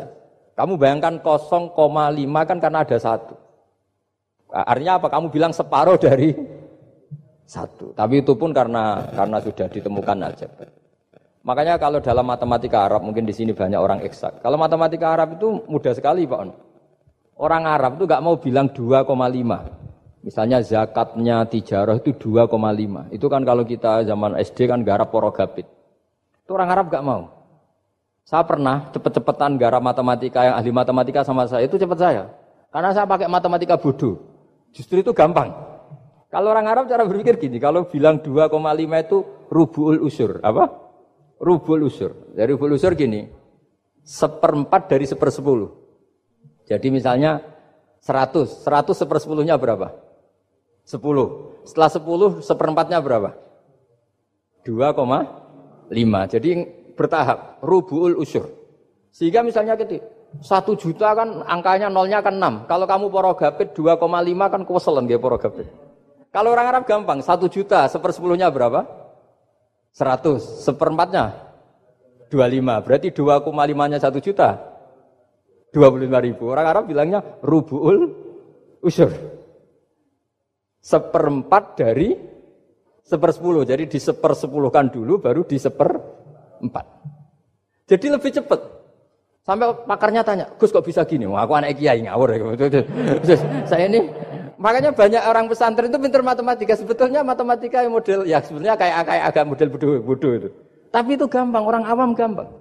Kamu 0.57 0.77
bayangkan 0.77 1.21
0,5 1.21 1.73
kan 2.49 2.57
karena 2.57 2.81
ada 2.81 2.97
satu. 2.97 3.37
Artinya 4.49 4.97
apa? 4.97 5.07
Kamu 5.09 5.29
bilang 5.29 5.53
separuh 5.53 6.01
dari 6.01 6.33
satu. 7.45 7.93
Tapi 7.93 8.25
itu 8.25 8.33
pun 8.33 8.49
karena 8.49 9.05
karena 9.13 9.37
sudah 9.37 9.67
ditemukan 9.69 10.17
aja. 10.25 10.49
Makanya 11.45 11.77
kalau 11.79 12.01
dalam 12.01 12.25
matematika 12.25 12.89
Arab 12.89 13.05
mungkin 13.05 13.23
di 13.23 13.31
sini 13.31 13.53
banyak 13.53 13.79
orang 13.79 14.01
eksak. 14.03 14.41
Kalau 14.41 14.57
matematika 14.57 15.13
Arab 15.13 15.37
itu 15.37 15.61
mudah 15.69 15.93
sekali 15.93 16.25
Pak. 16.25 16.41
Orang 17.37 17.69
Arab 17.69 18.01
itu 18.01 18.09
nggak 18.09 18.23
mau 18.25 18.35
bilang 18.41 18.67
2,5. 18.73 19.76
Misalnya 20.27 20.59
zakatnya 20.59 21.47
tijarah 21.47 22.03
itu 22.03 22.11
2,5. 22.11 22.51
Itu 23.15 23.31
kan 23.31 23.47
kalau 23.47 23.63
kita 23.63 24.03
zaman 24.03 24.35
SD 24.35 24.67
kan 24.67 24.83
garap 24.83 25.07
porogapit. 25.07 25.63
Itu 26.43 26.51
orang 26.51 26.67
Arab 26.67 26.91
nggak 26.91 27.05
mau. 27.07 27.31
Saya 28.27 28.43
pernah 28.43 28.91
cepet-cepetan 28.91 29.55
garap 29.55 29.79
matematika 29.79 30.43
yang 30.43 30.59
ahli 30.59 30.67
matematika 30.75 31.23
sama 31.23 31.47
saya 31.47 31.63
itu 31.63 31.79
cepet 31.79 31.95
saya. 31.95 32.27
Karena 32.75 32.91
saya 32.91 33.07
pakai 33.07 33.31
matematika 33.31 33.79
bodoh. 33.79 34.19
Justru 34.75 34.99
itu 34.99 35.15
gampang. 35.15 35.47
Kalau 36.27 36.51
orang 36.51 36.67
Arab 36.67 36.91
cara 36.91 37.07
berpikir 37.07 37.39
gini, 37.39 37.55
kalau 37.55 37.87
bilang 37.87 38.19
2,5 38.19 38.51
itu 38.83 39.17
rubu'ul 39.47 40.03
usur. 40.03 40.43
Apa? 40.43 40.67
Rubu'ul 41.39 41.87
usur. 41.87 42.35
Dari 42.35 42.51
rubu'ul 42.51 42.75
usur 42.75 42.99
gini, 42.99 43.31
seperempat 44.03 44.91
dari 44.91 45.07
sepersepuluh. 45.07 45.71
Jadi 46.67 46.91
misalnya 46.91 47.39
100, 48.03 48.67
100 48.67 48.91
sepersepuluhnya 48.91 49.55
berapa? 49.55 50.06
10. 50.87 51.67
Setelah 51.67 51.91
10, 51.91 52.39
seperempatnya 52.39 53.03
berapa? 53.03 53.35
2,5. 54.63 56.31
Jadi 56.31 56.49
bertahap, 56.95 57.59
rubuul 57.59 58.15
usur. 58.15 58.47
Sehingga 59.11 59.43
misalnya 59.43 59.75
gitu, 59.75 59.99
satu 60.39 60.79
juta 60.79 61.11
kan 61.11 61.43
angkanya 61.43 61.91
nolnya 61.91 62.23
kan 62.23 62.39
enam. 62.39 62.63
Kalau 62.71 62.87
kamu 62.87 63.11
porogapit 63.11 63.75
2,5 63.75 63.99
kan 64.47 64.61
kuweselan 64.63 65.05
dia 65.11 65.19
porogapit. 65.19 65.67
Kalau 66.31 66.55
orang 66.55 66.71
Arab 66.71 66.83
gampang, 66.87 67.19
satu 67.19 67.51
juta 67.51 67.87
sepersepuluhnya 67.91 68.47
berapa? 68.47 68.87
Seratus, 69.91 70.63
seperempatnya 70.63 71.35
25. 72.31 72.83
Berarti 72.85 73.07
2,5 73.11 73.91
nya 73.91 73.97
satu 73.99 74.19
juta. 74.23 74.55
25 75.75 76.25
ribu. 76.27 76.47
Orang 76.47 76.67
Arab 76.67 76.83
bilangnya 76.87 77.23
rubuul 77.43 78.13
usur. 78.83 79.36
Seperempat 80.79 81.79
dari 81.79 82.15
sepersepuluh. 83.07 83.63
Jadi 83.63 83.87
di 83.87 83.99
sepersepuluhkan 83.99 84.91
dulu 84.91 85.19
baru 85.23 85.47
di 85.47 85.57
seper 85.57 86.17
Empat. 86.57 86.85
Jadi 87.87 88.05
lebih 88.09 88.33
cepat. 88.33 88.59
Sampai 89.47 89.71
pakarnya 89.87 90.27
tanya, 90.27 90.45
Gus 90.59 90.75
kok 90.75 90.83
bisa 90.83 91.07
gini? 91.07 91.23
Wah, 91.23 91.47
aku 91.47 91.55
anak 91.55 91.79
kiai 91.79 92.03
ngawur. 92.03 92.35
Saya 93.69 93.87
ini 93.87 94.11
makanya 94.59 94.91
banyak 94.91 95.23
orang 95.23 95.47
pesantren 95.47 95.87
itu 95.87 95.95
pintar 95.95 96.19
matematika. 96.19 96.75
Sebetulnya 96.75 97.23
matematika 97.23 97.79
yang 97.79 97.95
model 97.95 98.27
ya 98.27 98.43
sebenarnya 98.43 98.75
kayak 98.75 98.95
kayak 99.07 99.23
agak 99.31 99.43
model 99.47 99.67
bodoh-bodoh 99.71 100.31
itu. 100.35 100.49
Tapi 100.91 101.15
itu 101.15 101.25
gampang, 101.31 101.63
orang 101.63 101.83
awam 101.87 102.11
gampang. 102.11 102.51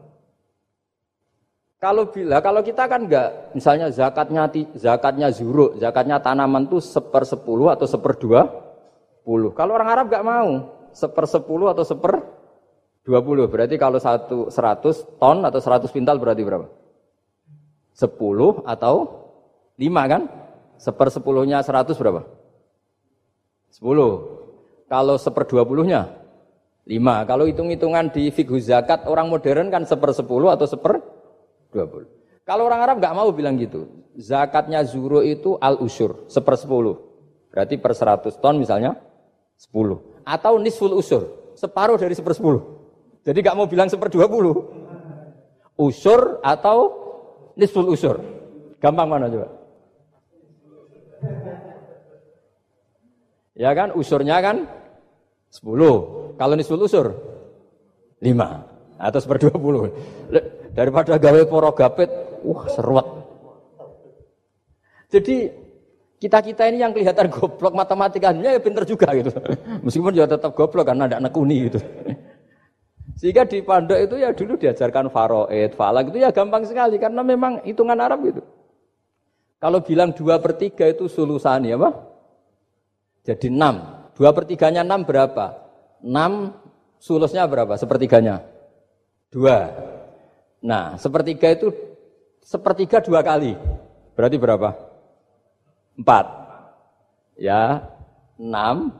Kalau 1.77 2.09
bila, 2.09 2.41
kalau 2.41 2.65
kita 2.65 2.89
kan 2.89 3.05
enggak, 3.05 3.53
misalnya 3.53 3.93
zakatnya 3.93 4.49
zakatnya 4.73 5.29
zuru, 5.29 5.77
zakatnya 5.77 6.17
tanaman 6.25 6.65
tuh 6.73 6.81
seper 6.81 7.29
sepuluh 7.29 7.69
atau 7.69 7.85
seper 7.85 8.17
dua 8.17 8.49
puluh. 9.21 9.53
Kalau 9.53 9.77
orang 9.77 9.89
Arab 9.93 10.07
enggak 10.09 10.25
mau 10.25 10.51
seper 10.97 11.29
sepuluh 11.29 11.69
atau 11.69 11.85
seper 11.85 12.37
20 13.07 13.47
berarti 13.47 13.79
kalau 13.79 14.03
satu 14.03 14.51
100 14.51 15.23
ton 15.23 15.39
atau 15.47 15.61
100 15.63 15.95
pintal 15.95 16.19
berarti 16.19 16.43
berapa? 16.43 16.67
10 17.95 18.67
atau 18.67 18.95
5 19.79 20.11
kan? 20.11 20.23
Seper 20.77 21.09
10-nya 21.15 21.63
100 21.63 21.95
berapa? 21.95 22.27
10. 23.71 24.91
Kalau 24.91 25.17
seper 25.23 25.45
20-nya 25.47 26.19
5. 26.83 27.31
Kalau 27.31 27.45
hitung-hitungan 27.47 28.11
di 28.11 28.35
fikih 28.35 28.59
zakat 28.59 29.07
orang 29.07 29.31
modern 29.31 29.71
kan 29.71 29.87
seper 29.87 30.11
10 30.11 30.27
atau 30.27 30.67
seper 30.67 30.99
20. 31.77 32.49
Kalau 32.49 32.65
orang 32.65 32.81
Arab 32.81 32.97
nggak 33.05 33.13
mau 33.13 33.29
bilang 33.37 33.61
gitu. 33.61 34.09
Zakatnya 34.17 34.81
zuro 34.89 35.21
itu 35.21 35.61
al 35.61 35.77
usur, 35.85 36.25
seper 36.33 36.57
10. 36.57 37.53
Berarti 37.53 37.77
per 37.77 37.93
100 37.93 38.41
ton 38.41 38.57
misalnya 38.57 38.97
10. 39.61 40.25
Atau 40.25 40.57
nisful 40.57 40.97
usur, 40.97 41.53
separuh 41.53 42.01
dari 42.01 42.17
seper 42.17 42.33
10. 42.33 42.77
Jadi 43.27 43.43
gak 43.43 43.59
mau 43.59 43.67
bilang 43.67 43.91
seper 43.91 44.07
dua 44.07 44.31
puluh. 44.31 44.55
Usur 45.75 46.39
atau 46.47 46.95
nisful 47.59 47.91
usur. 47.91 48.23
Gampang 48.79 49.11
mana 49.11 49.27
coba? 49.27 49.51
Ya 53.59 53.75
kan, 53.75 53.99
usurnya 53.99 54.39
kan 54.39 54.71
sepuluh. 55.51 56.31
Kalau 56.39 56.55
nisful 56.55 56.79
usur, 56.79 57.19
lima. 58.23 58.63
Atau 58.95 59.19
seper 59.19 59.43
dua 59.43 59.57
puluh. 59.59 59.91
Daripada 60.77 61.17
gawe 61.17 61.41
poro 61.49 61.73
gapit, 61.73 62.13
wah 62.45 62.69
seruat. 62.69 63.07
Jadi 65.09 65.49
kita-kita 66.21 66.69
ini 66.69 66.85
yang 66.85 66.93
kelihatan 66.93 67.33
goblok 67.33 67.73
matematikanya 67.73 68.53
ya 68.53 68.61
pinter 68.61 68.85
juga 68.85 69.09
gitu. 69.17 69.33
Meskipun 69.89 70.13
juga 70.13 70.37
tetap 70.37 70.53
goblok 70.53 70.93
karena 70.93 71.09
ada 71.09 71.17
nekuni 71.17 71.73
gitu. 71.73 71.81
Sehingga 73.21 73.49
di 73.49 73.65
pondok 73.65 73.97
itu 73.97 74.21
ya 74.21 74.37
dulu 74.37 74.61
diajarkan 74.61 75.09
faroid, 75.09 75.73
falak 75.73 76.13
itu 76.13 76.21
ya 76.21 76.29
gampang 76.29 76.69
sekali 76.69 77.01
karena 77.01 77.25
memang 77.25 77.65
hitungan 77.65 77.97
Arab 77.97 78.29
itu. 78.29 78.45
Kalau 79.57 79.81
bilang 79.81 80.13
dua 80.13 80.37
per 80.37 80.61
tiga 80.61 80.85
itu 80.85 81.09
sulusani 81.09 81.73
apa? 81.73 81.97
Jadi 83.25 83.49
enam. 83.49 84.05
Dua 84.13 84.37
per 84.37 84.45
tiganya 84.45 84.85
enam 84.85 85.09
berapa? 85.09 85.57
Enam 86.05 86.53
sulusnya 87.01 87.49
berapa? 87.49 87.81
Sepertiganya? 87.81 88.45
Dua. 89.33 89.73
Nah, 90.67 90.99
sepertiga 90.99 91.55
itu 91.55 91.71
sepertiga 92.43 92.99
dua 92.99 93.23
kali. 93.23 93.55
Berarti 94.19 94.35
berapa? 94.35 94.75
Empat. 95.95 96.27
Ya, 97.39 97.87
enam. 98.35 98.91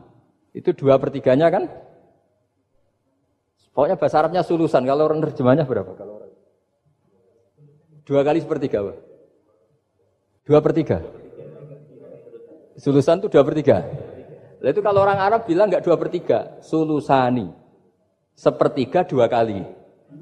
Itu 0.55 0.71
dua 0.71 0.95
per 0.95 1.11
tiganya 1.11 1.51
kan? 1.51 1.67
Pokoknya 3.75 3.99
bahasa 3.99 4.23
Arabnya 4.23 4.47
sulusan. 4.47 4.87
Kalau 4.87 5.03
orang 5.11 5.19
terjemahnya 5.27 5.67
berapa? 5.67 5.91
Kalau 5.99 6.23
orang 6.23 6.31
dua 8.07 8.23
kali 8.23 8.39
sepertiga, 8.39 8.87
Pak. 8.87 8.97
Dua 10.47 10.59
per 10.63 10.71
tiga. 10.71 11.03
Sulusan 12.79 13.19
itu 13.19 13.27
dua 13.27 13.43
per 13.43 13.53
tiga. 13.59 13.83
Nah, 14.63 14.69
itu 14.71 14.79
kalau 14.79 15.03
orang 15.03 15.19
Arab 15.19 15.43
bilang 15.43 15.67
nggak 15.67 15.83
dua 15.83 15.99
per 15.99 16.07
tiga, 16.07 16.55
sulusani. 16.63 17.51
Sepertiga 18.31 19.03
dua 19.03 19.27
kali. 19.27 19.59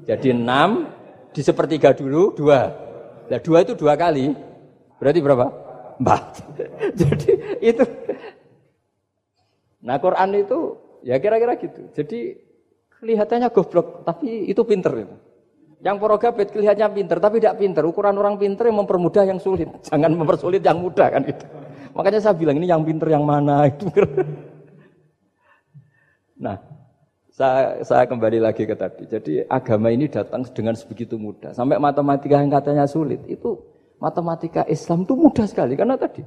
Jadi 0.02 0.34
enam 0.34 0.90
di 1.36 1.44
sepertiga 1.44 1.92
dulu 1.92 2.32
dua. 2.32 2.72
Nah 3.28 3.40
dua 3.44 3.60
itu 3.60 3.76
dua 3.76 3.92
kali. 3.92 4.32
Berarti 4.96 5.20
berapa? 5.20 5.46
Empat. 6.00 6.24
Jadi 7.04 7.60
itu. 7.60 7.84
Nah 9.84 10.00
Quran 10.00 10.40
itu 10.40 10.80
ya 11.04 11.20
kira-kira 11.20 11.60
gitu. 11.60 11.92
Jadi 11.92 12.46
Kelihatannya 12.96 13.52
goblok, 13.52 14.08
tapi 14.08 14.48
itu 14.48 14.62
pinter 14.64 14.92
itu. 14.96 15.16
Yang 15.84 15.96
porogabit 16.00 16.48
kelihatannya 16.48 16.88
pinter, 16.96 17.20
tapi 17.20 17.36
tidak 17.36 17.60
pinter. 17.60 17.84
Ukuran 17.84 18.16
orang 18.16 18.40
pinter 18.40 18.72
yang 18.72 18.80
mempermudah 18.80 19.28
yang 19.28 19.36
sulit. 19.36 19.68
Jangan 19.88 20.16
mempersulit 20.16 20.64
yang 20.64 20.80
mudah 20.80 21.12
kan 21.12 21.22
itu. 21.28 21.44
Makanya 21.92 22.20
saya 22.24 22.34
bilang 22.36 22.56
ini 22.56 22.68
yang 22.68 22.80
pinter 22.80 23.12
yang 23.12 23.24
mana 23.24 23.68
itu. 23.68 23.84
nah, 26.44 26.56
saya, 27.36 27.84
saya 27.84 28.08
kembali 28.08 28.40
lagi 28.40 28.64
ke 28.64 28.72
tadi. 28.72 29.04
Jadi 29.04 29.44
agama 29.44 29.92
ini 29.92 30.08
datang 30.08 30.40
dengan 30.56 30.72
sebegitu 30.72 31.20
mudah. 31.20 31.52
Sampai 31.52 31.76
matematika 31.76 32.40
yang 32.40 32.48
katanya 32.48 32.88
sulit 32.88 33.20
itu 33.28 33.60
matematika 34.00 34.64
Islam 34.64 35.04
itu 35.04 35.12
mudah 35.12 35.44
sekali 35.44 35.76
karena 35.76 36.00
tadi. 36.00 36.24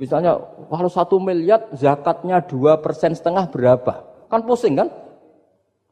Misalnya 0.00 0.40
kalau 0.72 0.88
satu 0.88 1.20
miliar 1.20 1.68
zakatnya 1.76 2.40
dua 2.40 2.80
persen 2.80 3.12
setengah 3.12 3.52
berapa? 3.52 4.00
Kan 4.32 4.48
pusing 4.48 4.80
kan? 4.80 4.88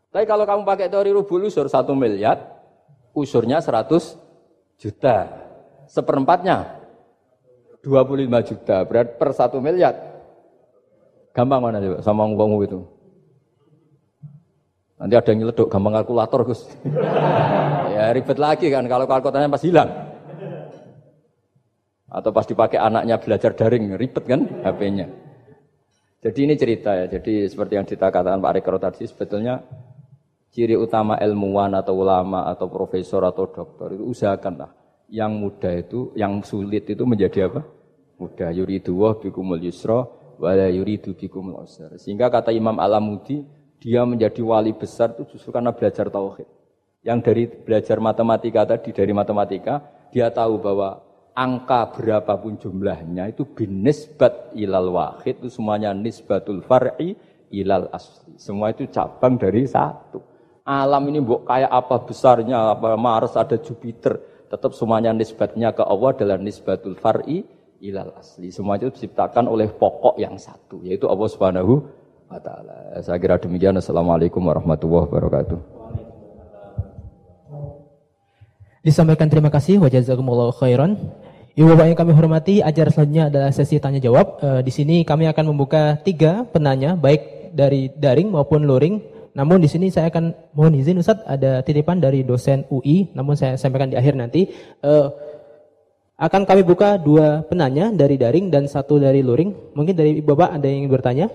Tapi 0.09 0.24
kalau 0.24 0.49
kamu 0.49 0.64
pakai 0.64 0.89
teori 0.89 1.12
rubul 1.12 1.53
usur 1.53 1.68
satu 1.68 1.93
miliar, 1.93 2.41
usurnya 3.12 3.61
100 3.61 4.16
juta. 4.80 5.28
Seperempatnya 5.93 6.80
25 7.85 8.49
juta. 8.49 8.76
Berarti 8.89 9.12
per 9.12 9.30
satu 9.37 9.61
miliar. 9.61 9.93
Gampang 11.37 11.61
mana 11.61 11.80
coba 11.80 11.99
sama 12.01 12.28
ngomong 12.28 12.64
itu. 12.64 12.91
Nanti 15.03 15.18
ada 15.18 15.28
yang 15.34 15.38
nyeleduk 15.42 15.66
gampang 15.66 15.98
kalkulator 15.98 16.46
Gus. 16.46 16.62
ya 17.90 18.14
ribet 18.14 18.38
lagi 18.38 18.70
kan 18.70 18.86
kalau 18.86 19.11
kalkulatornya 19.11 19.50
pas 19.50 19.66
hilang. 19.66 19.90
Atau 22.07 22.30
pas 22.30 22.46
dipakai 22.46 22.78
anaknya 22.78 23.18
belajar 23.18 23.50
daring, 23.50 23.98
ribet 23.98 24.22
kan 24.22 24.46
HP-nya. 24.62 25.11
Jadi 26.22 26.38
ini 26.46 26.55
cerita 26.55 26.94
ya. 26.94 27.11
Jadi 27.11 27.50
seperti 27.50 27.74
yang 27.74 27.86
katakan 27.88 28.38
Pak 28.38 28.53
Rekro 28.55 28.78
tadi 28.78 29.03
sebetulnya 29.11 29.59
ciri 30.55 30.78
utama 30.78 31.18
ilmuwan 31.18 31.74
atau 31.74 31.98
ulama 31.98 32.46
atau 32.46 32.70
profesor 32.70 33.26
atau 33.26 33.50
dokter 33.50 33.98
itu 33.98 34.07
usahakanlah 34.07 34.70
yang 35.11 35.34
mudah 35.34 35.82
itu, 35.82 36.14
yang 36.14 36.40
sulit 36.46 36.86
itu 36.86 37.03
menjadi 37.03 37.50
apa? 37.50 37.66
Mudah. 38.22 38.55
Yuridu 38.55 39.03
wa 39.03 39.18
bikumul 39.18 39.59
yusra 39.59 40.07
wa 40.38 40.50
la 40.55 40.70
yuridu 40.70 41.18
bikumul 41.18 41.59
usra. 41.66 41.90
Sehingga 41.98 42.30
kata 42.30 42.55
Imam 42.55 42.78
Alamudi, 42.78 43.42
dia 43.83 44.07
menjadi 44.07 44.39
wali 44.47 44.70
besar 44.70 45.18
itu 45.18 45.35
justru 45.35 45.51
karena 45.51 45.74
belajar 45.74 46.07
tauhid. 46.07 46.47
Yang 47.03 47.18
dari 47.26 47.45
belajar 47.51 47.99
matematika 47.99 48.62
tadi, 48.62 48.95
dari 48.95 49.11
matematika, 49.11 49.83
dia 50.14 50.30
tahu 50.30 50.62
bahwa 50.62 51.03
angka 51.35 51.99
berapapun 51.99 52.55
jumlahnya 52.62 53.35
itu 53.35 53.43
binisbat 53.43 54.55
ilal 54.55 54.95
wahid 54.95 55.43
itu 55.43 55.51
semuanya 55.51 55.91
nisbatul 55.91 56.62
far'i 56.62 57.18
ilal 57.51 57.91
asli. 57.91 58.39
Semua 58.39 58.70
itu 58.70 58.87
cabang 58.87 59.35
dari 59.35 59.66
satu 59.66 60.33
alam 60.62 61.03
ini 61.11 61.18
buat 61.18 61.43
kayak 61.43 61.70
apa 61.70 61.97
besarnya, 62.07 62.78
apa 62.78 62.95
Mars 62.95 63.35
ada 63.35 63.59
Jupiter, 63.59 64.47
tetap 64.47 64.70
semuanya 64.78 65.11
nisbatnya 65.11 65.74
ke 65.74 65.83
Allah 65.83 66.14
adalah 66.14 66.39
nisbatul 66.39 66.95
far'i 66.95 67.43
ilal 67.83 68.14
asli. 68.14 68.55
Semua 68.55 68.78
itu 68.78 68.95
diciptakan 68.95 69.51
oleh 69.51 69.66
pokok 69.74 70.22
yang 70.22 70.39
satu, 70.39 70.78
yaitu 70.87 71.11
Allah 71.11 71.28
Subhanahu 71.28 71.83
wa 72.33 72.41
taala. 72.41 72.76
Saya 73.05 73.18
kira 73.20 73.37
demikian. 73.37 73.76
Assalamualaikum 73.76 74.41
warahmatullahi 74.41 75.05
wabarakatuh. 75.09 75.59
Disampaikan 78.83 79.30
terima 79.30 79.53
kasih 79.53 79.78
wa 79.78 79.87
jazakumullahu 79.87 80.57
khairan. 80.59 80.99
Ibu 81.53 81.76
Bapak 81.76 81.87
yang 81.93 81.99
kami 82.01 82.12
hormati, 82.16 82.55
ajar 82.64 82.89
selanjutnya 82.89 83.28
adalah 83.28 83.51
sesi 83.53 83.76
tanya 83.76 84.01
jawab. 84.01 84.41
E, 84.41 84.49
di 84.64 84.72
sini 84.72 85.05
kami 85.05 85.28
akan 85.28 85.53
membuka 85.53 86.01
tiga 86.01 86.49
penanya, 86.49 86.97
baik 86.97 87.53
dari 87.53 87.93
daring 87.93 88.33
maupun 88.33 88.64
luring. 88.64 89.05
Namun 89.37 89.61
di 89.61 89.68
sini 89.68 89.93
saya 89.93 90.09
akan 90.09 90.33
mohon 90.57 90.72
izin 90.72 91.05
Ustaz 91.05 91.20
ada 91.28 91.61
titipan 91.61 92.01
dari 92.01 92.24
dosen 92.24 92.64
UI, 92.72 93.12
namun 93.12 93.37
saya 93.37 93.61
sampaikan 93.61 93.93
di 93.93 94.01
akhir 94.01 94.16
nanti. 94.16 94.49
Uh, 94.80 95.12
akan 96.16 96.49
kami 96.49 96.62
buka 96.64 96.97
dua 96.97 97.45
penanya 97.45 97.93
dari 97.93 98.16
daring 98.16 98.49
dan 98.49 98.64
satu 98.64 98.97
dari 98.97 99.20
luring. 99.20 99.76
Mungkin 99.76 99.93
dari 99.93 100.24
Bapak 100.24 100.57
ada 100.57 100.68
yang 100.68 100.89
bertanya? 100.89 101.28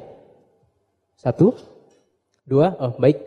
Satu? 1.18 1.50
Dua? 2.46 2.78
Oh, 2.78 2.94
baik. 3.02 3.18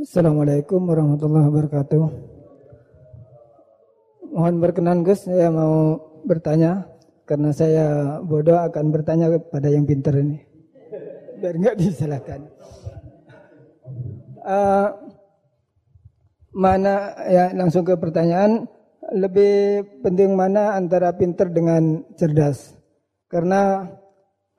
Assalamualaikum 0.00 0.82
warahmatullahi 0.90 1.46
wabarakatuh. 1.46 2.02
Mohon 4.34 4.54
berkenan 4.58 5.06
Gus, 5.06 5.30
saya 5.30 5.54
mau 5.54 6.02
bertanya 6.26 6.89
karena 7.30 7.54
saya 7.54 8.18
bodoh 8.26 8.58
akan 8.58 8.90
bertanya 8.90 9.30
kepada 9.30 9.70
yang 9.70 9.86
pintar 9.86 10.18
ini. 10.18 10.42
Biar 11.38 11.54
nggak 11.54 11.78
disalahkan. 11.78 12.42
Uh, 14.42 14.90
mana 16.50 17.14
ya 17.30 17.54
langsung 17.54 17.86
ke 17.86 17.94
pertanyaan 17.94 18.66
lebih 19.14 19.86
penting 20.02 20.34
mana 20.34 20.74
antara 20.74 21.14
pintar 21.14 21.54
dengan 21.54 22.02
cerdas? 22.18 22.74
Karena 23.30 23.86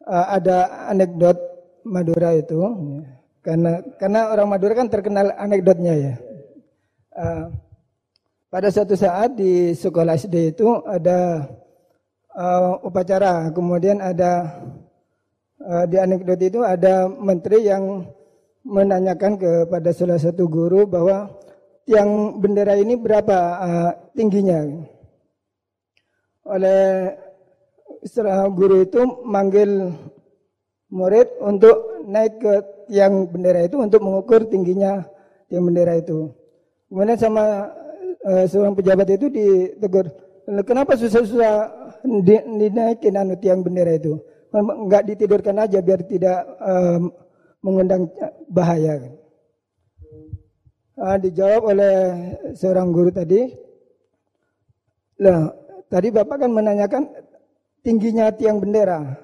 uh, 0.08 0.26
ada 0.32 0.88
anekdot 0.88 1.36
Madura 1.84 2.32
itu. 2.40 2.56
Ya 2.56 3.20
karena 3.42 3.82
karena 3.98 4.32
orang 4.32 4.48
Madura 4.48 4.74
kan 4.80 4.88
terkenal 4.88 5.36
anekdotnya 5.36 5.94
ya. 5.98 6.16
Uh, 7.12 7.46
pada 8.48 8.72
suatu 8.72 8.96
saat 8.96 9.36
di 9.36 9.76
sekolah 9.76 10.16
SD 10.16 10.56
itu 10.56 10.70
ada 10.88 11.50
uh, 12.36 12.80
upacara, 12.84 13.52
kemudian 13.52 14.00
ada 14.00 14.62
uh, 15.62 15.86
di 15.88 15.98
anekdot 16.00 16.40
itu 16.40 16.60
ada 16.64 17.08
menteri 17.08 17.68
yang 17.68 18.08
menanyakan 18.62 19.42
kepada 19.42 19.90
salah 19.90 20.22
satu 20.22 20.46
guru 20.46 20.86
bahwa 20.86 21.34
tiang 21.86 22.38
bendera 22.38 22.78
ini 22.78 22.94
berapa 22.96 23.38
uh, 23.58 23.92
tingginya. 24.14 24.86
Oleh 26.46 27.16
guru 28.58 28.82
itu 28.82 29.02
manggil 29.26 29.94
murid 30.90 31.28
untuk 31.42 32.04
naik 32.10 32.42
ke 32.42 32.54
tiang 32.90 33.30
bendera 33.30 33.64
itu 33.66 33.78
untuk 33.78 34.02
mengukur 34.02 34.46
tingginya 34.50 35.06
tiang 35.48 35.70
bendera 35.70 35.98
itu. 36.02 36.34
Kemudian 36.90 37.18
sama 37.18 37.72
uh, 38.26 38.46
seorang 38.50 38.76
pejabat 38.76 39.08
itu 39.16 39.32
ditegur, 39.32 40.12
kenapa 40.68 41.00
susah-susah 41.00 41.81
dinaikin 42.04 43.16
anu 43.18 43.38
tiang 43.38 43.62
bendera 43.66 43.96
itu? 43.96 44.20
Enggak 44.52 45.08
ditidurkan 45.08 45.64
aja 45.64 45.80
biar 45.80 46.04
tidak 46.04 46.44
um, 46.60 47.14
mengundang 47.64 48.12
bahaya. 48.52 49.00
Uh, 51.00 51.18
dijawab 51.18 51.72
oleh 51.72 51.96
seorang 52.54 52.92
guru 52.92 53.10
tadi, 53.10 53.48
lah 55.24 55.50
tadi 55.88 56.12
bapak 56.12 56.46
kan 56.46 56.52
menanyakan 56.52 57.04
tingginya 57.82 58.30
tiang 58.36 58.60
bendera. 58.60 59.18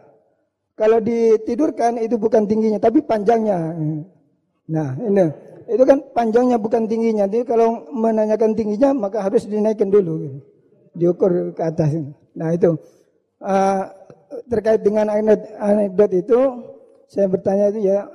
Kalau 0.78 1.01
ditidurkan 1.01 1.97
itu 1.97 2.15
bukan 2.21 2.45
tingginya 2.45 2.78
tapi 2.78 3.01
panjangnya. 3.01 3.73
Nah, 4.69 4.89
ini 5.01 5.25
itu 5.67 5.84
kan 5.84 5.99
panjangnya 6.13 6.61
bukan 6.61 6.86
tingginya. 6.86 7.25
Jadi 7.25 7.43
kalau 7.43 7.89
menanyakan 7.91 8.53
tingginya 8.53 8.93
maka 8.93 9.25
harus 9.25 9.49
dinaikkan 9.49 9.89
dulu. 9.89 10.39
Diukur 10.95 11.51
ke 11.53 11.61
atas. 11.61 11.93
Nah, 12.38 12.53
itu 12.53 12.77
uh, 13.41 13.81
terkait 14.45 14.85
dengan 14.85 15.09
anekdot 15.09 16.11
itu 16.13 16.39
saya 17.09 17.25
bertanya 17.25 17.73
itu 17.73 17.88
ya 17.88 18.05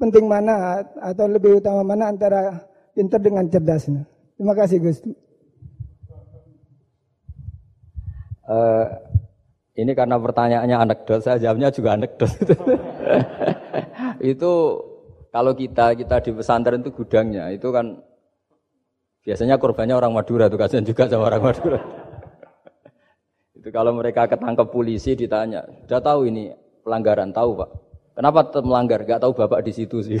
penting 0.00 0.26
mana 0.26 0.82
atau 0.98 1.30
lebih 1.30 1.62
utama 1.62 1.86
mana 1.86 2.10
antara 2.10 2.66
pintar 2.96 3.22
dengan 3.22 3.46
cerdas. 3.46 3.86
Terima 4.34 4.54
kasih 4.58 4.82
Gus. 4.82 4.98
Uh, 8.44 8.86
ini 9.74 9.96
karena 9.96 10.20
pertanyaannya 10.20 10.76
anekdot, 10.76 11.24
saya 11.24 11.40
jawabnya 11.40 11.72
juga 11.72 11.96
anekdot. 11.96 12.28
itu 14.34 14.52
kalau 15.32 15.52
kita 15.56 15.96
kita 15.96 16.16
di 16.22 16.30
pesantren 16.30 16.84
itu 16.84 16.92
gudangnya, 16.92 17.50
itu 17.50 17.72
kan 17.72 18.04
biasanya 19.24 19.56
korbannya 19.56 19.96
orang 19.96 20.12
Madura 20.12 20.52
tuh 20.52 20.60
kasihan 20.60 20.84
juga 20.84 21.08
sama 21.08 21.32
orang 21.32 21.42
Madura. 21.42 22.03
Itu 23.64 23.72
kalau 23.72 23.96
mereka 23.96 24.28
ketangkep 24.28 24.68
polisi 24.68 25.16
ditanya, 25.16 25.64
sudah 25.88 25.96
tahu 26.04 26.28
ini 26.28 26.52
pelanggaran 26.84 27.32
tahu 27.32 27.64
pak? 27.64 27.72
Kenapa 28.12 28.44
tetap 28.44 28.60
melanggar? 28.68 29.00
Gak 29.08 29.24
tahu 29.24 29.32
bapak 29.32 29.64
di 29.64 29.72
situ 29.72 30.04
sih. 30.04 30.20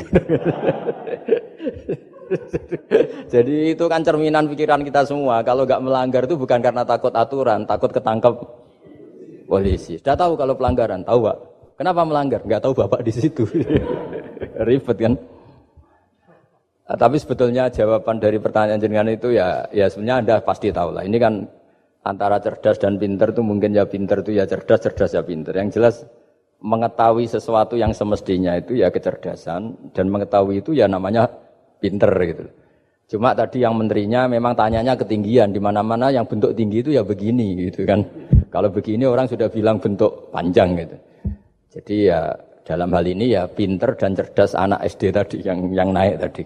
Jadi 3.36 3.76
itu 3.76 3.84
kan 3.84 4.00
cerminan 4.00 4.48
pikiran 4.48 4.80
kita 4.80 5.04
semua. 5.04 5.44
Kalau 5.44 5.68
gak 5.68 5.84
melanggar 5.84 6.24
itu 6.24 6.40
bukan 6.40 6.56
karena 6.64 6.88
takut 6.88 7.12
aturan, 7.12 7.68
takut 7.68 7.92
ketangkep 7.92 8.32
polisi. 9.44 10.00
Sudah 10.00 10.16
tahu 10.16 10.40
kalau 10.40 10.56
pelanggaran, 10.56 11.04
tahu 11.04 11.28
pak. 11.28 11.36
Kenapa 11.76 12.00
melanggar? 12.00 12.40
Enggak 12.48 12.64
tahu 12.64 12.72
bapak 12.72 13.04
di 13.04 13.12
situ. 13.12 13.44
Ribet 14.66 14.96
kan? 14.96 15.20
Nah, 16.88 16.96
tapi 16.96 17.20
sebetulnya 17.20 17.68
jawaban 17.68 18.16
dari 18.24 18.40
pertanyaan 18.40 18.80
jenengan 18.80 19.12
itu 19.12 19.36
ya 19.36 19.68
ya 19.68 19.84
sebenarnya 19.92 20.16
Anda 20.24 20.34
pasti 20.40 20.72
tahu 20.72 20.96
lah. 20.96 21.04
Ini 21.04 21.16
kan 21.20 21.44
antara 22.04 22.36
cerdas 22.38 22.76
dan 22.76 23.00
pinter 23.00 23.32
itu 23.32 23.40
mungkin 23.40 23.72
ya 23.72 23.88
pinter 23.88 24.20
itu 24.20 24.36
ya 24.36 24.44
cerdas, 24.44 24.80
cerdas 24.84 25.10
ya 25.16 25.24
pinter. 25.24 25.56
Yang 25.56 25.68
jelas 25.80 25.94
mengetahui 26.60 27.28
sesuatu 27.28 27.76
yang 27.76 27.92
semestinya 27.96 28.56
itu 28.60 28.78
ya 28.78 28.92
kecerdasan 28.92 29.92
dan 29.92 30.06
mengetahui 30.12 30.60
itu 30.60 30.76
ya 30.76 30.88
namanya 30.88 31.28
pinter 31.80 32.12
gitu. 32.24 32.44
Cuma 33.04 33.36
tadi 33.36 33.60
yang 33.60 33.76
menterinya 33.76 34.24
memang 34.24 34.56
tanyanya 34.56 34.96
ketinggian 34.96 35.52
di 35.52 35.60
mana-mana 35.60 36.08
yang 36.08 36.24
bentuk 36.24 36.56
tinggi 36.56 36.80
itu 36.80 36.96
ya 36.96 37.04
begini 37.04 37.68
gitu 37.68 37.84
kan. 37.84 38.00
Kalau 38.48 38.72
begini 38.72 39.04
orang 39.04 39.28
sudah 39.28 39.52
bilang 39.52 39.76
bentuk 39.76 40.32
panjang 40.32 40.72
gitu. 40.78 40.96
Jadi 41.74 42.08
ya 42.08 42.32
dalam 42.64 42.88
hal 42.96 43.04
ini 43.04 43.36
ya 43.36 43.44
pinter 43.44 43.92
dan 43.98 44.16
cerdas 44.16 44.56
anak 44.56 44.80
SD 44.88 45.12
tadi 45.12 45.36
yang 45.44 45.68
yang 45.76 45.92
naik 45.92 46.16
tadi. 46.16 46.44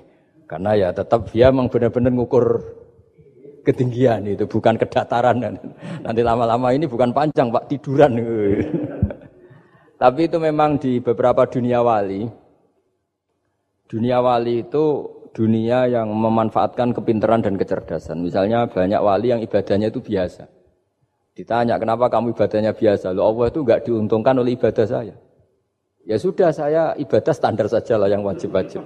Karena 0.50 0.74
ya 0.74 0.88
tetap 0.90 1.30
dia 1.30 1.52
memang 1.54 1.70
benar-benar 1.70 2.10
ngukur 2.10 2.44
ketinggian 3.68 4.24
itu, 4.24 4.48
bukan 4.48 4.80
kedataran. 4.80 5.44
Nanti 6.04 6.20
lama-lama 6.24 6.72
ini 6.72 6.88
bukan 6.88 7.12
panjang, 7.12 7.52
Pak, 7.52 7.68
tiduran. 7.68 8.16
Tapi 10.02 10.20
itu 10.24 10.38
memang 10.40 10.80
di 10.80 11.04
beberapa 11.04 11.44
dunia 11.44 11.84
wali. 11.84 12.24
Dunia 13.88 14.24
wali 14.24 14.64
itu 14.64 14.84
dunia 15.36 15.90
yang 15.90 16.08
memanfaatkan 16.08 16.96
kepintaran 16.96 17.44
dan 17.44 17.60
kecerdasan. 17.60 18.24
Misalnya 18.24 18.64
banyak 18.70 19.00
wali 19.00 19.34
yang 19.34 19.40
ibadahnya 19.44 19.92
itu 19.92 20.00
biasa. 20.00 20.48
Ditanya, 21.34 21.78
kenapa 21.78 22.10
kamu 22.10 22.34
ibadahnya 22.34 22.74
biasa? 22.74 23.14
Loh 23.14 23.30
Allah 23.30 23.46
itu 23.52 23.62
enggak 23.62 23.86
diuntungkan 23.86 24.34
oleh 24.42 24.58
ibadah 24.58 24.86
saya. 24.86 25.14
Ya 26.08 26.16
sudah, 26.16 26.50
saya 26.50 26.96
ibadah 26.98 27.34
standar 27.36 27.68
saja 27.68 28.00
lah 28.00 28.08
yang 28.10 28.24
wajib-wajib. 28.24 28.80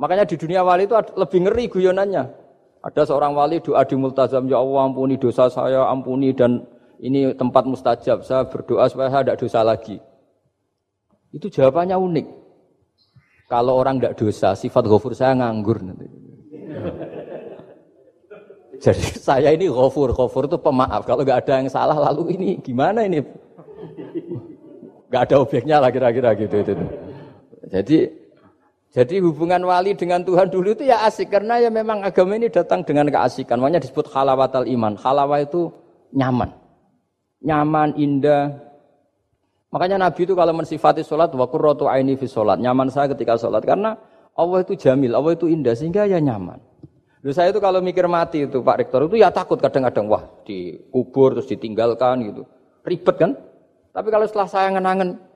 Makanya 0.00 0.24
di 0.24 0.36
dunia 0.36 0.64
wali 0.64 0.88
itu 0.88 0.96
lebih 0.96 1.38
ngeri 1.44 1.64
guyonannya. 1.68 2.24
Ada 2.80 3.12
seorang 3.12 3.36
wali 3.36 3.60
doa 3.60 3.84
di 3.84 3.92
multazam, 3.92 4.48
ya 4.48 4.56
Allah 4.56 4.88
ampuni 4.88 5.20
dosa 5.20 5.52
saya, 5.52 5.84
ampuni 5.84 6.32
dan 6.32 6.64
ini 6.96 7.36
tempat 7.36 7.68
mustajab. 7.68 8.24
Saya 8.24 8.48
berdoa 8.48 8.88
supaya 8.88 9.12
saya 9.12 9.22
tidak 9.24 9.38
dosa 9.40 9.60
lagi. 9.60 10.00
Itu 11.28 11.52
jawabannya 11.52 11.96
unik. 12.00 12.26
Kalau 13.52 13.76
orang 13.76 14.00
tidak 14.00 14.16
dosa, 14.16 14.56
sifat 14.56 14.88
ghafur 14.88 15.12
saya 15.12 15.36
nganggur. 15.36 15.76
Jadi 18.80 19.04
saya 19.20 19.52
ini 19.52 19.68
ghafur, 19.68 20.16
ghafur 20.16 20.48
itu 20.48 20.56
pemaaf. 20.56 21.04
Kalau 21.04 21.20
nggak 21.20 21.44
ada 21.44 21.60
yang 21.60 21.68
salah, 21.68 22.00
lalu 22.00 22.32
ini 22.32 22.56
gimana 22.64 23.04
ini? 23.04 23.20
Gak 25.10 25.26
ada 25.26 25.42
objeknya 25.42 25.82
lah 25.82 25.90
kira-kira 25.90 26.32
gitu. 26.38 26.54
Itu. 26.62 26.72
Jadi 27.66 27.98
jadi 28.90 29.22
hubungan 29.22 29.62
wali 29.62 29.94
dengan 29.94 30.26
Tuhan 30.26 30.50
dulu 30.50 30.74
itu 30.74 30.82
ya 30.82 31.06
asik 31.06 31.30
karena 31.30 31.62
ya 31.62 31.70
memang 31.70 32.02
agama 32.02 32.34
ini 32.34 32.50
datang 32.50 32.82
dengan 32.82 33.06
keasikan. 33.06 33.62
Makanya 33.62 33.86
disebut 33.86 34.10
halawatal 34.10 34.66
iman. 34.66 34.98
Halawa 34.98 35.38
itu 35.38 35.70
nyaman. 36.10 36.50
Nyaman, 37.38 37.94
indah. 37.94 38.50
Makanya 39.70 40.10
Nabi 40.10 40.26
itu 40.26 40.34
kalau 40.34 40.50
mensifati 40.50 41.06
sholat, 41.06 41.30
wa 41.38 41.46
qurratu 41.46 41.86
aini 41.86 42.18
fi 42.18 42.26
sholat. 42.26 42.58
Nyaman 42.58 42.90
saya 42.90 43.06
ketika 43.14 43.38
sholat. 43.38 43.62
Karena 43.62 43.94
Allah 44.34 44.58
itu 44.66 44.74
jamil, 44.74 45.14
Allah 45.14 45.38
itu 45.38 45.46
indah. 45.46 45.78
Sehingga 45.78 46.10
ya 46.10 46.18
nyaman. 46.18 46.58
Lalu 47.22 47.30
saya 47.30 47.54
itu 47.54 47.62
kalau 47.62 47.78
mikir 47.78 48.10
mati 48.10 48.50
itu 48.50 48.58
Pak 48.58 48.76
Rektor 48.80 49.06
itu 49.06 49.22
ya 49.22 49.30
takut 49.30 49.62
kadang-kadang. 49.62 50.10
Wah 50.10 50.26
dikubur 50.42 51.38
terus 51.38 51.46
ditinggalkan 51.46 52.26
gitu. 52.26 52.42
Ribet 52.82 53.16
kan? 53.22 53.38
Tapi 53.94 54.08
kalau 54.10 54.26
setelah 54.26 54.50
saya 54.50 54.74
ngenangen, 54.74 55.29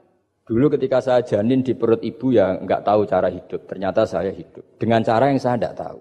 Dulu 0.45 0.77
ketika 0.77 1.01
saya 1.01 1.25
janin 1.25 1.65
di 1.65 1.73
perut 1.73 2.05
ibu 2.05 2.29
ya 2.29 2.61
nggak 2.61 2.85
tahu 2.85 3.09
cara 3.09 3.33
hidup. 3.33 3.65
Ternyata 3.65 4.05
saya 4.05 4.29
hidup 4.29 4.77
dengan 4.77 5.01
cara 5.01 5.33
yang 5.33 5.41
saya 5.41 5.57
nggak 5.57 5.77
tahu. 5.77 6.01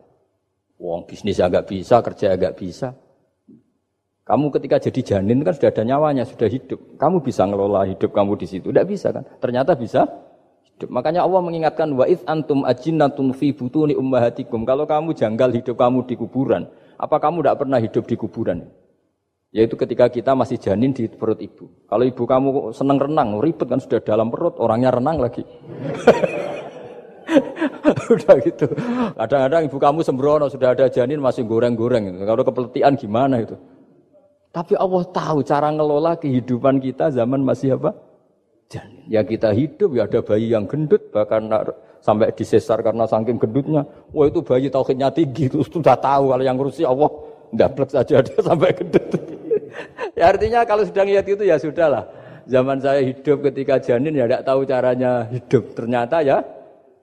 Wong 0.84 1.08
bisnis 1.08 1.40
agak 1.40 1.72
bisa, 1.72 2.04
kerja 2.04 2.36
agak 2.36 2.60
bisa. 2.60 2.92
Kamu 4.24 4.52
ketika 4.52 4.84
jadi 4.84 5.02
janin 5.16 5.44
kan 5.48 5.56
sudah 5.56 5.72
ada 5.72 5.84
nyawanya, 5.88 6.28
sudah 6.28 6.52
hidup. 6.52 7.00
Kamu 7.00 7.24
bisa 7.24 7.48
ngelola 7.48 7.88
hidup 7.88 8.12
kamu 8.12 8.36
di 8.36 8.48
situ. 8.48 8.72
Tidak 8.72 8.88
bisa 8.88 9.16
kan? 9.16 9.24
Ternyata 9.40 9.80
bisa 9.80 10.08
hidup. 10.68 10.92
Makanya 10.92 11.24
Allah 11.24 11.40
mengingatkan 11.40 11.92
wa 11.96 12.04
antum 12.28 12.68
ajinnatun 12.68 13.32
fi 13.32 13.56
butuni 13.56 13.96
ummahatikum. 13.96 14.68
Kalau 14.68 14.84
kamu 14.84 15.16
janggal 15.16 15.56
hidup 15.56 15.76
kamu 15.80 16.04
di 16.04 16.16
kuburan, 16.20 16.68
apa 17.00 17.16
kamu 17.20 17.44
tidak 17.44 17.58
pernah 17.64 17.80
hidup 17.80 18.04
di 18.08 18.16
kuburan? 18.20 18.68
Yaitu 19.54 19.78
ketika 19.78 20.10
kita 20.10 20.34
masih 20.34 20.58
janin 20.58 20.98
di 20.98 21.06
perut 21.06 21.38
ibu. 21.38 21.70
Kalau 21.86 22.02
ibu 22.02 22.26
kamu 22.26 22.74
seneng 22.74 22.98
renang, 22.98 23.38
ribet 23.38 23.70
kan 23.70 23.78
sudah 23.78 24.02
dalam 24.02 24.34
perut, 24.34 24.58
orangnya 24.58 24.90
renang 24.90 25.22
lagi. 25.22 25.46
Udah 28.14 28.36
gitu. 28.42 28.66
Kadang-kadang 29.14 29.62
ibu 29.70 29.78
kamu 29.78 30.00
sembrono, 30.02 30.50
sudah 30.50 30.74
ada 30.74 30.90
janin 30.90 31.22
masih 31.22 31.46
goreng-goreng. 31.46 32.26
Kalau 32.26 32.42
kepeletian 32.42 32.98
gimana 32.98 33.46
itu? 33.46 33.54
Tapi 34.50 34.74
Allah 34.74 35.06
tahu 35.14 35.46
cara 35.46 35.70
ngelola 35.70 36.18
kehidupan 36.18 36.82
kita 36.82 37.14
zaman 37.14 37.46
masih 37.46 37.78
apa? 37.78 37.94
Janin. 38.74 39.06
Ya 39.06 39.22
kita 39.22 39.54
hidup, 39.54 39.94
ya 39.94 40.10
ada 40.10 40.26
bayi 40.26 40.50
yang 40.50 40.66
gendut, 40.66 41.14
bahkan 41.14 41.46
sampai 42.02 42.34
disesar 42.34 42.82
karena 42.82 43.06
saking 43.06 43.38
gendutnya. 43.38 43.86
Wah 44.10 44.26
itu 44.26 44.42
bayi 44.42 44.74
tauhidnya 44.74 45.14
tinggi, 45.14 45.46
itu 45.46 45.62
sudah 45.62 45.94
tahu 45.94 46.34
kalau 46.34 46.42
yang 46.42 46.58
ngurusi 46.58 46.82
Allah. 46.86 47.10
Daplek 47.54 47.94
saja 47.94 48.18
ada 48.18 48.34
sampai 48.50 48.74
gendut. 48.74 49.14
ya 50.20 50.30
artinya 50.30 50.66
kalau 50.66 50.84
sedang 50.86 51.10
lihat 51.10 51.26
itu 51.28 51.44
ya 51.44 51.58
sudahlah. 51.58 52.10
Zaman 52.44 52.84
saya 52.84 53.00
hidup 53.00 53.40
ketika 53.52 53.80
janin 53.80 54.20
ya 54.20 54.28
tidak 54.28 54.44
tahu 54.44 54.68
caranya 54.68 55.26
hidup. 55.32 55.64
Ternyata 55.76 56.20
ya 56.20 56.44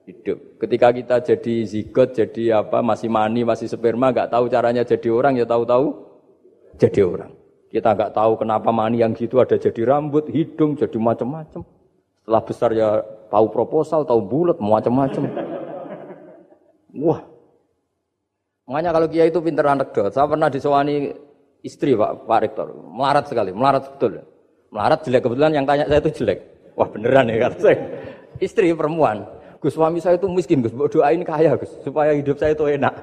hidup. 0.05 0.37
Ketika 0.61 0.87
kita 0.93 1.15
jadi 1.21 1.55
zigot, 1.65 2.13
jadi 2.13 2.61
apa, 2.61 2.81
masih 2.81 3.09
mani, 3.09 3.41
masih 3.45 3.69
sperma, 3.69 4.13
nggak 4.13 4.29
tahu 4.33 4.49
caranya 4.49 4.83
jadi 4.85 5.09
orang, 5.09 5.37
ya 5.37 5.45
tahu-tahu 5.45 5.87
jadi 6.77 7.01
orang. 7.05 7.31
Kita 7.71 7.95
nggak 7.95 8.11
tahu 8.11 8.31
kenapa 8.35 8.69
mani 8.75 8.99
yang 8.99 9.15
gitu 9.15 9.39
ada 9.39 9.55
jadi 9.55 9.81
rambut, 9.87 10.27
hidung, 10.27 10.75
jadi 10.75 10.97
macam-macam. 10.99 11.63
Setelah 12.21 12.41
besar 12.43 12.69
ya 12.75 12.89
tahu 13.31 13.45
proposal, 13.49 14.03
tahu 14.03 14.21
bulat, 14.21 14.57
macam-macam. 14.59 15.23
Wah. 16.91 17.21
Makanya 18.67 18.91
kalau 18.93 19.07
kiai 19.09 19.31
itu 19.31 19.39
pinter 19.41 19.65
anekdot. 19.67 20.11
Saya 20.13 20.27
pernah 20.27 20.47
disewani 20.47 21.11
istri 21.61 21.93
Pak, 21.93 22.25
Pak 22.25 22.39
Rektor. 22.41 22.67
Melarat 22.73 23.25
sekali, 23.29 23.51
melarat 23.53 23.83
betul. 23.97 24.21
Melarat 24.71 24.99
jelek 25.03 25.21
kebetulan 25.27 25.51
yang 25.51 25.65
tanya 25.67 25.85
saya 25.87 25.99
itu 25.99 26.23
jelek. 26.23 26.39
Wah 26.79 26.87
beneran 26.87 27.27
ya 27.27 27.37
kata 27.47 27.57
saya. 27.59 27.77
Istri 28.39 28.73
perempuan. 28.73 29.27
Gus 29.61 29.77
suami 29.77 30.01
saya 30.01 30.17
itu 30.17 30.25
miskin 30.25 30.65
Gus, 30.65 30.73
doain 30.73 31.21
kaya 31.21 31.53
Gus 31.53 31.69
supaya 31.85 32.17
hidup 32.17 32.39
saya 32.39 32.57
itu 32.57 32.65
enak. 32.65 32.95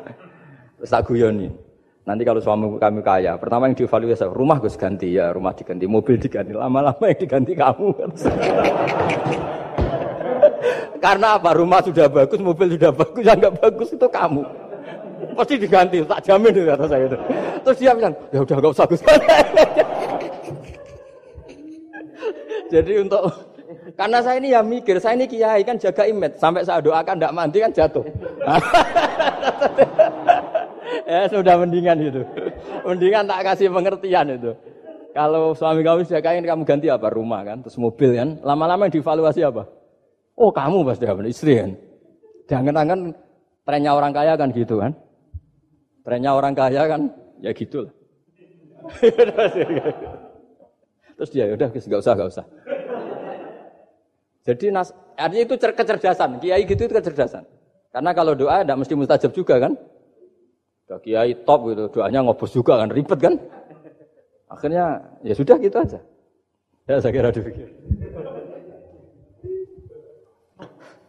Terus 0.80 0.90
tak 0.90 1.06
guyoni. 1.06 1.46
Nanti 2.02 2.24
kalau 2.24 2.40
suami 2.40 2.80
kami 2.80 3.04
kaya, 3.04 3.36
pertama 3.36 3.68
yang 3.68 3.76
dievaluasi 3.76 4.26
rumah 4.32 4.58
Gus 4.58 4.74
ganti 4.80 5.12
ya, 5.12 5.30
rumah 5.30 5.52
diganti, 5.52 5.84
mobil 5.84 6.16
diganti, 6.16 6.56
lama-lama 6.56 7.04
yang 7.04 7.20
diganti 7.20 7.52
kamu. 7.52 7.88
Karena 11.04 11.38
apa? 11.38 11.52
Rumah 11.54 11.80
sudah 11.84 12.10
bagus, 12.10 12.40
mobil 12.42 12.74
sudah 12.74 12.90
bagus, 12.96 13.22
yang 13.22 13.38
nggak 13.38 13.54
bagus 13.60 13.88
itu 13.94 14.08
kamu 14.08 14.42
pasti 15.38 15.54
diganti, 15.54 16.02
tak 16.02 16.20
jamin 16.26 16.50
itu 16.50 16.66
kata 16.66 16.84
saya 16.90 17.06
itu. 17.06 17.14
Terus 17.62 17.78
dia 17.78 17.94
bilang, 17.94 18.14
ya 18.34 18.42
udah 18.42 18.56
gak 18.58 18.72
usah 18.74 18.86
Gus. 18.90 19.02
Jadi 22.74 22.92
untuk 23.00 23.22
karena 23.94 24.18
saya 24.20 24.36
ini 24.42 24.52
ya 24.52 24.60
mikir, 24.60 25.00
saya 25.00 25.14
ini 25.14 25.30
kiai 25.30 25.62
kan 25.62 25.78
jaga 25.78 26.04
image, 26.04 26.36
sampai 26.36 26.66
saya 26.66 26.82
doakan 26.82 27.16
tidak 27.16 27.32
mandi 27.32 27.58
kan 27.62 27.72
jatuh. 27.72 28.04
ya 31.08 31.24
sudah 31.30 31.54
mendingan 31.56 31.96
itu, 32.02 32.20
mendingan 32.84 33.24
tak 33.24 33.40
kasih 33.46 33.72
pengertian 33.72 34.36
itu. 34.36 34.52
Kalau 35.16 35.56
suami 35.56 35.80
kamu 35.80 36.04
jagain 36.04 36.44
kamu 36.44 36.62
ganti 36.68 36.92
apa 36.92 37.08
rumah 37.08 37.40
kan, 37.42 37.64
terus 37.64 37.80
mobil 37.80 38.12
kan, 38.12 38.36
lama-lama 38.44 38.86
yang 38.86 39.00
dievaluasi 39.00 39.40
apa? 39.40 39.64
Oh 40.36 40.52
kamu 40.52 40.84
pasti 40.84 41.08
apa 41.08 41.24
istri 41.24 41.58
kan? 41.58 41.72
Jangan-jangan 42.46 43.16
trennya 43.64 43.92
orang 43.96 44.12
kaya 44.12 44.36
kan 44.36 44.52
gitu 44.52 44.78
kan? 44.78 44.92
Trennya 46.08 46.32
orang 46.32 46.56
kaya 46.56 46.88
kan, 46.88 47.12
ya 47.44 47.52
gitu 47.52 47.84
lah. 47.84 47.92
Terus 51.20 51.28
dia, 51.28 51.52
udah 51.52 51.68
nggak 51.68 52.00
usah, 52.00 52.12
nggak 52.16 52.30
usah. 52.32 52.44
Jadi 54.48 54.72
nas, 54.72 54.88
artinya 55.20 55.44
itu 55.44 55.60
kecerdasan. 55.60 56.40
Kiai 56.40 56.64
gitu 56.64 56.88
itu 56.88 56.94
kecerdasan. 56.96 57.44
Karena 57.92 58.16
kalau 58.16 58.32
doa 58.32 58.64
tidak 58.64 58.80
mesti 58.80 58.96
mustajab 58.96 59.36
juga 59.36 59.60
kan. 59.60 59.76
Udah 60.88 60.96
kiai 61.04 61.36
top 61.44 61.60
gitu, 61.68 61.84
doanya 62.00 62.24
ngobos 62.24 62.56
juga 62.56 62.80
kan, 62.80 62.88
ribet 62.88 63.20
kan. 63.20 63.36
Akhirnya 64.48 65.04
ya 65.20 65.36
sudah 65.36 65.60
gitu 65.60 65.76
aja. 65.76 66.00
Ya 66.88 67.04
saya 67.04 67.12
kira 67.12 67.28
dipikir. 67.28 67.68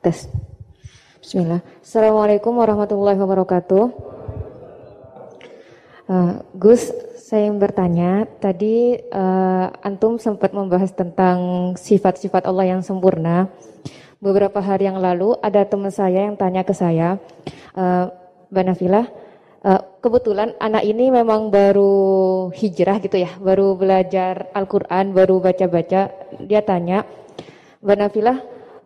Tes. 0.03 0.27
Bismillah. 1.23 1.63
Assalamualaikum 1.79 2.51
warahmatullahi 2.51 3.15
wabarakatuh. 3.15 4.18
Uh, 6.09 6.41
Gus, 6.57 6.89
saya 7.21 7.45
yang 7.45 7.61
bertanya, 7.61 8.25
tadi 8.41 8.97
uh, 9.13 9.69
Antum 9.85 10.17
sempat 10.17 10.57
membahas 10.57 10.89
tentang 10.89 11.37
sifat-sifat 11.77 12.49
Allah 12.49 12.73
yang 12.73 12.81
sempurna. 12.81 13.45
Beberapa 14.17 14.57
hari 14.57 14.89
yang 14.89 14.97
lalu 14.97 15.37
ada 15.37 15.61
teman 15.69 15.93
saya 15.93 16.25
yang 16.25 16.33
tanya 16.33 16.65
ke 16.65 16.73
saya, 16.73 17.21
uh, 17.77 18.09
Mbak 18.49 18.73
uh, 19.61 19.81
kebetulan 20.01 20.57
anak 20.57 20.81
ini 20.81 21.13
memang 21.13 21.53
baru 21.53 22.49
hijrah 22.57 22.97
gitu 23.05 23.21
ya, 23.21 23.29
baru 23.37 23.77
belajar 23.77 24.49
Al-Quran, 24.57 25.13
baru 25.13 25.37
baca-baca. 25.37 26.09
Dia 26.41 26.65
tanya, 26.65 27.05
Mbak 27.85 28.17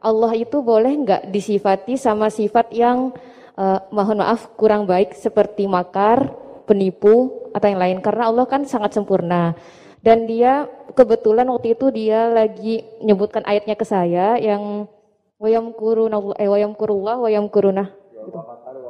Allah 0.03 0.31
itu 0.35 0.59
boleh 0.59 0.91
nggak 0.91 1.31
disifati 1.31 1.95
sama 1.95 2.27
sifat 2.27 2.75
yang 2.75 3.15
uh, 3.55 3.79
mohon 3.95 4.19
maaf 4.19 4.51
kurang 4.59 4.83
baik 4.83 5.15
seperti 5.15 5.71
makar, 5.71 6.42
penipu 6.65 7.49
atau 7.53 7.67
yang 7.69 7.81
lain 7.81 7.97
karena 7.99 8.29
Allah 8.31 8.45
kan 8.47 8.63
sangat 8.65 8.95
sempurna. 8.95 9.55
Dan 10.03 10.27
dia 10.27 10.67
kebetulan 10.99 11.47
waktu 11.47 11.79
itu 11.79 11.87
dia 11.87 12.27
lagi 12.27 12.83
menyebutkan 12.99 13.39
ayatnya 13.47 13.79
ke 13.79 13.87
saya 13.87 14.35
yang 14.35 14.91
wayam 15.39 15.71
kuruna 15.71 16.19
eh 16.35 16.47
wayam 16.51 16.75
kurullah 16.75 17.23
wayam 17.23 17.47
kuruna 17.47 17.87
gitu. 18.11 18.39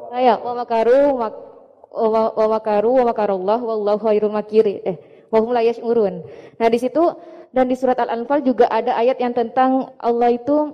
Saya 0.10 0.42
wa 0.42 0.54
makaru 0.58 1.02
wa 1.94 2.46
makaru 2.50 2.92
wa 2.98 3.06
makarullah 3.14 3.60
wallahu 3.62 4.02
khairul 4.10 4.34
makiri 4.34 4.82
eh 4.82 4.98
wa 5.30 5.38
hum 5.38 5.54
la 5.54 5.62
yash'urun. 5.62 6.26
Nah 6.58 6.68
di 6.70 6.78
situ 6.82 7.02
dan 7.54 7.70
di 7.70 7.78
surat 7.78 7.98
Al-Anfal 8.02 8.42
juga 8.42 8.66
ada 8.70 8.98
ayat 8.98 9.22
yang 9.22 9.38
tentang 9.38 9.94
Allah 10.02 10.34
itu 10.34 10.74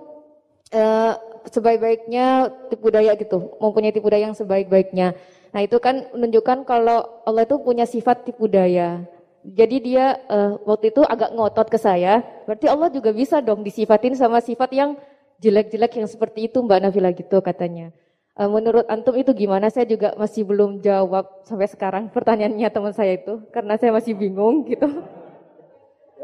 uh, 0.71 1.13
sebaik-baiknya 1.51 2.47
tipu 2.71 2.87
daya 2.91 3.15
gitu, 3.19 3.59
mempunyai 3.59 3.91
tipu 3.91 4.07
daya 4.07 4.31
yang 4.31 4.35
sebaik-baiknya. 4.39 5.15
Nah 5.49 5.61
itu 5.65 5.77
kan 5.81 6.09
menunjukkan 6.13 6.65
kalau 6.65 7.23
Allah 7.25 7.43
itu 7.45 7.57
punya 7.61 7.89
sifat 7.89 8.25
tipu 8.25 8.45
daya. 8.45 9.01
Jadi 9.41 9.77
dia 9.81 10.19
uh, 10.27 10.59
waktu 10.67 10.91
itu 10.91 11.01
agak 11.07 11.31
ngotot 11.31 11.67
ke 11.71 11.79
saya, 11.79 12.21
berarti 12.43 12.67
Allah 12.67 12.91
juga 12.91 13.15
bisa 13.15 13.39
dong 13.39 13.63
disifatin 13.63 14.13
sama 14.13 14.43
sifat 14.43 14.69
yang 14.75 14.99
jelek-jelek 15.39 15.95
yang 15.95 16.07
seperti 16.11 16.51
itu 16.51 16.59
Mbak 16.59 16.79
Nafila 16.83 17.09
gitu 17.15 17.39
katanya. 17.39 17.95
Uh, 18.35 18.51
menurut 18.51 18.85
Antum 18.91 19.15
itu 19.15 19.31
gimana? 19.31 19.71
Saya 19.71 19.87
juga 19.87 20.11
masih 20.19 20.43
belum 20.43 20.83
jawab 20.83 21.47
sampai 21.47 21.71
sekarang 21.71 22.11
pertanyaannya 22.11 22.67
teman 22.67 22.93
saya 22.93 23.15
itu, 23.15 23.41
karena 23.49 23.79
saya 23.79 23.95
masih 23.95 24.13
bingung 24.13 24.67
gitu. 24.67 24.85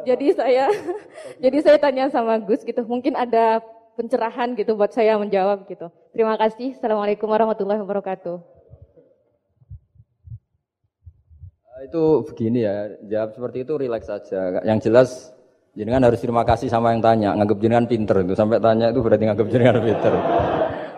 jadi 0.07 0.27
saya, 0.35 0.65
jadi 1.43 1.57
saya 1.63 1.77
tanya 1.79 2.11
sama 2.11 2.35
Gus 2.43 2.61
gitu, 2.67 2.83
mungkin 2.83 3.15
ada 3.15 3.63
pencerahan 3.95 4.53
gitu 4.59 4.75
buat 4.75 4.91
saya 4.91 5.15
menjawab 5.15 5.65
gitu. 5.71 5.87
Terima 6.11 6.35
kasih. 6.35 6.75
Assalamualaikum 6.75 7.31
warahmatullahi 7.31 7.79
wabarakatuh. 7.79 8.54
Itu 11.83 12.23
begini 12.31 12.63
ya, 12.63 12.87
jawab 13.03 13.35
seperti 13.35 13.57
itu 13.67 13.73
rileks 13.75 14.07
saja. 14.07 14.63
Yang 14.63 14.79
jelas 14.87 15.09
jenengan 15.75 16.07
harus 16.07 16.23
terima 16.23 16.47
kasih 16.47 16.71
sama 16.71 16.95
yang 16.95 17.03
tanya, 17.03 17.35
nganggap 17.35 17.57
jenengan 17.59 17.87
pinter 17.89 18.15
itu. 18.23 18.33
Sampai 18.37 18.63
tanya 18.63 18.95
itu 18.95 18.99
berarti 19.03 19.23
nganggap 19.27 19.47
jenengan 19.51 19.77
pinter. 19.83 20.13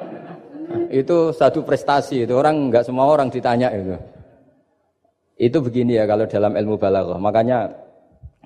itu 1.02 1.18
satu 1.34 1.66
prestasi 1.66 2.30
itu 2.30 2.34
orang 2.38 2.70
nggak 2.70 2.86
semua 2.86 3.10
orang 3.10 3.34
ditanya 3.34 3.74
itu. 3.74 3.98
Itu 5.38 5.66
begini 5.66 5.98
ya 5.98 6.06
kalau 6.06 6.30
dalam 6.30 6.54
ilmu 6.54 6.78
balaghah. 6.78 7.18
Makanya 7.18 7.74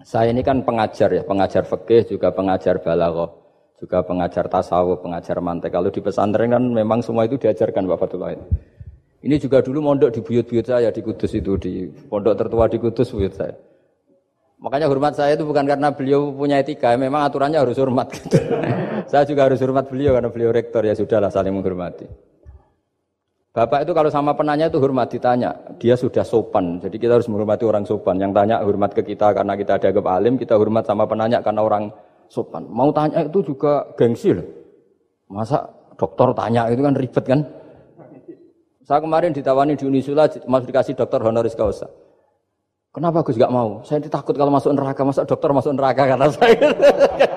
saya 0.08 0.32
ini 0.32 0.40
kan 0.40 0.64
pengajar 0.64 1.12
ya, 1.12 1.24
pengajar 1.28 1.68
fikih 1.68 2.16
juga 2.16 2.32
pengajar 2.32 2.80
balaghah 2.80 3.42
juga 3.82 4.06
pengajar 4.06 4.46
tasawuf, 4.46 5.02
pengajar 5.02 5.42
mantek. 5.42 5.74
Kalau 5.74 5.90
di 5.90 6.00
pesantren 6.06 6.54
kan 6.54 6.62
memang 6.62 7.02
semua 7.02 7.26
itu 7.26 7.42
diajarkan 7.42 7.90
Pak 7.90 7.98
Fatullah 7.98 8.38
itu. 8.38 8.46
Ini 9.22 9.38
juga 9.38 9.62
dulu 9.62 9.86
mondok 9.86 10.18
di 10.18 10.20
buyut-buyut 10.26 10.66
saya 10.66 10.90
di 10.90 11.06
Kudus 11.06 11.30
itu, 11.38 11.54
di 11.62 11.86
pondok 12.10 12.34
tertua 12.34 12.66
di 12.66 12.82
Kudus 12.82 13.14
buyut 13.14 13.34
saya. 13.38 13.54
Makanya 14.62 14.90
hormat 14.90 15.14
saya 15.18 15.34
itu 15.38 15.46
bukan 15.46 15.66
karena 15.66 15.90
beliau 15.94 16.34
punya 16.34 16.62
etika, 16.62 16.94
memang 16.98 17.26
aturannya 17.26 17.62
harus 17.62 17.78
hormat. 17.78 18.14
Gitu. 18.14 18.38
saya 19.12 19.26
juga 19.26 19.50
harus 19.50 19.62
hormat 19.62 19.90
beliau 19.90 20.18
karena 20.18 20.30
beliau 20.30 20.50
rektor 20.54 20.86
ya 20.86 20.94
sudahlah 20.94 21.30
saling 21.30 21.54
menghormati. 21.54 22.06
Bapak 23.52 23.84
itu 23.84 23.92
kalau 23.92 24.08
sama 24.08 24.32
penanya 24.32 24.72
itu 24.72 24.80
hormat 24.80 25.12
ditanya, 25.12 25.54
dia 25.76 25.94
sudah 25.98 26.24
sopan. 26.24 26.80
Jadi 26.80 26.98
kita 26.98 27.20
harus 27.20 27.28
menghormati 27.28 27.68
orang 27.68 27.84
sopan. 27.84 28.16
Yang 28.16 28.32
tanya 28.38 28.56
hormat 28.64 28.96
ke 28.96 29.02
kita 29.04 29.36
karena 29.36 29.54
kita 29.60 29.76
ada 29.76 29.90
alim, 30.08 30.40
kita 30.40 30.56
hormat 30.56 30.88
sama 30.88 31.04
penanya 31.04 31.44
karena 31.44 31.62
orang 31.62 31.92
sopan. 32.32 32.64
Mau 32.72 32.90
tanya 32.96 33.28
itu 33.28 33.44
juga 33.44 33.86
gengsi 34.00 34.34
loh. 34.34 34.48
Masa 35.28 35.68
dokter 36.00 36.32
tanya 36.32 36.72
itu 36.72 36.80
kan 36.80 36.96
ribet 36.96 37.26
kan? 37.28 37.42
Saya 38.92 39.08
kemarin 39.08 39.32
ditawani 39.32 39.80
di 39.80 39.88
Unisula, 39.88 40.28
masuk 40.28 40.68
dikasih 40.68 41.00
dokter 41.00 41.24
honoris 41.24 41.56
causa. 41.56 41.88
Kenapa 42.92 43.24
Gus 43.24 43.40
gak 43.40 43.48
mau? 43.48 43.80
Saya 43.88 44.04
takut 44.04 44.36
kalau 44.36 44.52
masuk 44.52 44.76
neraka, 44.76 45.08
masa 45.08 45.24
dokter 45.24 45.48
masuk 45.56 45.72
neraka 45.80 46.12
karena 46.12 46.28
saya. 46.28 46.60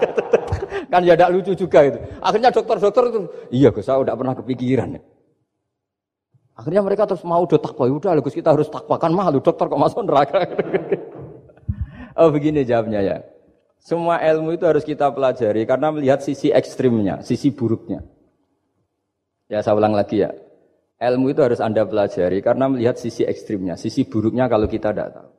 kan 0.91 1.07
ya 1.07 1.15
tidak 1.15 1.31
lucu 1.31 1.55
juga 1.55 1.87
itu. 1.87 2.03
Akhirnya 2.19 2.51
dokter-dokter 2.51 3.03
itu, 3.07 3.21
iya 3.55 3.71
Gus, 3.71 3.87
saya 3.87 4.03
udah 4.03 4.19
pernah 4.19 4.35
kepikiran. 4.35 4.99
Akhirnya 6.59 6.83
mereka 6.83 7.07
terus 7.07 7.23
mau 7.23 7.47
do 7.47 7.55
takwa, 7.55 7.87
udah 7.87 8.19
Gus 8.19 8.35
kita 8.35 8.51
harus 8.51 8.67
takwa 8.67 8.99
kan 8.99 9.15
malu 9.15 9.39
dokter 9.39 9.71
kok 9.71 9.79
masuk 9.79 10.03
neraka. 10.11 10.43
oh 12.19 12.35
begini 12.35 12.67
jawabnya 12.67 12.99
ya. 12.99 13.17
Semua 13.79 14.19
ilmu 14.27 14.59
itu 14.59 14.67
harus 14.67 14.83
kita 14.83 15.07
pelajari 15.07 15.63
karena 15.71 15.95
melihat 15.95 16.19
sisi 16.19 16.51
ekstrimnya, 16.51 17.23
sisi 17.23 17.55
buruknya. 17.55 18.03
Ya 19.47 19.63
saya 19.63 19.79
ulang 19.79 19.95
lagi 19.95 20.27
ya. 20.27 20.35
Ilmu 21.05 21.37
itu 21.37 21.45
harus 21.45 21.61
Anda 21.61 21.85
pelajari 21.85 22.41
karena 22.41 22.73
melihat 22.73 22.97
sisi 22.97 23.29
ekstrimnya, 23.29 23.77
sisi 23.77 24.09
buruknya 24.09 24.49
kalau 24.49 24.65
kita 24.65 24.97
tidak 24.97 25.13
tahu. 25.13 25.31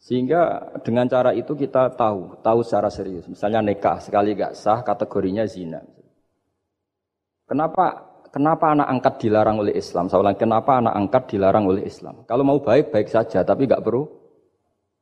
Sehingga 0.00 0.72
dengan 0.80 1.04
cara 1.12 1.36
itu 1.36 1.52
kita 1.52 1.92
tahu, 1.92 2.40
tahu 2.40 2.64
secara 2.64 2.88
serius. 2.88 3.28
Misalnya 3.28 3.60
nikah 3.60 4.00
sekali 4.00 4.32
gak 4.32 4.56
sah 4.56 4.80
kategorinya 4.80 5.44
zina. 5.44 5.84
Kenapa 7.44 8.08
kenapa 8.32 8.72
anak 8.72 8.88
angkat 8.88 9.14
dilarang 9.28 9.60
oleh 9.60 9.76
Islam? 9.76 10.08
Ulang, 10.08 10.40
kenapa 10.40 10.80
anak 10.80 10.96
angkat 10.96 11.36
dilarang 11.36 11.68
oleh 11.68 11.84
Islam? 11.84 12.24
Kalau 12.24 12.48
mau 12.48 12.64
baik 12.64 12.88
baik 12.88 13.12
saja, 13.12 13.44
tapi 13.44 13.68
gak 13.68 13.84
perlu 13.84 14.08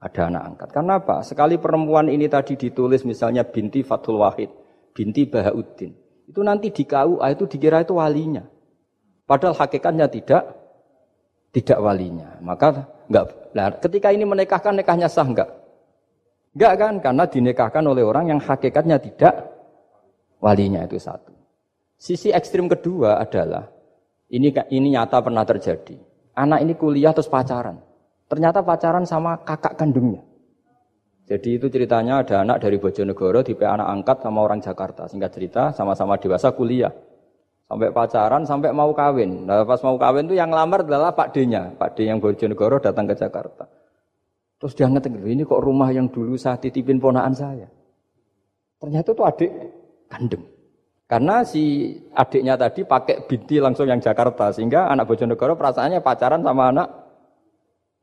ada 0.03 0.20
anak 0.26 0.43
angkat. 0.55 0.68
Karena 0.74 0.93
apa? 0.99 1.22
Sekali 1.22 1.62
perempuan 1.62 2.11
ini 2.11 2.26
tadi 2.26 2.59
ditulis 2.59 3.07
misalnya 3.07 3.47
binti 3.47 3.87
Fathul 3.87 4.18
Wahid, 4.18 4.51
binti 4.91 5.31
Bahauddin. 5.31 5.95
Itu 6.26 6.43
nanti 6.43 6.74
di 6.74 6.83
KUA 6.83 7.26
itu 7.39 7.45
dikira 7.47 7.87
itu 7.87 7.95
walinya. 7.95 8.43
Padahal 9.29 9.53
hakikatnya 9.53 10.09
tidak 10.09 10.57
tidak 11.53 11.79
walinya. 11.85 12.41
Maka 12.41 12.89
enggak. 13.12 13.53
Nah, 13.53 13.68
ketika 13.76 14.09
ini 14.09 14.24
menikahkan 14.24 14.72
nikahnya 14.72 15.05
sah 15.12 15.29
enggak? 15.29 15.53
Enggak 16.57 16.72
kan? 16.81 16.95
Karena 17.05 17.24
dinikahkan 17.29 17.85
oleh 17.85 18.09
orang 18.09 18.33
yang 18.33 18.41
hakikatnya 18.41 18.97
tidak 18.97 19.53
walinya 20.41 20.89
itu 20.89 20.97
satu. 20.97 21.37
Sisi 22.01 22.33
ekstrim 22.33 22.72
kedua 22.72 23.20
adalah 23.20 23.68
ini 24.33 24.49
ini 24.72 24.97
nyata 24.97 25.20
pernah 25.20 25.45
terjadi. 25.45 26.01
Anak 26.33 26.64
ini 26.64 26.72
kuliah 26.79 27.12
terus 27.12 27.29
pacaran. 27.29 27.85
Ternyata 28.33 28.64
pacaran 28.64 29.05
sama 29.05 29.45
kakak 29.45 29.76
kandungnya. 29.76 30.24
Jadi 31.29 31.61
itu 31.61 31.68
ceritanya 31.68 32.24
ada 32.24 32.41
anak 32.41 32.64
dari 32.64 32.81
Bojonegoro 32.81 33.45
di 33.45 33.53
anak 33.61 33.89
angkat 33.93 34.16
sama 34.24 34.41
orang 34.41 34.64
Jakarta. 34.64 35.05
Singkat 35.05 35.31
cerita 35.37 35.62
sama-sama 35.76 36.16
dewasa 36.16 36.57
kuliah. 36.57 36.89
Sampai 37.68 37.92
pacaran, 37.92 38.48
sampai 38.48 38.72
mau 38.72 38.96
kawin. 38.96 39.44
Nah 39.44 39.60
pas 39.68 39.76
mau 39.84 40.00
kawin 40.00 40.24
itu 40.24 40.40
yang 40.40 40.48
lamar 40.48 40.88
adalah 40.88 41.12
Pak 41.12 41.36
D-nya. 41.36 41.76
Pak 41.76 42.00
D 42.00 42.08
yang 42.08 42.16
Bojonegoro 42.16 42.80
datang 42.80 43.04
ke 43.04 43.12
Jakarta. 43.12 43.68
Terus 44.56 44.72
dia 44.72 44.88
ngetik, 44.88 45.12
ini 45.20 45.44
kok 45.44 45.60
rumah 45.60 45.92
yang 45.92 46.08
dulu 46.08 46.34
saya 46.40 46.56
titipin 46.56 46.96
ponaan 46.96 47.36
saya. 47.36 47.68
Ternyata 48.80 49.12
itu 49.12 49.22
adik 49.22 49.50
kandung. 50.08 50.44
Karena 51.08 51.44
si 51.44 51.92
adiknya 52.12 52.56
tadi 52.56 52.84
pakai 52.84 53.24
binti 53.28 53.60
langsung 53.60 53.84
yang 53.84 54.00
Jakarta. 54.00 54.48
Sehingga 54.48 54.88
anak 54.88 55.08
Bojonegoro 55.08 55.52
perasaannya 55.52 56.00
pacaran 56.00 56.40
sama 56.40 56.72
anak 56.72 56.88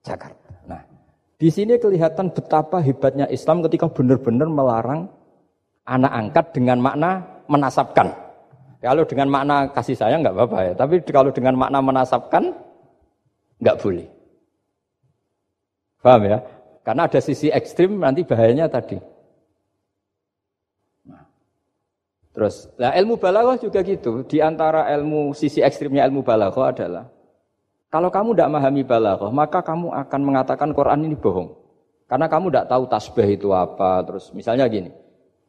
Jakarta. 0.05 0.49
Nah, 0.69 0.81
di 1.41 1.49
sini 1.49 1.81
kelihatan 1.81 2.29
betapa 2.33 2.81
hebatnya 2.85 3.25
Islam 3.33 3.65
ketika 3.65 3.89
benar-benar 3.89 4.45
melarang 4.45 5.09
anak 5.85 6.13
angkat 6.13 6.45
dengan 6.53 6.81
makna 6.81 7.11
menasabkan. 7.45 8.24
Kalau 8.85 9.01
dengan 9.01 9.33
makna 9.33 9.65
kasih 9.73 9.97
sayang 9.97 10.21
nggak 10.21 10.37
apa-apa 10.37 10.59
ya, 10.61 10.73
tapi 10.77 11.01
kalau 11.09 11.33
dengan 11.33 11.57
makna 11.57 11.81
menasabkan 11.81 12.53
nggak 13.57 13.81
boleh. 13.81 14.05
Paham 16.05 16.21
ya? 16.29 16.37
Karena 16.85 17.09
ada 17.09 17.17
sisi 17.17 17.49
ekstrim 17.49 17.97
nanti 17.97 18.21
bahayanya 18.21 18.69
tadi. 18.69 19.01
Nah, 21.09 21.25
terus, 22.29 22.69
nah 22.77 22.93
ilmu 22.93 23.17
balaghah 23.17 23.57
juga 23.57 23.81
gitu. 23.81 24.21
Di 24.21 24.37
antara 24.37 24.85
ilmu 24.93 25.33
sisi 25.33 25.65
ekstrimnya 25.65 26.05
ilmu 26.05 26.21
balaghah 26.21 26.69
adalah 26.69 27.09
kalau 27.89 28.13
kamu 28.13 28.37
tidak 28.37 28.49
memahami 28.53 28.83
balaghah, 28.85 29.31
maka 29.33 29.65
kamu 29.65 29.97
akan 29.97 30.21
mengatakan 30.21 30.69
Quran 30.77 31.09
ini 31.09 31.17
bohong. 31.17 31.57
Karena 32.05 32.29
kamu 32.29 32.53
tidak 32.53 32.69
tahu 32.69 32.83
tasbih 32.85 33.33
itu 33.33 33.49
apa. 33.49 34.05
Terus 34.05 34.29
misalnya 34.29 34.69
gini, 34.69 34.93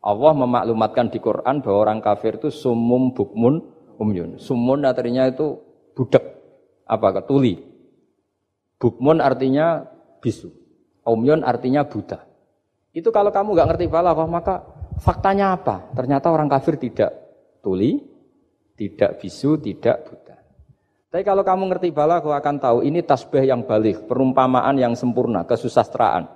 Allah 0.06 0.32
memaklumatkan 0.38 1.10
di 1.10 1.18
Quran 1.18 1.58
bahwa 1.58 1.78
orang 1.82 1.98
kafir 1.98 2.38
itu 2.38 2.54
sumum 2.54 3.10
bukmun 3.10 3.58
umyun. 3.98 4.38
Sumun 4.38 4.86
artinya 4.86 5.26
itu 5.26 5.58
budak, 5.98 6.22
apa 6.86 7.18
ketuli. 7.18 7.58
Bukmun 8.78 9.18
artinya 9.18 9.82
bisu. 10.22 10.54
Umyun 11.02 11.42
artinya 11.42 11.82
buta. 11.82 12.22
Itu 12.94 13.10
kalau 13.10 13.34
kamu 13.34 13.58
nggak 13.58 13.68
ngerti 13.74 13.86
balaghah, 13.90 14.30
maka 14.30 14.62
faktanya 15.02 15.58
apa? 15.58 15.90
Ternyata 15.98 16.30
orang 16.30 16.46
kafir 16.46 16.78
tidak 16.78 17.10
tuli, 17.58 17.98
tidak 18.78 19.18
bisu, 19.18 19.58
tidak 19.58 20.06
buta. 20.06 20.36
Tapi 21.10 21.22
kalau 21.26 21.42
kamu 21.42 21.72
ngerti 21.72 21.88
balaghah 21.90 22.38
akan 22.38 22.56
tahu 22.62 22.78
ini 22.86 23.02
tasbih 23.02 23.42
yang 23.42 23.66
balik, 23.66 24.06
perumpamaan 24.06 24.78
yang 24.78 24.94
sempurna, 24.94 25.42
kesusastraan. 25.42 26.30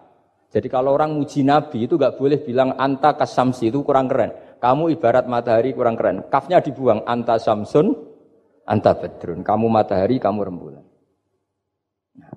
Jadi 0.51 0.67
kalau 0.67 0.99
orang 0.99 1.15
muji 1.15 1.47
Nabi 1.47 1.87
itu 1.87 1.95
gak 1.95 2.19
boleh 2.19 2.43
bilang 2.43 2.75
anta 2.75 3.15
kasamsi 3.15 3.71
itu 3.71 3.87
kurang 3.87 4.11
keren. 4.11 4.35
Kamu 4.59 4.91
ibarat 4.91 5.31
matahari 5.31 5.71
kurang 5.71 5.95
keren. 5.95 6.27
Kafnya 6.27 6.59
dibuang 6.59 7.07
anta 7.07 7.39
samsun, 7.39 7.95
anta 8.67 8.99
bedrun. 8.99 9.47
Kamu 9.47 9.71
matahari, 9.71 10.19
kamu 10.19 10.51
rembulan. 10.51 10.85
Nah, 12.19 12.35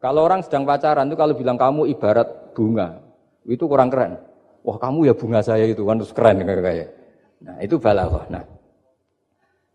kalau 0.00 0.24
orang 0.24 0.40
sedang 0.40 0.64
pacaran 0.64 1.06
itu 1.12 1.16
kalau 1.20 1.36
bilang 1.36 1.60
kamu 1.60 1.92
ibarat 1.92 2.56
bunga, 2.56 3.04
itu 3.44 3.64
kurang 3.68 3.92
keren. 3.92 4.16
Wah 4.60 4.76
kamu 4.76 5.08
ya 5.08 5.14
bunga 5.16 5.40
saya 5.40 5.64
itu 5.64 5.84
kan 5.88 5.96
terus 5.96 6.12
keren 6.12 6.44
kayak. 6.44 6.88
Nah 7.40 7.56
itu 7.64 7.80
balaghah. 7.80 8.28
Nah 8.28 8.44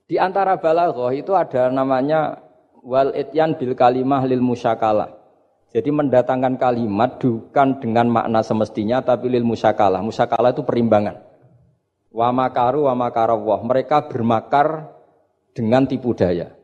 di 0.05 0.21
antara 0.21 0.61
balaghah 0.61 1.09
itu 1.17 1.33
ada 1.33 1.73
namanya 1.73 2.37
wal 2.85 3.09
ityan 3.17 3.57
bil 3.57 3.73
kalimah 3.73 4.21
lil 4.29 4.45
musyakalah. 4.45 5.09
Jadi 5.75 5.91
mendatangkan 5.91 6.55
kalimat 6.55 7.19
bukan 7.19 7.83
dengan 7.83 8.07
makna 8.07 8.39
semestinya 8.39 9.03
tapi 9.03 9.27
lil 9.27 9.43
musyakalah. 9.43 9.99
Musyakalah 9.99 10.55
itu 10.55 10.63
perimbangan. 10.63 11.19
Wa 12.15 12.31
makaru 12.31 12.87
wa 12.87 12.95
makarawah. 12.95 13.59
Mereka 13.59 14.07
bermakar 14.07 14.87
dengan 15.51 15.83
tipu 15.83 16.15
daya. 16.15 16.55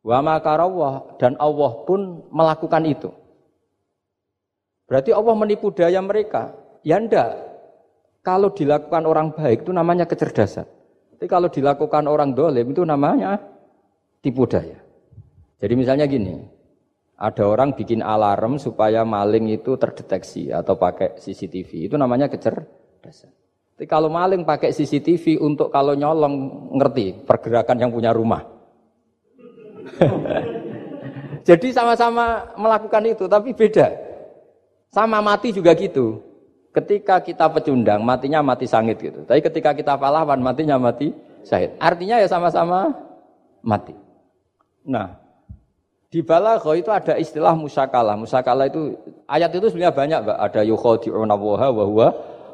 Wa 0.00 0.24
makarawah 0.24 1.20
dan 1.20 1.36
Allah 1.36 1.84
pun 1.84 2.24
melakukan 2.32 2.80
itu. 2.88 3.12
Berarti 4.88 5.12
Allah 5.12 5.36
menipu 5.36 5.68
daya 5.68 6.00
mereka. 6.00 6.56
Ya 6.80 6.96
ndak. 6.96 7.36
Kalau 8.24 8.56
dilakukan 8.56 9.04
orang 9.04 9.36
baik 9.36 9.68
itu 9.68 9.72
namanya 9.76 10.08
kecerdasan. 10.08 10.64
Tapi 11.12 11.28
kalau 11.28 11.52
dilakukan 11.52 12.08
orang 12.08 12.32
dolim 12.32 12.72
itu 12.72 12.80
namanya 12.88 13.36
tipu 14.24 14.48
daya. 14.48 14.80
Jadi 15.60 15.74
misalnya 15.76 16.08
gini, 16.08 16.55
ada 17.16 17.42
orang 17.48 17.72
bikin 17.72 18.04
alarm 18.04 18.60
supaya 18.60 19.00
maling 19.00 19.48
itu 19.48 19.80
terdeteksi 19.80 20.52
atau 20.52 20.76
pakai 20.76 21.16
CCTV, 21.16 21.88
itu 21.88 21.96
namanya 21.96 22.28
kecerdasan. 22.28 23.32
Tapi 23.76 23.84
kalau 23.88 24.08
maling 24.08 24.44
pakai 24.44 24.72
CCTV 24.72 25.40
untuk 25.40 25.72
kalau 25.72 25.96
nyolong 25.96 26.32
ngerti 26.76 27.24
pergerakan 27.24 27.76
yang 27.80 27.92
punya 27.92 28.12
rumah. 28.12 28.44
Jadi 31.48 31.72
sama-sama 31.72 32.52
melakukan 32.56 33.04
itu, 33.04 33.24
tapi 33.28 33.52
beda. 33.52 33.92
Sama 34.92 35.20
mati 35.20 35.52
juga 35.52 35.76
gitu. 35.76 36.24
Ketika 36.72 37.20
kita 37.20 37.48
pecundang, 37.52 38.04
matinya 38.04 38.44
mati 38.44 38.68
sangit 38.68 39.00
gitu. 39.00 39.24
Tapi 39.24 39.40
ketika 39.40 39.72
kita 39.72 39.96
pahlawan, 39.96 40.40
matinya 40.40 40.76
mati 40.76 41.12
syahid. 41.44 41.76
Artinya 41.80 42.20
ya 42.20 42.28
sama-sama 42.28 42.92
mati. 43.64 43.96
Nah, 44.84 45.25
di 46.06 46.22
balagho 46.22 46.72
itu 46.78 46.90
ada 46.94 47.18
istilah 47.18 47.58
musakala. 47.58 48.14
Musakala 48.14 48.70
itu 48.70 48.94
ayat 49.26 49.50
itu 49.50 49.66
sebenarnya 49.68 49.94
banyak, 49.94 50.18
Mbak. 50.22 50.38
Ada 50.38 50.60
yukhadi'una 50.62 51.34
waha 51.34 51.68
wa 51.74 51.84
huwa 51.84 52.06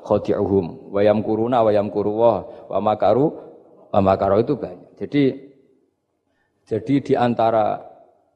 khadi'uhum. 0.03 0.91
Wa 0.91 1.01
yamkuruna 1.05 1.61
wa 1.61 1.71
yamkuruwah 1.71 2.39
wa 2.73 2.79
makaru 2.81 3.29
wa 3.93 4.01
makaru 4.01 4.41
itu 4.41 4.55
banyak. 4.57 4.91
Jadi 4.97 5.23
jadi 6.65 6.95
di 7.05 7.15
antara 7.19 7.93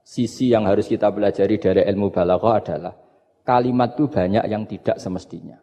sisi 0.07 0.53
yang 0.53 0.69
harus 0.69 0.87
kita 0.87 1.11
pelajari 1.11 1.57
dari 1.59 1.83
ilmu 1.89 2.13
balagho 2.13 2.53
adalah 2.53 2.95
kalimat 3.43 3.95
itu 3.97 4.07
banyak 4.11 4.45
yang 4.47 4.63
tidak 4.67 5.01
semestinya. 5.01 5.59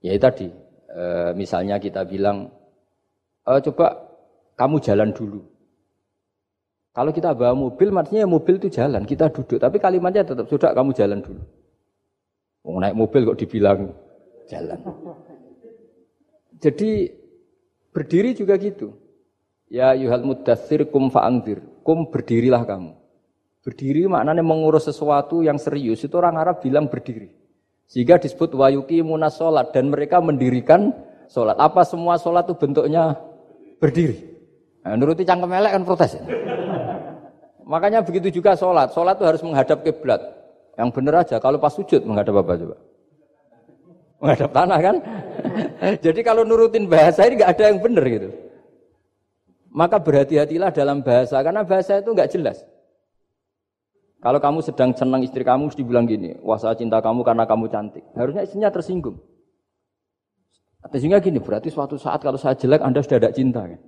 Ya 0.00 0.16
tadi, 0.16 0.48
e, 0.88 1.04
misalnya 1.36 1.76
kita 1.76 2.08
bilang, 2.08 2.48
e, 3.44 3.52
coba 3.64 4.00
kamu 4.56 4.80
jalan 4.80 5.10
dulu. 5.12 5.40
Kalau 6.90 7.14
kita 7.14 7.30
bawa 7.32 7.54
mobil, 7.54 7.94
maksudnya 7.94 8.26
mobil 8.26 8.58
itu 8.58 8.66
jalan, 8.66 9.06
kita 9.06 9.30
duduk. 9.30 9.62
Tapi 9.62 9.78
kalimatnya 9.78 10.26
tetap, 10.26 10.50
sudah 10.50 10.74
kamu 10.74 10.90
jalan 10.90 11.22
dulu. 11.22 11.42
Mau 12.66 12.82
naik 12.82 12.98
mobil 12.98 13.24
kok 13.24 13.38
dibilang 13.40 13.94
jalan. 14.50 14.78
Jadi 16.60 17.08
berdiri 17.94 18.36
juga 18.36 18.60
gitu. 18.60 18.92
Ya 19.70 19.96
yuhal 19.96 20.26
mudathir 20.26 20.90
kum 20.92 21.08
fa'angdir. 21.08 21.64
Kum 21.80 22.10
berdirilah 22.12 22.66
kamu. 22.68 22.92
Berdiri 23.64 24.04
maknanya 24.10 24.44
mengurus 24.44 24.90
sesuatu 24.90 25.40
yang 25.40 25.56
serius. 25.56 26.04
Itu 26.04 26.20
orang 26.20 26.36
Arab 26.36 26.60
bilang 26.60 26.92
berdiri. 26.92 27.32
Sehingga 27.88 28.20
disebut 28.20 28.52
wayuki 28.54 29.00
munas 29.00 29.40
sholat 29.40 29.72
dan 29.72 29.88
mereka 29.88 30.20
mendirikan 30.20 30.92
sholat. 31.32 31.56
Apa 31.56 31.82
semua 31.88 32.20
sholat 32.20 32.44
itu 32.44 32.54
bentuknya 32.60 33.16
berdiri? 33.80 34.20
Nah, 34.84 34.96
nuruti 34.96 35.24
cangkem 35.24 35.52
elek 35.52 35.72
kan 35.76 35.82
protes. 35.84 36.16
Ya? 36.16 36.24
Makanya 37.70 38.02
begitu 38.02 38.42
juga 38.42 38.58
sholat. 38.58 38.90
Sholat 38.90 39.14
itu 39.14 39.24
harus 39.30 39.42
menghadap 39.46 39.86
kiblat. 39.86 40.18
Yang 40.74 40.90
benar 40.90 41.22
aja. 41.22 41.38
Kalau 41.38 41.62
pas 41.62 41.70
sujud 41.70 42.02
menghadap 42.02 42.42
apa 42.42 42.58
coba? 42.58 42.76
Menghadap 44.18 44.50
tanah 44.50 44.78
kan? 44.82 44.96
Jadi 46.04 46.20
kalau 46.26 46.42
nurutin 46.42 46.90
bahasa 46.90 47.30
ini 47.30 47.38
nggak 47.38 47.50
ada 47.54 47.64
yang 47.70 47.78
benar 47.78 48.04
gitu. 48.10 48.28
Maka 49.70 50.02
berhati-hatilah 50.02 50.74
dalam 50.74 50.98
bahasa 51.06 51.38
karena 51.46 51.62
bahasa 51.62 52.02
itu 52.02 52.10
nggak 52.10 52.30
jelas. 52.34 52.58
Kalau 54.18 54.42
kamu 54.42 54.60
sedang 54.66 54.90
senang 54.92 55.22
istri 55.24 55.46
kamu, 55.46 55.72
mesti 55.72 55.80
bilang 55.80 56.04
gini, 56.04 56.36
wah 56.44 56.60
saya 56.60 56.76
cinta 56.76 57.00
kamu 57.00 57.24
karena 57.24 57.48
kamu 57.48 57.72
cantik. 57.72 58.04
Harusnya 58.12 58.44
istrinya 58.44 58.68
tersinggung. 58.68 59.16
Sehingga 60.92 61.24
gini, 61.24 61.40
berarti 61.40 61.72
suatu 61.72 61.96
saat 61.96 62.20
kalau 62.20 62.36
saya 62.36 62.52
jelek, 62.52 62.84
Anda 62.84 63.00
sudah 63.00 63.16
tidak 63.16 63.32
cinta. 63.32 63.64
Kan? 63.64 63.80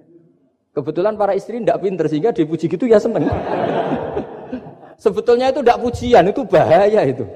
Kebetulan 0.72 1.20
para 1.20 1.36
istri 1.36 1.60
tidak 1.60 1.84
pinter, 1.84 2.08
sehingga 2.08 2.32
dipuji 2.32 2.64
gitu 2.64 2.88
ya 2.88 2.96
seneng. 2.96 3.28
Sebetulnya 5.04 5.52
itu 5.52 5.60
tidak 5.60 5.80
pujian, 5.84 6.24
itu 6.32 6.40
bahaya 6.48 7.04
itu. 7.04 7.28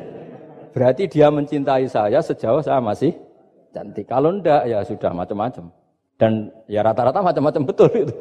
Berarti 0.73 1.05
dia 1.05 1.29
mencintai 1.29 1.85
saya 1.85 2.25
sejauh 2.25 2.65
saya 2.65 2.81
masih 2.81 3.13
cantik. 3.77 4.09
Kalau 4.09 4.33
enggak, 4.33 4.65
ya 4.65 4.81
sudah 4.85 5.13
macam-macam. 5.13 5.69
Dan 6.17 6.49
ya 6.65 6.81
rata-rata 6.81 7.21
macam-macam 7.21 7.63
betul 7.73 7.91
itu. 7.93 8.17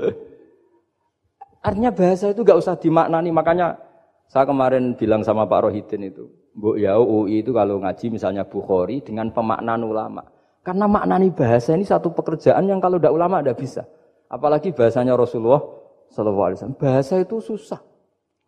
Artinya 1.64 1.96
bahasa 1.96 2.36
itu 2.36 2.44
gak 2.44 2.60
usah 2.60 2.76
dimaknani, 2.76 3.32
makanya 3.32 3.80
saya 4.28 4.44
kemarin 4.44 5.00
bilang 5.00 5.24
sama 5.24 5.48
Pak 5.48 5.70
Rohidin 5.70 6.12
itu, 6.12 6.28
Bu 6.54 6.76
ya 6.76 7.00
UI 7.00 7.42
itu 7.42 7.56
kalau 7.56 7.82
ngaji 7.82 8.16
misalnya 8.16 8.44
Bukhari 8.44 9.00
dengan 9.02 9.32
pemaknaan 9.32 9.82
ulama. 9.82 10.24
Karena 10.66 10.90
maknani 10.90 11.30
bahasa 11.30 11.78
ini 11.78 11.86
satu 11.86 12.10
pekerjaan 12.12 12.66
yang 12.66 12.82
kalau 12.82 12.98
tidak 12.98 13.14
ulama 13.14 13.42
tidak 13.42 13.58
bisa. 13.62 13.84
Apalagi 14.30 14.74
bahasanya 14.74 15.14
Rasulullah 15.14 15.62
Sallallahu 16.10 16.46
Alaihi 16.50 16.58
Wasallam. 16.62 16.80
Bahasa 16.80 17.16
itu 17.22 17.38
susah. 17.42 17.82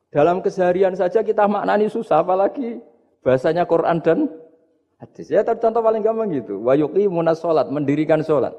Dalam 0.08 0.40
keseharian 0.40 0.96
saja 0.96 1.22
kita 1.22 1.46
maknani 1.46 1.92
susah, 1.92 2.24
apalagi 2.24 2.80
bahasanya 3.22 3.68
Quran 3.68 4.00
dan 4.00 4.32
hadis. 4.98 5.28
Ya 5.30 5.44
contoh 5.44 5.84
paling 5.84 6.02
gampang 6.02 6.32
gitu. 6.32 6.64
Wayuki 6.64 7.06
munas 7.12 7.44
sholat, 7.44 7.68
mendirikan 7.70 8.24
sholat. 8.24 8.56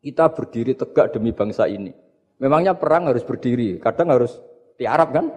Kita 0.00 0.32
berdiri 0.32 0.72
tegak 0.78 1.12
demi 1.12 1.34
bangsa 1.34 1.68
ini. 1.68 1.92
Memangnya 2.40 2.72
perang 2.72 3.12
harus 3.12 3.20
berdiri, 3.20 3.76
kadang 3.76 4.08
harus 4.08 4.40
di 4.80 4.88
Arab 4.88 5.12
kan? 5.12 5.28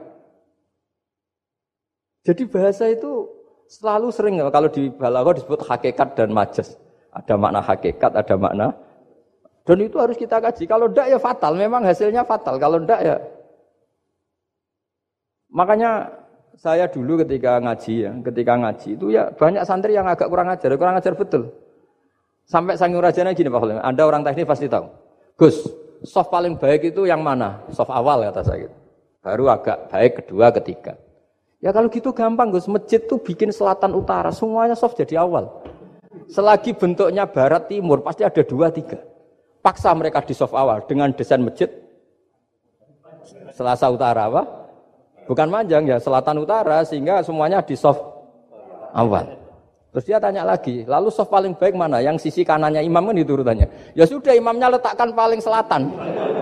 Jadi 2.24 2.48
bahasa 2.48 2.88
itu 2.88 3.28
selalu 3.68 4.08
sering 4.16 4.40
kalau 4.48 4.72
di 4.72 4.88
balaghah 4.88 5.36
disebut 5.36 5.68
hakikat 5.68 6.16
dan 6.16 6.32
majas. 6.32 6.80
Ada 7.12 7.36
makna 7.36 7.60
hakikat, 7.60 8.16
ada 8.16 8.36
makna 8.40 8.72
dan 9.64 9.78
itu 9.80 9.96
harus 9.96 10.20
kita 10.20 10.44
kaji. 10.44 10.68
Kalau 10.68 10.92
ndak 10.92 11.08
ya 11.08 11.20
fatal, 11.20 11.56
memang 11.56 11.88
hasilnya 11.88 12.28
fatal. 12.28 12.60
Kalau 12.60 12.84
ndak 12.84 13.02
ya 13.04 13.16
Makanya 15.54 16.10
saya 16.58 16.90
dulu 16.90 17.22
ketika 17.22 17.62
ngaji 17.62 17.94
ya, 18.10 18.12
ketika 18.26 18.54
ngaji 18.58 18.90
itu 18.98 19.06
ya 19.14 19.30
banyak 19.30 19.62
santri 19.64 19.94
yang 19.94 20.10
agak 20.10 20.26
kurang 20.28 20.50
ajar, 20.50 20.74
kurang 20.74 20.98
ajar 20.98 21.14
betul. 21.14 21.54
Sampai 22.50 22.76
sanging 22.76 23.00
rajanya 23.00 23.32
gini 23.38 23.48
Pak 23.48 23.62
Khalim, 23.62 23.80
Anda 23.80 24.04
orang 24.04 24.26
teknik 24.26 24.50
pasti 24.50 24.66
tahu. 24.68 24.90
Gus, 25.38 25.64
soft 26.04 26.34
paling 26.34 26.58
baik 26.58 26.92
itu 26.92 27.06
yang 27.06 27.22
mana? 27.22 27.64
Soft 27.72 27.94
awal 27.94 28.26
kata 28.28 28.42
saya 28.44 28.68
gitu. 28.68 28.78
Baru 29.24 29.48
agak 29.48 29.88
baik 29.94 30.12
kedua, 30.26 30.52
ketiga. 30.52 31.00
Ya 31.64 31.72
kalau 31.72 31.88
gitu 31.88 32.12
gampang 32.12 32.52
Gus, 32.52 32.68
masjid 32.68 33.00
tuh 33.00 33.22
bikin 33.22 33.54
selatan 33.54 33.96
utara, 33.96 34.34
semuanya 34.34 34.76
soft 34.76 35.00
jadi 35.00 35.24
awal. 35.24 35.64
Selagi 36.28 36.76
bentuknya 36.76 37.30
barat 37.30 37.70
timur 37.70 38.02
pasti 38.04 38.26
ada 38.26 38.42
dua 38.44 38.74
tiga. 38.74 39.00
Paksa 39.64 39.96
mereka 39.96 40.20
di 40.28 40.36
soft 40.36 40.52
awal 40.52 40.84
dengan 40.84 41.16
desain 41.16 41.40
masjid 41.40 41.72
selasa 43.56 43.88
utara 43.88 44.28
apa? 44.28 44.44
Bukan 45.24 45.48
manjang 45.48 45.88
ya, 45.88 46.04
selatan 46.04 46.44
utara 46.44 46.84
sehingga 46.84 47.24
semuanya 47.24 47.64
di 47.64 47.80
soft 47.80 48.04
awal. 48.92 49.40
Terus 49.96 50.04
dia 50.04 50.20
tanya 50.20 50.44
lagi, 50.44 50.84
lalu 50.84 51.08
soft 51.14 51.32
paling 51.32 51.56
baik 51.56 51.80
mana? 51.80 52.04
Yang 52.04 52.28
sisi 52.28 52.44
kanannya 52.44 52.84
imam 52.84 53.08
kan 53.08 53.16
itu 53.16 53.32
urutannya. 53.40 53.96
Ya 53.96 54.04
sudah 54.04 54.36
imamnya 54.36 54.68
letakkan 54.74 55.16
paling 55.16 55.40
selatan. 55.40 55.96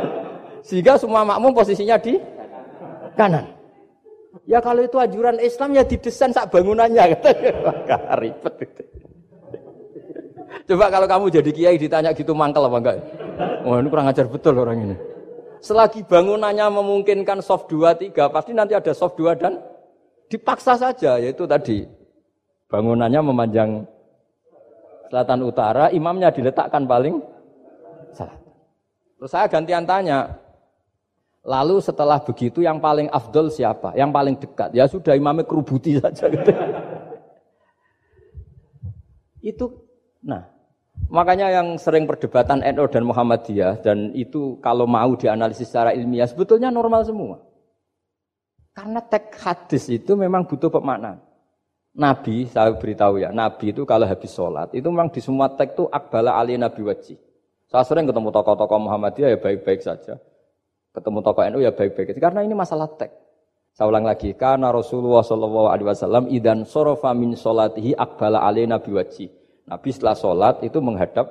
Sehingga 0.67 0.97
semua 0.97 1.21
makmum 1.21 1.53
posisinya 1.53 2.01
di 2.01 2.17
kanan. 3.13 3.45
Ya 4.49 4.63
kalau 4.63 4.81
itu 4.81 4.97
anjuran 4.97 5.37
Islam 5.43 5.77
ya 5.77 5.83
didesain 5.85 6.33
sak 6.33 6.49
bangunannya 6.49 7.19
kata 7.19 7.29
ribet. 8.23 8.55
Coba 10.67 10.91
kalau 10.91 11.07
kamu 11.07 11.25
jadi 11.31 11.51
kiai 11.51 11.77
ditanya 11.79 12.11
gitu 12.11 12.35
mangkel 12.35 12.67
apa 12.67 12.77
enggak? 12.79 12.97
Wah 13.63 13.77
ini 13.79 13.87
kurang 13.87 14.07
ajar 14.11 14.25
betul 14.27 14.59
orang 14.59 14.77
ini. 14.83 14.97
selagi 15.61 16.01
bangunannya 16.09 16.67
memungkinkan 16.73 17.39
soft 17.45 17.69
2, 17.69 18.11
3, 18.11 18.33
pasti 18.33 18.51
nanti 18.51 18.73
ada 18.73 18.91
soft 18.97 19.15
2 19.15 19.37
dan 19.37 19.61
dipaksa 20.25 20.73
saja, 20.75 21.21
yaitu 21.21 21.45
tadi 21.45 21.85
bangunannya 22.67 23.21
memanjang 23.21 23.85
selatan 25.13 25.39
utara, 25.45 25.93
imamnya 25.93 26.33
diletakkan 26.33 26.89
paling 26.89 27.21
selatan. 28.09 28.41
Terus 29.21 29.29
saya 29.29 29.45
gantian 29.45 29.85
tanya, 29.85 30.33
lalu 31.45 31.77
setelah 31.77 32.17
begitu 32.17 32.65
yang 32.65 32.81
paling 32.81 33.05
afdol 33.13 33.53
siapa? 33.53 33.93
Yang 33.93 34.11
paling 34.17 34.35
dekat? 34.41 34.69
Ya 34.73 34.89
sudah 34.89 35.13
imamnya 35.13 35.45
kerubuti 35.45 36.01
saja. 36.01 36.25
Gitu. 36.25 36.51
Itu, 39.41 39.65
nah 40.21 40.45
makanya 41.09 41.49
yang 41.49 41.75
sering 41.81 42.05
perdebatan 42.05 42.61
NU 42.61 42.85
dan 42.87 43.03
Muhammadiyah 43.03 43.81
dan 43.81 44.13
itu 44.13 44.61
kalau 44.61 44.85
mau 44.85 45.17
dianalisis 45.17 45.67
secara 45.67 45.91
ilmiah 45.97 46.29
sebetulnya 46.29 46.69
normal 46.69 47.03
semua. 47.03 47.41
Karena 48.71 49.03
teks 49.03 49.43
hadis 49.43 49.83
itu 49.91 50.15
memang 50.15 50.47
butuh 50.47 50.71
pemaknaan. 50.71 51.19
Nabi, 51.91 52.47
saya 52.47 52.71
beritahu 52.71 53.19
ya, 53.19 53.35
Nabi 53.35 53.75
itu 53.75 53.83
kalau 53.83 54.07
habis 54.07 54.31
sholat, 54.31 54.71
itu 54.71 54.87
memang 54.87 55.11
di 55.11 55.19
semua 55.19 55.51
teks 55.51 55.75
itu 55.75 55.83
akbala 55.91 56.39
ali 56.39 56.55
Nabi 56.55 56.87
wajib. 56.87 57.19
Saya 57.67 57.83
sering 57.83 58.07
ketemu 58.07 58.31
tokoh-tokoh 58.31 58.79
Muhammadiyah 58.87 59.35
ya 59.35 59.39
baik-baik 59.39 59.83
saja. 59.83 60.15
Ketemu 60.95 61.19
tokoh 61.19 61.43
NU 61.51 61.59
ya 61.59 61.75
baik-baik 61.75 62.15
saja. 62.15 62.19
Karena 62.23 62.47
ini 62.47 62.55
masalah 62.55 62.87
teks. 62.95 63.11
Saya 63.75 63.87
ulang 63.91 64.07
lagi, 64.07 64.35
karena 64.35 64.71
Rasulullah 64.71 65.23
Shallallahu 65.23 65.67
Alaihi 65.71 65.87
Wasallam 65.87 66.23
idan 66.31 66.67
sorofa 66.67 67.11
min 67.15 67.35
sholatihi 67.35 67.95
akbala 67.95 68.43
ali 68.43 68.67
Nabi 68.67 68.91
wajib. 68.91 69.31
Nabi 69.67 69.89
setelah 69.93 70.15
sholat 70.17 70.55
itu 70.65 70.77
menghadap 70.81 71.27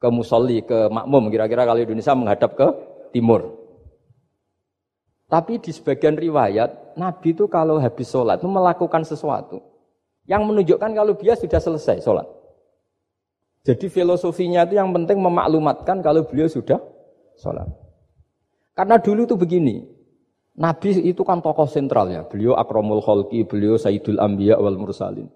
ke 0.00 0.08
musolli, 0.08 0.64
ke 0.64 0.88
makmum. 0.88 1.28
Kira-kira 1.28 1.68
kalau 1.68 1.80
Indonesia 1.80 2.16
menghadap 2.16 2.50
ke 2.56 2.66
timur. 3.12 3.60
Tapi 5.30 5.62
di 5.62 5.70
sebagian 5.70 6.18
riwayat, 6.18 6.98
Nabi 6.98 7.36
itu 7.36 7.46
kalau 7.46 7.78
habis 7.78 8.10
sholat 8.10 8.42
itu 8.42 8.50
melakukan 8.50 9.06
sesuatu 9.06 9.62
yang 10.26 10.42
menunjukkan 10.42 10.90
kalau 10.90 11.14
dia 11.14 11.38
sudah 11.38 11.60
selesai 11.62 12.02
sholat. 12.02 12.26
Jadi 13.62 13.92
filosofinya 13.92 14.64
itu 14.64 14.80
yang 14.80 14.90
penting 14.90 15.20
memaklumatkan 15.20 16.00
kalau 16.00 16.24
beliau 16.26 16.48
sudah 16.48 16.80
sholat. 17.38 17.68
Karena 18.74 18.96
dulu 18.96 19.28
itu 19.28 19.36
begini, 19.36 19.84
Nabi 20.56 20.96
itu 21.04 21.22
kan 21.22 21.44
tokoh 21.44 21.68
sentral 21.68 22.08
ya, 22.10 22.24
beliau 22.24 22.56
akromul 22.56 23.04
kholki, 23.04 23.44
beliau 23.44 23.76
sayyidul 23.76 24.18
ambiya 24.18 24.56
wal 24.56 24.80
mursalin. 24.80 25.28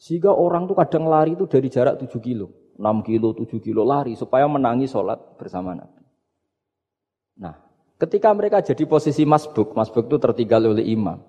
Sehingga 0.00 0.32
orang 0.32 0.64
tuh 0.64 0.80
kadang 0.80 1.04
lari 1.04 1.36
itu 1.36 1.44
dari 1.44 1.68
jarak 1.68 2.00
7 2.00 2.08
kilo, 2.24 2.72
6 2.80 3.04
kilo, 3.04 3.36
7 3.36 3.60
kilo 3.60 3.84
lari 3.84 4.16
supaya 4.16 4.48
menangi 4.48 4.88
sholat 4.88 5.36
bersama 5.36 5.76
Nabi. 5.76 6.00
Nah, 7.36 7.70
Ketika 8.00 8.32
mereka 8.32 8.64
jadi 8.64 8.88
posisi 8.88 9.28
masbuk, 9.28 9.76
masbuk 9.76 10.08
itu 10.08 10.16
tertinggal 10.16 10.72
oleh 10.72 10.88
imam. 10.88 11.20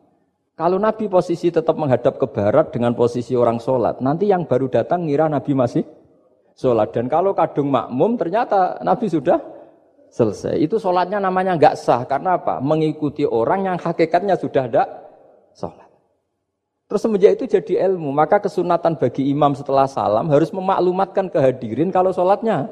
Kalau 0.55 0.79
Nabi 0.79 1.11
posisi 1.11 1.51
tetap 1.51 1.75
menghadap 1.75 2.15
ke 2.15 2.31
barat 2.31 2.71
dengan 2.71 2.95
posisi 2.95 3.35
orang 3.35 3.59
sholat, 3.59 3.99
nanti 3.99 4.31
yang 4.31 4.47
baru 4.47 4.71
datang 4.71 5.03
ngira 5.03 5.27
Nabi 5.27 5.51
masih 5.51 5.83
sholat. 6.55 6.95
Dan 6.95 7.11
kalau 7.11 7.35
kadung 7.35 7.67
makmum, 7.67 8.15
ternyata 8.15 8.79
Nabi 8.87 9.11
sudah 9.11 9.43
selesai. 10.15 10.55
Itu 10.63 10.79
sholatnya 10.79 11.19
namanya 11.19 11.59
nggak 11.59 11.75
sah. 11.75 12.07
Karena 12.07 12.39
apa? 12.39 12.63
Mengikuti 12.63 13.27
orang 13.27 13.67
yang 13.67 13.75
hakikatnya 13.75 14.39
sudah 14.39 14.63
ada 14.71 14.83
sholat. 15.51 15.90
Terus 16.91 17.07
semenjak 17.07 17.39
itu 17.39 17.47
jadi 17.47 17.87
ilmu. 17.87 18.11
Maka 18.11 18.43
kesunatan 18.43 18.99
bagi 18.99 19.31
imam 19.31 19.55
setelah 19.55 19.87
salam 19.87 20.27
harus 20.27 20.51
memaklumatkan 20.51 21.31
kehadirin 21.31 21.87
kalau 21.87 22.11
sholatnya 22.11 22.67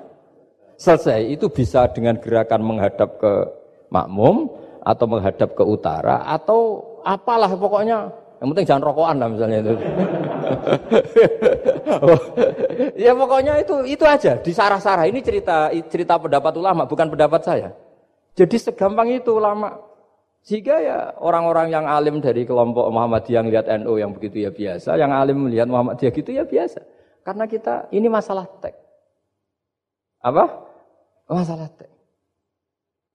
selesai. 0.75 1.23
Itu 1.23 1.47
bisa 1.47 1.87
dengan 1.87 2.19
gerakan 2.19 2.67
menghadap 2.67 3.15
ke 3.15 3.47
makmum 3.87 4.51
atau 4.83 5.05
menghadap 5.07 5.55
ke 5.55 5.63
utara 5.63 6.27
atau 6.27 6.83
apalah 7.07 7.47
pokoknya 7.55 8.11
yang 8.43 8.47
penting 8.51 8.67
jangan 8.67 8.83
rokokan 8.91 9.15
lah 9.23 9.27
misalnya 9.31 9.57
itu. 9.63 9.73
ya 13.07 13.11
pokoknya 13.15 13.53
itu 13.63 13.75
itu 13.87 14.03
aja 14.03 14.35
di 14.35 14.51
sarah-sarah 14.51 15.07
ini 15.07 15.23
cerita 15.23 15.71
cerita 15.87 16.19
pendapat 16.19 16.59
ulama 16.59 16.83
bukan 16.83 17.07
pendapat 17.07 17.39
saya. 17.39 17.71
Jadi 18.35 18.59
segampang 18.59 19.15
itu 19.15 19.31
ulama. 19.31 19.88
Sehingga 20.39 20.79
ya 20.79 20.97
orang-orang 21.19 21.67
yang 21.69 21.85
alim 21.85 22.23
dari 22.23 22.47
kelompok 22.47 22.87
Muhammadiyah 22.89 23.43
yang 23.43 23.47
lihat 23.51 23.65
NU 23.83 23.93
yang 23.99 24.11
begitu 24.15 24.47
ya 24.47 24.51
biasa, 24.51 24.95
yang 24.95 25.11
alim 25.11 25.45
melihat 25.45 25.67
Muhammadiyah 25.67 26.11
gitu 26.15 26.31
ya 26.31 26.43
biasa. 26.47 26.79
Karena 27.27 27.45
kita 27.45 27.91
ini 27.91 28.07
masalah 28.07 28.47
teks. 28.63 28.79
Apa? 30.23 30.45
Masalah 31.27 31.67
teks. 31.75 31.93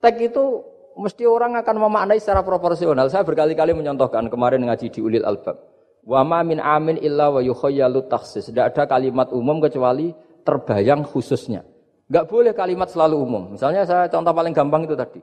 Tek 0.05 0.21
itu 0.21 0.63
mesti 0.95 1.25
orang 1.27 1.57
akan 1.59 1.77
memaknai 1.89 2.21
secara 2.21 2.45
proporsional. 2.45 3.09
Saya 3.09 3.27
berkali-kali 3.27 3.73
menyontohkan 3.75 4.29
kemarin 4.29 4.63
ngaji 4.69 4.93
di 4.93 5.01
Ulil 5.01 5.27
Albab. 5.27 5.59
Wa 6.05 6.21
ma 6.21 6.45
min 6.45 6.61
amin 6.61 7.01
illa 7.01 7.33
wa 7.33 7.41
yukhayyalu 7.41 8.07
taksis. 8.13 8.53
Tidak 8.53 8.77
ada 8.77 8.85
kalimat 8.85 9.33
umum 9.33 9.59
kecuali 9.65 10.13
terbayang 10.45 11.03
khususnya. 11.09 11.65
Enggak 12.07 12.29
boleh 12.29 12.53
kalimat 12.53 12.93
selalu 12.93 13.17
umum. 13.17 13.43
Misalnya 13.57 13.89
saya 13.89 14.05
contoh 14.13 14.37
paling 14.37 14.53
gampang 14.53 14.85
itu 14.85 14.93
tadi. 14.93 15.21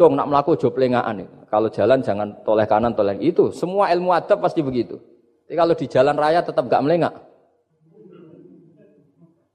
Cong 0.00 0.16
nak 0.16 0.32
melaku 0.32 0.56
job 0.56 0.80
lengaan 0.80 1.28
Kalau 1.44 1.68
jalan 1.68 2.00
jangan 2.00 2.32
toleh 2.40 2.64
kanan 2.64 2.96
toleh 2.96 3.20
itu. 3.20 3.52
Semua 3.52 3.92
ilmu 3.92 4.16
adab 4.16 4.40
pasti 4.40 4.64
begitu. 4.64 4.96
Tapi 5.44 5.52
kalau 5.60 5.76
di 5.76 5.84
jalan 5.92 6.16
raya 6.16 6.40
tetap 6.40 6.64
enggak 6.64 6.80
melengak. 6.80 7.14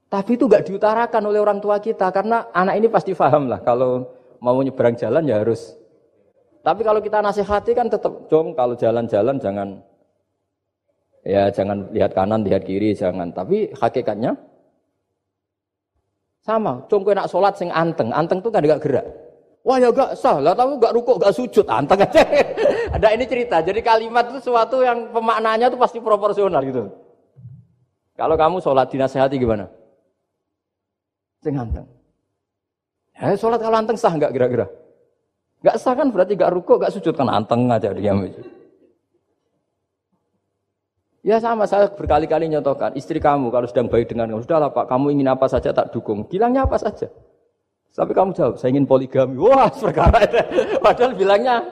Tapi 0.05 0.37
itu 0.37 0.45
enggak 0.45 0.69
diutarakan 0.69 1.33
oleh 1.33 1.41
orang 1.41 1.57
tua 1.57 1.81
kita 1.81 2.13
karena 2.13 2.45
anak 2.53 2.77
ini 2.77 2.87
pasti 2.93 3.17
paham 3.17 3.49
lah 3.49 3.57
kalau 3.65 4.05
mau 4.37 4.61
nyebrang 4.61 4.93
jalan 4.93 5.25
ya 5.25 5.41
harus. 5.41 5.73
Tapi 6.61 6.85
kalau 6.85 7.01
kita 7.01 7.25
nasihati 7.25 7.73
kan 7.73 7.89
tetap, 7.89 8.29
dong 8.29 8.53
kalau 8.53 8.77
jalan-jalan 8.77 9.41
jangan 9.41 9.81
ya 11.25 11.49
jangan 11.49 11.89
lihat 11.89 12.13
kanan, 12.13 12.45
lihat 12.45 12.69
kiri, 12.69 12.93
jangan. 12.93 13.33
Tapi 13.33 13.73
hakikatnya 13.73 14.37
sama. 16.45 16.85
Cung 16.85 17.01
nak 17.01 17.33
sholat 17.33 17.57
sing 17.57 17.73
anteng, 17.73 18.13
anteng 18.13 18.45
tuh 18.45 18.53
kan 18.53 18.61
gak 18.61 18.85
gerak. 18.85 19.24
Wah 19.65 19.81
ya 19.81 19.89
gak 19.89 20.13
sah 20.13 20.37
lah, 20.37 20.53
tapi 20.53 20.77
gak 20.77 20.93
rukuk, 20.93 21.17
gak 21.17 21.33
sujud, 21.33 21.65
anteng 21.65 21.97
aja. 22.05 22.21
Ada 22.95 23.17
ini 23.17 23.25
cerita. 23.25 23.65
Jadi 23.65 23.81
kalimat 23.81 24.29
itu 24.29 24.37
sesuatu 24.37 24.85
yang 24.85 25.09
pemaknanya 25.09 25.73
tuh 25.73 25.81
pasti 25.81 25.97
proporsional 25.97 26.61
gitu. 26.61 26.85
Kalau 28.13 28.37
kamu 28.37 28.61
sholat 28.61 28.93
dinasehati 28.93 29.41
gimana? 29.41 29.65
Sing 31.41 31.57
anteng. 31.57 31.89
Ya, 33.17 33.33
sholat 33.33 33.57
kalau 33.57 33.81
anteng 33.81 33.97
sah 33.97 34.13
nggak 34.13 34.37
kira-kira? 34.37 34.69
Nggak 35.65 35.77
sah 35.81 35.97
kan 35.97 36.13
berarti 36.13 36.37
nggak 36.37 36.53
ruko, 36.53 36.77
nggak 36.77 36.93
sujud 36.93 37.17
kan 37.17 37.25
anteng 37.33 37.65
aja 37.73 37.89
dia. 37.89 38.13
Ya 41.25 41.41
sama, 41.41 41.65
saya 41.65 41.89
berkali-kali 41.89 42.53
nyontohkan, 42.53 42.93
istri 42.93 43.17
kamu 43.17 43.49
kalau 43.49 43.65
sedang 43.65 43.89
baik 43.89 44.13
dengan 44.13 44.29
kamu, 44.29 44.45
sudahlah 44.45 44.69
pak, 44.69 44.85
kamu 44.85 45.17
ingin 45.17 45.33
apa 45.33 45.49
saja 45.49 45.73
tak 45.73 45.89
dukung. 45.89 46.29
Bilangnya 46.29 46.69
apa 46.69 46.77
saja. 46.77 47.09
Tapi 47.95 48.11
kamu 48.11 48.35
jawab, 48.35 48.59
saya 48.59 48.75
ingin 48.75 48.83
poligami. 48.83 49.39
Wah, 49.39 49.71
perkara 49.87 50.27
itu. 50.27 50.37
Padahal 50.83 51.15
bilangnya 51.15 51.63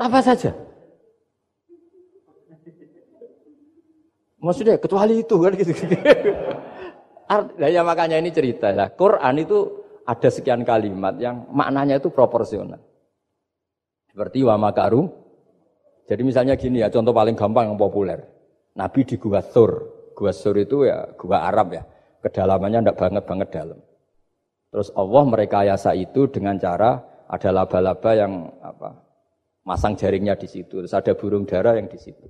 apa 0.00 0.18
saja. 0.24 0.50
Maksudnya 4.42 4.80
kecuali 4.80 5.20
itu 5.20 5.36
kan 5.38 5.52
gitu. 5.54 5.72
Nah, 7.32 7.48
ya 7.64 7.80
makanya 7.80 8.20
ini 8.20 8.28
cerita 8.28 8.68
lah. 8.76 8.92
Quran 8.92 9.40
itu 9.40 9.72
ada 10.04 10.28
sekian 10.28 10.68
kalimat 10.68 11.16
yang 11.16 11.48
maknanya 11.48 11.96
itu 11.96 12.12
proporsional. 12.12 12.76
Seperti 14.12 14.44
wa 14.44 14.60
makaru. 14.60 15.08
Jadi 16.04 16.20
misalnya 16.28 16.60
gini 16.60 16.84
ya, 16.84 16.92
contoh 16.92 17.16
paling 17.16 17.32
gampang 17.32 17.72
yang 17.72 17.80
populer. 17.80 18.20
Nabi 18.76 19.08
di 19.08 19.16
Gua 19.16 19.40
Sur. 19.40 19.72
Gua 20.12 20.28
Sur 20.28 20.60
itu 20.60 20.84
ya 20.84 21.08
gua 21.16 21.48
Arab 21.48 21.72
ya. 21.72 21.88
Kedalamannya 22.20 22.84
tidak 22.84 23.00
banget-banget 23.00 23.48
dalam. 23.48 23.80
Terus 24.72 24.88
Allah 24.96 25.22
merekayasa 25.28 25.92
itu 25.92 26.32
dengan 26.32 26.56
cara 26.56 27.04
ada 27.28 27.48
laba-laba 27.52 28.16
yang 28.16 28.48
apa 28.64 28.96
masang 29.68 29.92
jaringnya 29.94 30.32
di 30.40 30.48
situ. 30.48 30.80
Terus 30.80 30.96
ada 30.96 31.12
burung 31.12 31.44
dara 31.44 31.76
yang 31.76 31.92
di 31.92 32.00
situ. 32.00 32.24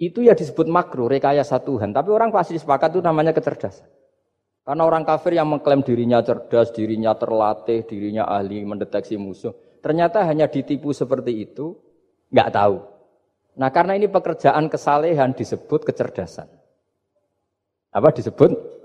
Itu 0.00 0.24
ya 0.24 0.32
disebut 0.32 0.64
makruh, 0.68 1.08
rekayasa 1.12 1.60
Tuhan. 1.60 1.92
Tapi 1.92 2.08
orang 2.08 2.32
pasti 2.32 2.56
sepakat 2.56 2.96
itu 2.96 3.00
namanya 3.04 3.36
kecerdasan. 3.36 3.88
Karena 4.66 4.82
orang 4.82 5.06
kafir 5.06 5.38
yang 5.38 5.46
mengklaim 5.46 5.86
dirinya 5.86 6.18
cerdas, 6.26 6.74
dirinya 6.74 7.14
terlatih, 7.14 7.86
dirinya 7.86 8.26
ahli 8.26 8.66
mendeteksi 8.66 9.14
musuh, 9.14 9.54
ternyata 9.78 10.26
hanya 10.26 10.50
ditipu 10.50 10.90
seperti 10.90 11.46
itu, 11.46 11.78
nggak 12.34 12.50
tahu. 12.50 12.82
Nah 13.62 13.70
karena 13.70 13.94
ini 13.94 14.10
pekerjaan 14.10 14.66
kesalehan 14.66 15.38
disebut 15.38 15.86
kecerdasan. 15.86 16.50
Apa 17.94 18.10
disebut? 18.10 18.75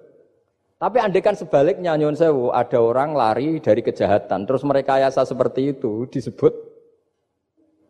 Tapi 0.81 0.97
andekan 0.97 1.37
sebaliknya 1.37 1.93
nyun 1.93 2.17
sewu, 2.17 2.49
ada 2.49 2.81
orang 2.81 3.13
lari 3.13 3.61
dari 3.61 3.85
kejahatan, 3.85 4.49
terus 4.49 4.65
mereka 4.65 4.97
rekayasa 4.97 5.29
seperti 5.29 5.77
itu 5.77 6.09
disebut 6.09 6.49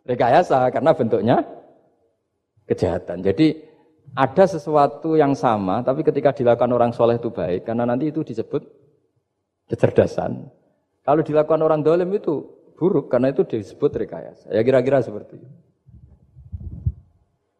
rekayasa 0.04 0.68
karena 0.68 0.92
bentuknya 0.92 1.40
kejahatan. 2.68 3.24
Jadi 3.24 3.64
ada 4.12 4.44
sesuatu 4.44 5.16
yang 5.16 5.32
sama, 5.32 5.80
tapi 5.80 6.04
ketika 6.04 6.36
dilakukan 6.36 6.68
orang 6.68 6.92
soleh 6.92 7.16
itu 7.16 7.32
baik, 7.32 7.64
karena 7.64 7.88
nanti 7.88 8.12
itu 8.12 8.20
disebut 8.20 8.60
kecerdasan. 9.72 10.52
Kalau 11.00 11.24
dilakukan 11.24 11.64
orang 11.64 11.80
dolim 11.80 12.12
itu 12.12 12.44
buruk 12.76 13.08
karena 13.08 13.32
itu 13.32 13.40
disebut 13.40 13.88
rekayasa. 14.04 14.52
Ya 14.52 14.60
kira-kira 14.60 15.00
seperti 15.00 15.40
itu. 15.40 15.48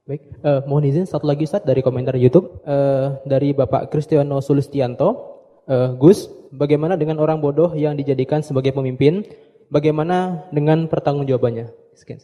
Baik, 0.03 0.35
uh, 0.43 0.67
mohon 0.67 0.83
izin 0.83 1.07
satu 1.07 1.31
lagi 1.31 1.47
Ustaz 1.47 1.63
dari 1.63 1.79
komentar 1.79 2.19
YouTube 2.19 2.59
uh, 2.67 3.23
dari 3.23 3.55
Bapak 3.55 3.87
Kristiano 3.87 4.43
Sulistianto. 4.43 5.39
Uh, 5.71 5.95
Gus, 5.95 6.27
bagaimana 6.51 6.99
dengan 6.99 7.23
orang 7.23 7.39
bodoh 7.39 7.71
yang 7.79 7.95
dijadikan 7.95 8.43
sebagai 8.43 8.75
pemimpin? 8.75 9.23
Bagaimana 9.71 10.43
dengan 10.51 10.91
pertanggungjawabannya? 10.91 11.71
Sekian. 11.95 12.19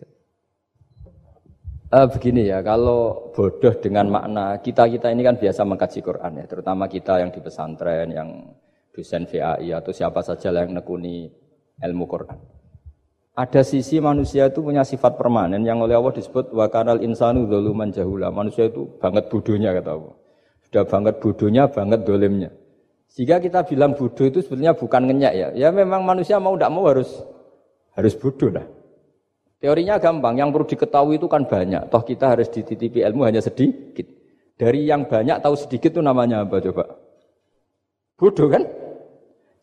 Uh, 1.95 2.11
begini 2.11 2.51
ya, 2.51 2.67
kalau 2.67 3.31
bodoh 3.31 3.79
dengan 3.79 4.11
makna 4.11 4.59
kita 4.59 4.91
kita 4.91 5.15
ini 5.15 5.23
kan 5.23 5.39
biasa 5.39 5.63
mengkaji 5.63 6.03
Quran 6.03 6.33
ya, 6.35 6.45
terutama 6.51 6.91
kita 6.91 7.23
yang 7.23 7.31
di 7.31 7.39
pesantren, 7.39 8.11
yang 8.11 8.59
dosen 8.91 9.23
VAI 9.31 9.71
atau 9.71 9.95
siapa 9.95 10.19
saja 10.27 10.51
yang 10.51 10.75
nekuni 10.75 11.31
ilmu 11.79 12.11
Quran. 12.11 12.58
Ada 13.39 13.63
sisi 13.63 14.03
manusia 14.03 14.51
itu 14.51 14.59
punya 14.59 14.83
sifat 14.83 15.15
permanen 15.15 15.63
yang 15.63 15.79
oleh 15.79 15.95
Allah 15.95 16.11
disebut 16.11 16.51
wakanal 16.51 16.99
insanu 16.99 17.47
doluman 17.47 17.87
jahula. 17.95 18.35
Manusia 18.35 18.67
itu 18.67 18.91
banget 18.99 19.31
bodohnya 19.31 19.71
kata 19.79 19.95
Allah. 19.95 20.15
Sudah 20.67 20.83
banget 20.83 21.15
bodohnya, 21.23 21.71
banget 21.71 22.03
dolimnya. 22.03 22.51
Jika 23.15 23.39
kita 23.39 23.63
bilang 23.63 23.95
bodoh 23.95 24.27
itu 24.27 24.43
sebetulnya 24.43 24.75
bukan 24.75 25.07
ngenyak 25.07 25.33
ya. 25.39 25.49
Ya 25.55 25.69
memang 25.71 26.03
manusia 26.03 26.43
mau 26.43 26.59
tidak 26.59 26.75
mau 26.75 26.91
harus 26.91 27.07
harus 27.95 28.19
bodoh 28.19 28.51
lah. 28.51 28.67
Teorinya 29.63 30.03
gampang, 30.03 30.35
yang 30.35 30.51
perlu 30.51 30.67
diketahui 30.67 31.23
itu 31.23 31.31
kan 31.31 31.47
banyak. 31.47 31.95
Toh 31.95 32.03
kita 32.03 32.35
harus 32.35 32.51
dititipi 32.51 33.07
ilmu 33.07 33.23
hanya 33.23 33.39
sedikit. 33.39 34.07
Dari 34.59 34.83
yang 34.83 35.07
banyak 35.07 35.39
tahu 35.39 35.55
sedikit 35.55 35.95
itu 35.95 36.03
namanya 36.03 36.43
apa 36.43 36.59
coba? 36.59 36.91
Bodoh 38.19 38.51
kan? 38.51 38.67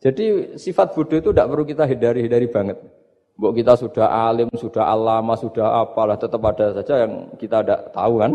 Jadi 0.00 0.56
sifat 0.56 0.96
bodoh 0.96 1.20
itu 1.20 1.28
tidak 1.28 1.48
perlu 1.52 1.64
kita 1.68 1.84
hindari-hindari 1.84 2.48
banget. 2.48 2.95
Buk 3.36 3.52
kita 3.52 3.76
sudah 3.76 4.32
alim, 4.32 4.48
sudah 4.56 4.88
alama, 4.88 5.36
sudah 5.36 5.84
apalah, 5.84 6.16
tetap 6.16 6.40
ada 6.40 6.72
saja 6.72 7.04
yang 7.04 7.36
kita 7.36 7.60
tidak 7.60 7.92
tahu 7.92 8.24
kan. 8.24 8.32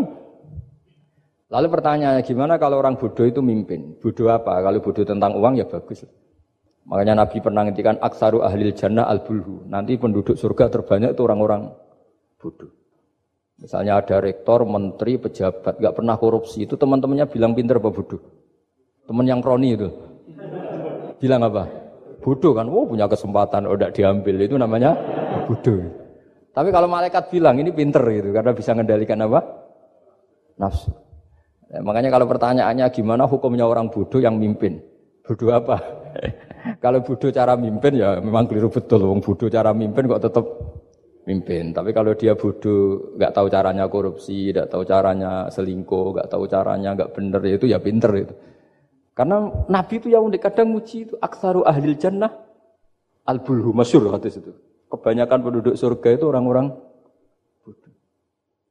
Lalu 1.50 1.66
pertanyaannya 1.68 2.22
gimana 2.22 2.54
kalau 2.56 2.78
orang 2.78 2.94
bodoh 2.94 3.26
itu 3.26 3.42
mimpin? 3.42 3.98
Bodoh 3.98 4.30
apa? 4.30 4.62
Kalau 4.62 4.78
bodoh 4.78 5.02
tentang 5.02 5.34
uang 5.36 5.58
ya 5.58 5.66
bagus. 5.66 6.06
Makanya 6.86 7.26
Nabi 7.26 7.42
pernah 7.42 7.66
ngintikan 7.66 7.98
aksaru 7.98 8.46
ahlil 8.46 8.72
jannah 8.78 9.10
al 9.10 9.26
bulhu. 9.26 9.66
Nanti 9.66 9.98
penduduk 9.98 10.38
surga 10.38 10.70
terbanyak 10.70 11.18
itu 11.18 11.22
orang-orang 11.26 11.74
bodoh. 12.38 12.70
Misalnya 13.58 13.98
ada 13.98 14.22
rektor, 14.22 14.64
menteri, 14.64 15.18
pejabat, 15.18 15.82
nggak 15.82 15.94
pernah 15.94 16.14
korupsi. 16.16 16.64
Itu 16.64 16.78
teman-temannya 16.78 17.26
bilang 17.26 17.52
pinter 17.58 17.82
apa 17.82 17.90
bodoh? 17.90 18.22
Teman 19.04 19.26
yang 19.26 19.42
kroni 19.42 19.74
itu. 19.74 19.90
Bilang 21.18 21.42
apa? 21.42 21.81
Bodoh 22.22 22.54
kan, 22.54 22.70
oh 22.70 22.86
punya 22.86 23.10
kesempatan, 23.10 23.66
oh 23.66 23.74
diambil. 23.74 24.34
Itu 24.38 24.54
namanya 24.54 24.94
bodoh. 25.50 25.82
Tapi 26.54 26.68
kalau 26.70 26.86
malaikat 26.86 27.34
bilang 27.34 27.58
ini 27.58 27.74
pinter 27.74 28.00
gitu, 28.06 28.30
karena 28.30 28.54
bisa 28.54 28.70
mengendalikan 28.72 29.18
apa? 29.26 29.40
Nafsu. 30.60 30.94
Ya, 31.72 31.80
makanya 31.80 32.12
kalau 32.12 32.28
pertanyaannya 32.28 32.86
gimana 32.92 33.24
hukumnya 33.26 33.64
orang 33.66 33.90
bodoh 33.90 34.20
yang 34.22 34.36
mimpin? 34.36 34.78
Bodoh 35.24 35.50
apa? 35.50 35.76
Kalau 36.84 37.02
bodoh 37.02 37.30
cara 37.34 37.58
mimpin 37.58 37.98
ya 37.98 38.22
memang 38.22 38.46
keliru 38.46 38.70
betul. 38.70 39.02
Wong 39.02 39.18
bodoh 39.18 39.50
cara 39.50 39.74
mimpin 39.74 40.06
kok 40.06 40.22
tetap 40.22 40.46
mimpin. 41.26 41.70
Tapi 41.70 41.90
kalau 41.94 42.14
dia 42.14 42.34
bodoh, 42.34 43.14
nggak 43.18 43.32
tahu 43.34 43.46
caranya 43.50 43.86
korupsi, 43.86 44.50
nggak 44.50 44.70
tahu 44.70 44.82
caranya 44.82 45.46
selingkuh, 45.50 46.14
nggak 46.14 46.28
tahu 46.30 46.44
caranya 46.50 46.94
nggak 46.94 47.10
bener, 47.14 47.40
ya 47.46 47.54
itu 47.58 47.66
ya 47.70 47.78
pinter 47.78 48.10
itu. 48.14 48.34
Karena 49.12 49.44
Nabi 49.68 49.94
itu 50.00 50.08
yang 50.08 50.24
unik 50.24 50.40
kadang 50.40 50.72
muji 50.72 51.04
itu 51.08 51.14
aksaru 51.20 51.68
ahlil 51.68 51.96
jannah 52.00 52.32
al 53.28 53.44
bulhu 53.44 53.76
masyur 53.76 54.08
hadis 54.08 54.40
itu. 54.40 54.52
Kebanyakan 54.88 55.38
penduduk 55.40 55.74
surga 55.76 56.16
itu 56.16 56.24
orang-orang 56.28 56.72
bodoh. 57.64 57.92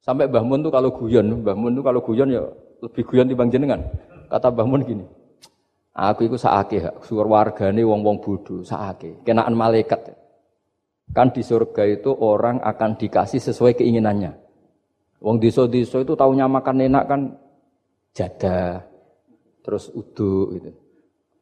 Sampai 0.01 0.29
Mbah 0.29 0.45
Mun 0.45 0.65
tuh 0.65 0.73
kalau 0.73 0.89
guyon, 0.93 1.25
Mbah 1.41 1.57
Mun 1.57 1.77
tuh 1.77 1.85
kalau 1.85 2.01
guyon 2.01 2.29
ya 2.29 2.45
lebih 2.81 3.03
guyon 3.05 3.29
dibanding 3.29 3.61
jenengan. 3.61 3.81
Kata 4.29 4.53
Mbah 4.53 4.65
Mun 4.69 4.81
gini, 4.85 5.05
Aku 5.91 6.23
iku 6.23 6.39
sakake, 6.39 7.03
suar 7.03 7.27
wargane 7.27 7.83
wong-wong 7.83 8.23
bodho, 8.23 8.63
sakake. 8.63 9.21
Kenaan 9.27 9.53
malaikat. 9.59 10.15
Kan 11.11 11.35
di 11.35 11.43
surga 11.43 11.83
itu 11.83 12.15
orang 12.15 12.63
akan 12.63 12.95
dikasih 12.95 13.43
sesuai 13.43 13.75
keinginannya. 13.75 14.31
Wong 15.19 15.37
desa-desa 15.37 15.99
itu 15.99 16.15
taunya 16.15 16.47
makan 16.47 16.87
enak 16.87 17.03
kan 17.05 17.21
jadah, 18.15 18.79
terus 19.61 19.89
udu 19.93 20.57
gitu. 20.57 20.71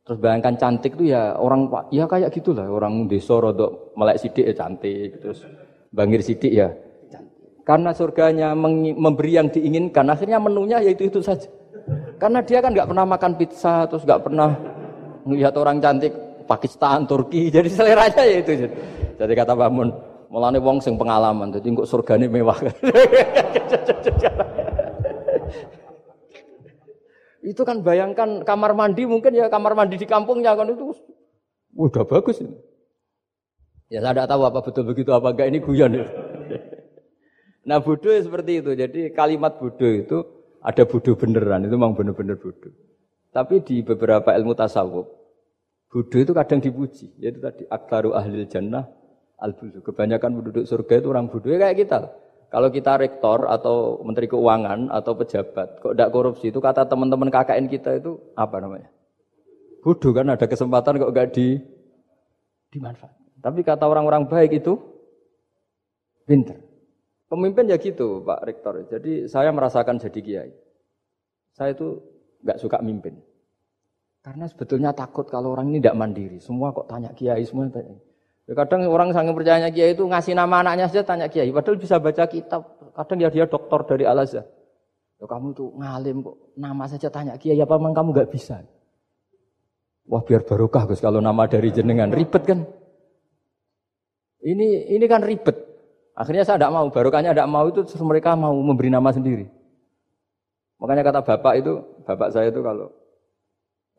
Terus 0.09 0.17
bayangkan 0.25 0.57
cantik 0.57 0.97
tuh 0.97 1.05
ya 1.05 1.37
orang 1.37 1.69
ya 1.93 2.09
kayak 2.09 2.33
gitulah 2.33 2.65
orang 2.65 3.05
desa 3.05 3.37
rodok 3.37 3.93
melek 3.93 4.17
sidik 4.17 4.41
ya 4.41 4.53
cantik, 4.57 5.21
terus 5.21 5.45
bangir 5.93 6.21
sidik 6.25 6.49
ya 6.49 6.73
cantik. 7.13 7.61
Karena 7.61 7.93
surganya 7.93 8.57
memberi 8.57 9.37
yang 9.37 9.53
diinginkan, 9.53 10.09
akhirnya 10.09 10.41
menunya 10.41 10.81
ya 10.81 10.89
itu 10.89 11.05
itu 11.13 11.21
saja. 11.21 11.45
Karena 12.17 12.41
dia 12.41 12.57
kan 12.59 12.73
nggak 12.73 12.89
pernah 12.89 13.05
makan 13.05 13.31
pizza, 13.37 13.85
terus 13.85 14.01
nggak 14.01 14.21
pernah 14.25 14.49
melihat 15.29 15.53
orang 15.61 15.77
cantik 15.77 16.13
Pakistan, 16.49 17.05
Turki, 17.05 17.49
jadi 17.55 17.69
seleranya 17.69 18.23
ya 18.25 18.37
itu. 18.41 18.65
Jadi 19.21 19.33
kata 19.37 19.53
Pak 19.53 19.69
Mun, 19.69 19.93
mulane 20.33 20.57
wong 20.57 20.81
sing 20.81 20.97
pengalaman, 20.97 21.53
jadi 21.53 21.69
kok 21.69 21.85
surgane 21.85 22.25
mewah. 22.25 22.57
itu 27.49 27.61
kan 27.65 27.81
bayangkan 27.81 28.45
kamar 28.45 28.77
mandi 28.77 29.09
mungkin 29.09 29.34
ya 29.34 29.49
kamar 29.49 29.73
mandi 29.73 29.97
di 29.97 30.05
kampungnya 30.05 30.53
kan 30.53 30.69
itu 30.69 30.93
udah 31.73 32.05
bagus 32.05 32.45
ini. 32.45 32.53
Ya 33.89 34.05
saya 34.05 34.13
tidak 34.13 34.30
tahu 34.30 34.41
apa 34.45 34.59
betul 34.61 34.84
begitu 34.85 35.09
apa 35.09 35.34
enggak 35.34 35.47
ini 35.49 35.59
guyon. 35.59 35.93
Nah 37.69 37.85
bodoh 37.85 38.09
ya 38.09 38.26
seperti 38.26 38.65
itu. 38.65 38.71
Jadi 38.73 39.13
kalimat 39.13 39.61
bodoh 39.61 39.91
itu 39.93 40.17
ada 40.57 40.84
bodoh 40.89 41.13
beneran, 41.13 41.69
itu 41.69 41.76
memang 41.77 41.93
bener-bener 41.93 42.34
bodoh. 42.39 42.73
Tapi 43.30 43.61
di 43.61 43.85
beberapa 43.85 44.34
ilmu 44.34 44.57
tasawuf, 44.57 45.05
bodoh 45.91 46.19
itu 46.19 46.34
kadang 46.34 46.65
dipuji. 46.65 47.13
Yaitu 47.21 47.38
tadi 47.38 47.69
aktaru 47.69 48.17
ahlil 48.17 48.49
jannah 48.49 48.89
al 49.38 49.53
-budu. 49.53 49.85
Kebanyakan 49.85 50.41
penduduk 50.41 50.65
surga 50.65 50.97
itu 50.97 51.07
orang 51.13 51.30
bodoh. 51.30 51.53
Ya 51.53 51.61
kayak 51.61 51.77
kita. 51.77 52.09
Kalau 52.49 52.73
kita 52.73 52.97
rektor 52.97 53.45
atau 53.45 54.01
menteri 54.01 54.26
keuangan 54.26 54.89
atau 54.89 55.13
pejabat, 55.13 55.77
kok 55.77 55.93
tidak 55.93 56.09
korupsi 56.09 56.49
itu 56.49 56.57
kata 56.57 56.89
teman-teman 56.89 57.30
KKN 57.30 57.69
kita 57.69 58.01
itu 58.01 58.17
apa 58.34 58.57
namanya? 58.57 58.89
Bodoh 59.85 60.11
kan 60.11 60.34
ada 60.34 60.49
kesempatan 60.49 60.97
kok 60.97 61.13
gak 61.13 61.30
di 61.38 61.61
dimanfaatkan. 62.73 63.38
Tapi 63.39 63.59
kata 63.61 63.85
orang-orang 63.85 64.26
baik 64.26 64.65
itu 64.65 64.76
pinter. 66.26 66.57
Pemimpin 67.30 67.69
ya 67.69 67.77
gitu 67.77 68.26
Pak 68.26 68.41
Rektor. 68.41 68.81
Jadi 68.89 69.30
saya 69.30 69.53
merasakan 69.53 70.01
jadi 70.01 70.19
kiai. 70.19 70.51
Saya 71.53 71.77
itu 71.77 72.01
nggak 72.41 72.57
suka 72.57 72.81
mimpin. 72.81 73.21
Karena 74.26 74.49
sebetulnya 74.49 74.91
takut 74.91 75.30
kalau 75.30 75.53
orang 75.53 75.69
ini 75.69 75.80
tidak 75.80 75.97
mandiri. 76.01 76.38
Semua 76.41 76.73
kok 76.73 76.89
tanya 76.89 77.13
kiai, 77.13 77.45
semua 77.45 77.69
tanya. 77.69 77.95
Ya 78.49 78.57
kadang 78.57 78.81
orang 78.89 79.13
sangat 79.13 79.38
percayanya 79.38 79.69
kiai 79.69 79.93
itu 79.93 80.09
ngasih 80.09 80.34
nama 80.34 80.65
anaknya 80.65 80.89
saja 80.89 81.05
tanya 81.05 81.30
kiai. 81.30 81.53
Padahal 81.53 81.77
bisa 81.77 82.01
baca 82.01 82.26
kitab. 82.26 82.65
Kadang 82.97 83.21
ya 83.21 83.30
dia 83.30 83.45
doktor 83.45 83.85
dari 83.85 84.09
Al 84.09 84.26
Azhar. 84.26 84.41
Ya 85.21 85.26
kamu 85.30 85.53
tuh 85.53 85.69
ngalim 85.77 86.26
kok 86.26 86.57
nama 86.57 86.89
saja 86.89 87.13
tanya 87.13 87.38
kiai 87.38 87.61
apa 87.61 87.77
memang 87.77 87.93
kamu 87.93 88.09
nggak 88.09 88.30
bisa? 88.34 88.65
Wah 90.09 90.26
biar 90.26 90.41
barokah 90.41 90.89
Gus 90.89 90.97
kalau 90.97 91.21
nama 91.21 91.45
dari 91.45 91.69
jenengan 91.69 92.09
ribet 92.09 92.41
kan? 92.49 92.65
Ini 94.41 94.97
ini 94.97 95.05
kan 95.05 95.21
ribet. 95.21 95.69
Akhirnya 96.17 96.41
saya 96.41 96.57
tidak 96.57 96.73
mau, 96.73 96.89
barokahnya 96.89 97.38
tidak 97.38 97.51
mau 97.53 97.69
itu 97.69 97.85
terus 97.85 98.01
mereka 98.01 98.34
mau 98.34 98.57
memberi 98.57 98.89
nama 98.89 99.13
sendiri. 99.13 99.45
Makanya 100.81 101.05
kata 101.05 101.21
bapak 101.21 101.53
itu, 101.61 101.73
bapak 102.01 102.34
saya 102.34 102.49
itu 102.49 102.65
kalau 102.65 102.89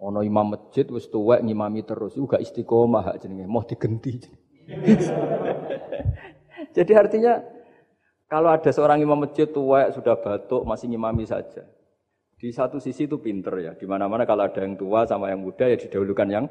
ono 0.00 0.20
imam 0.24 0.56
masjid 0.56 0.84
wis 0.90 1.06
tuwek 1.06 1.44
ngimami 1.44 1.84
terus, 1.84 2.16
juga 2.16 2.40
istiqomah 2.42 3.14
jenenge, 3.20 3.46
mau 3.46 3.64
digenti. 3.64 4.39
Jadi 6.76 6.92
artinya 6.94 7.42
kalau 8.30 8.54
ada 8.54 8.70
seorang 8.70 9.02
imam 9.02 9.18
masjid 9.18 9.50
tuwek 9.50 9.90
sudah 9.90 10.14
batuk 10.14 10.62
masih 10.62 10.86
ngimami 10.86 11.26
saja. 11.26 11.66
Di 12.40 12.48
satu 12.54 12.80
sisi 12.80 13.04
itu 13.04 13.20
pinter 13.20 13.52
ya, 13.60 13.72
di 13.76 13.84
mana-mana 13.84 14.24
kalau 14.24 14.48
ada 14.48 14.64
yang 14.64 14.78
tua 14.78 15.04
sama 15.04 15.28
yang 15.28 15.44
muda 15.44 15.68
ya 15.68 15.76
didahulukan 15.76 16.28
yang 16.30 16.46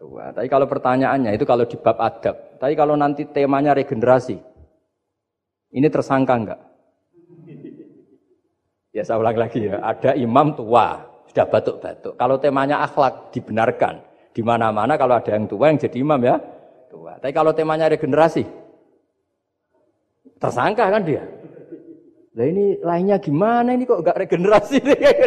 tua. 0.00 0.32
Tapi 0.32 0.48
kalau 0.48 0.64
pertanyaannya 0.64 1.36
itu 1.36 1.44
kalau 1.44 1.68
di 1.68 1.76
bab 1.76 2.00
adab. 2.00 2.56
Tapi 2.56 2.72
kalau 2.72 2.96
nanti 2.96 3.28
temanya 3.28 3.76
regenerasi, 3.76 4.40
ini 5.76 5.88
tersangka 5.92 6.34
enggak? 6.36 6.60
Ya 8.90 9.06
saya 9.06 9.22
ulang 9.22 9.38
lagi 9.38 9.70
ya, 9.70 9.78
ada 9.86 10.18
imam 10.18 10.50
tua, 10.58 10.98
sudah 11.30 11.46
batuk-batuk. 11.46 12.18
Kalau 12.18 12.42
temanya 12.42 12.82
akhlak 12.82 13.30
dibenarkan. 13.30 14.02
Di 14.34 14.42
mana-mana 14.42 14.98
kalau 14.98 15.14
ada 15.14 15.30
yang 15.30 15.46
tua 15.46 15.70
yang 15.70 15.78
jadi 15.78 16.02
imam 16.02 16.18
ya, 16.26 16.42
tua. 16.90 17.22
Tapi 17.22 17.30
kalau 17.30 17.54
temanya 17.54 17.86
regenerasi, 17.86 18.42
tersangka 20.42 20.90
kan 20.90 21.06
dia. 21.06 21.22
Nah 22.30 22.46
ini 22.46 22.78
lainnya 22.82 23.18
gimana 23.22 23.74
ini 23.74 23.86
kok 23.86 24.02
enggak 24.02 24.26
regenerasi? 24.26 24.78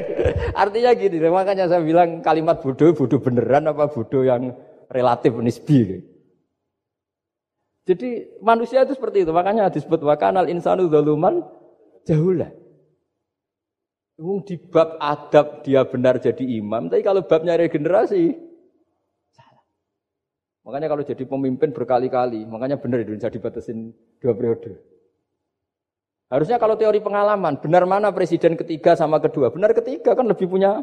Artinya 0.64 0.91
gini, 0.95 1.18
makanya 1.31 1.72
saya 1.72 1.80
bilang 1.80 2.19
kalimat 2.19 2.60
bodoh, 2.60 2.91
bodoh 2.91 3.19
beneran 3.23 3.72
apa 3.72 3.88
bodoh 3.88 4.23
yang 4.23 4.52
relatif 4.91 5.31
nisbi. 5.40 6.03
Jadi 7.84 8.40
manusia 8.40 8.88
itu 8.88 8.95
seperti 8.95 9.27
itu. 9.27 9.31
Makanya 9.35 9.68
disebut 9.68 9.99
wakanal 10.07 10.48
insanu 10.48 10.88
zaluman 10.88 11.44
jahulah. 12.07 12.52
Wong 14.15 14.45
di 14.48 14.56
bab 14.56 14.95
adab 15.02 15.65
dia 15.65 15.84
benar 15.84 16.22
jadi 16.22 16.45
imam, 16.61 16.88
tapi 16.88 17.02
kalau 17.03 17.26
babnya 17.26 17.60
regenerasi. 17.60 18.52
Makanya 20.64 20.88
kalau 20.88 21.03
jadi 21.03 21.23
pemimpin 21.27 21.76
berkali-kali, 21.76 22.48
makanya 22.48 22.80
benar 22.80 23.03
Indonesia 23.03 23.27
dibatasin 23.27 23.91
dua 24.23 24.31
periode. 24.31 24.80
Harusnya 26.31 26.57
kalau 26.57 26.80
teori 26.80 27.03
pengalaman, 27.03 27.60
benar 27.60 27.84
mana 27.84 28.10
presiden 28.15 28.56
ketiga 28.56 28.95
sama 28.95 29.19
kedua? 29.19 29.52
Benar 29.52 29.76
ketiga 29.76 30.15
kan 30.15 30.26
lebih 30.26 30.48
punya 30.48 30.81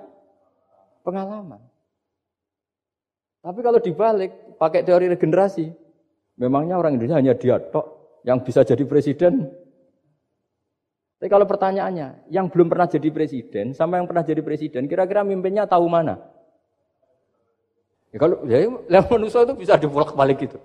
pengalaman. 1.00 1.58
Tapi 3.40 3.60
kalau 3.64 3.80
dibalik, 3.80 4.60
pakai 4.60 4.84
teori 4.84 5.08
regenerasi, 5.16 5.72
memangnya 6.36 6.76
orang 6.76 7.00
Indonesia 7.00 7.16
hanya 7.16 7.32
dia 7.32 7.56
tok 7.56 8.20
yang 8.28 8.44
bisa 8.44 8.60
jadi 8.60 8.84
presiden 8.84 9.48
tapi 11.20 11.28
kalau 11.28 11.44
pertanyaannya, 11.44 12.32
yang 12.32 12.48
belum 12.48 12.72
pernah 12.72 12.88
jadi 12.88 13.12
presiden 13.12 13.76
sama 13.76 14.00
yang 14.00 14.08
pernah 14.08 14.24
jadi 14.24 14.40
presiden, 14.40 14.88
kira-kira 14.88 15.20
mimpinnya 15.20 15.68
tahu 15.68 15.84
mana? 15.84 16.16
Ya 18.10 18.18
kalau 18.18 18.36
ya, 18.46 18.58
yang 18.66 19.06
manusia 19.06 19.46
itu 19.46 19.54
bisa 19.54 19.74
dibolak 19.78 20.14
balik 20.18 20.42
gitu. 20.42 20.58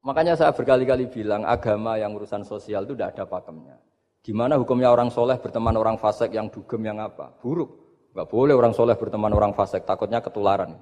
Makanya 0.00 0.32
saya 0.32 0.50
berkali-kali 0.56 1.12
bilang 1.12 1.44
agama 1.44 2.00
yang 2.00 2.16
urusan 2.16 2.40
sosial 2.40 2.88
itu 2.88 2.96
tidak 2.96 3.20
ada 3.20 3.24
pakemnya. 3.28 3.76
Gimana 4.24 4.56
hukumnya 4.56 4.88
orang 4.88 5.12
soleh 5.12 5.36
berteman 5.36 5.76
orang 5.76 6.00
fasik 6.00 6.32
yang 6.32 6.48
dugem 6.48 6.80
yang 6.88 7.00
apa? 7.04 7.36
Buruk. 7.40 7.68
Gak 8.16 8.26
boleh 8.26 8.56
orang 8.56 8.74
soleh 8.74 8.96
berteman 8.98 9.30
orang 9.30 9.52
fasik, 9.54 9.86
takutnya 9.86 10.18
ketularan. 10.18 10.74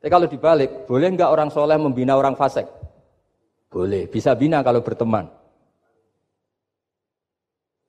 Tapi 0.00 0.08
kalau 0.08 0.30
dibalik, 0.30 0.86
boleh 0.86 1.08
nggak 1.12 1.28
orang 1.28 1.50
soleh 1.50 1.76
membina 1.76 2.14
orang 2.14 2.38
fasik? 2.38 2.64
Boleh, 3.68 4.06
bisa 4.06 4.32
bina 4.38 4.62
kalau 4.62 4.80
berteman. 4.80 5.28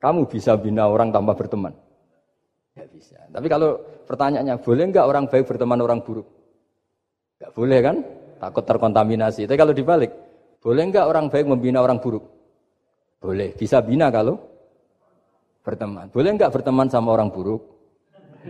Kamu 0.02 0.26
bisa 0.26 0.58
bina 0.58 0.90
orang 0.90 1.14
tanpa 1.14 1.38
berteman? 1.38 1.78
Tidak 2.72 2.88
bisa. 2.96 3.20
Tapi 3.28 3.48
kalau 3.52 3.76
pertanyaannya, 4.08 4.56
boleh 4.64 4.84
nggak 4.96 5.06
orang 5.06 5.26
baik 5.28 5.44
berteman 5.44 5.84
orang 5.84 6.00
buruk? 6.00 6.28
Nggak 7.44 7.52
boleh 7.52 7.80
kan? 7.84 7.96
Takut 8.40 8.64
terkontaminasi. 8.64 9.44
Tapi 9.44 9.60
kalau 9.60 9.76
dibalik, 9.76 10.12
boleh 10.64 10.84
nggak 10.88 11.06
orang 11.06 11.28
baik 11.28 11.46
membina 11.52 11.84
orang 11.84 12.00
buruk? 12.00 12.24
Boleh. 13.20 13.52
Bisa 13.60 13.84
bina 13.84 14.08
kalau 14.08 14.40
berteman. 15.68 16.08
Boleh 16.10 16.32
nggak 16.40 16.50
berteman 16.50 16.88
sama 16.88 17.12
orang 17.12 17.28
buruk? 17.28 17.60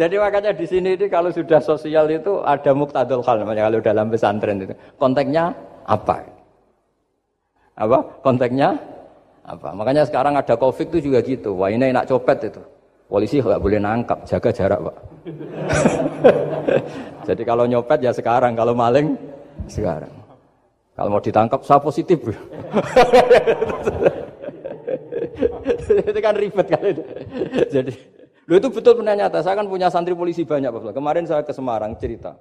Jadi 0.00 0.14
makanya 0.16 0.56
di 0.56 0.64
sini 0.64 0.96
ini 0.96 1.06
kalau 1.12 1.28
sudah 1.28 1.60
sosial 1.60 2.08
itu 2.08 2.40
ada 2.40 2.72
muktadul 2.72 3.20
hal 3.20 3.44
namanya 3.44 3.68
kalau 3.68 3.80
dalam 3.84 4.06
pesantren 4.08 4.64
itu. 4.64 4.72
Konteksnya 4.96 5.52
apa? 5.84 6.24
Apa? 7.76 7.98
Konteksnya 8.24 8.80
apa? 9.48 9.72
Makanya 9.72 10.04
sekarang 10.04 10.36
ada 10.36 10.60
covid 10.60 10.92
itu 10.92 11.08
juga 11.08 11.24
gitu. 11.24 11.56
Wah 11.56 11.72
ini 11.72 11.88
enak 11.88 12.04
copet 12.04 12.52
itu. 12.52 12.60
Polisi 13.08 13.40
nggak 13.40 13.64
boleh 13.64 13.80
nangkap, 13.80 14.20
jaga 14.28 14.52
jarak 14.52 14.84
pak. 14.84 14.96
Jadi 17.32 17.42
kalau 17.48 17.64
nyopet 17.64 18.04
ya 18.04 18.12
sekarang, 18.12 18.52
kalau 18.52 18.76
maling 18.76 19.16
sekarang. 19.64 20.12
Kalau 20.92 21.08
mau 21.14 21.22
ditangkap, 21.22 21.62
saya 21.64 21.80
positif. 21.80 22.20
itu 26.10 26.20
kan 26.20 26.34
ribet 26.34 26.66
kali. 26.66 26.90
Jadi, 27.70 27.94
lu 28.50 28.58
itu 28.58 28.68
betul 28.68 28.98
benar 28.98 29.14
nyata. 29.14 29.38
Saya 29.40 29.56
kan 29.56 29.70
punya 29.70 29.88
santri 29.88 30.12
polisi 30.18 30.42
banyak, 30.42 30.74
Pak. 30.74 30.98
Kemarin 30.98 31.22
saya 31.22 31.46
ke 31.46 31.54
Semarang 31.54 31.94
cerita. 31.96 32.34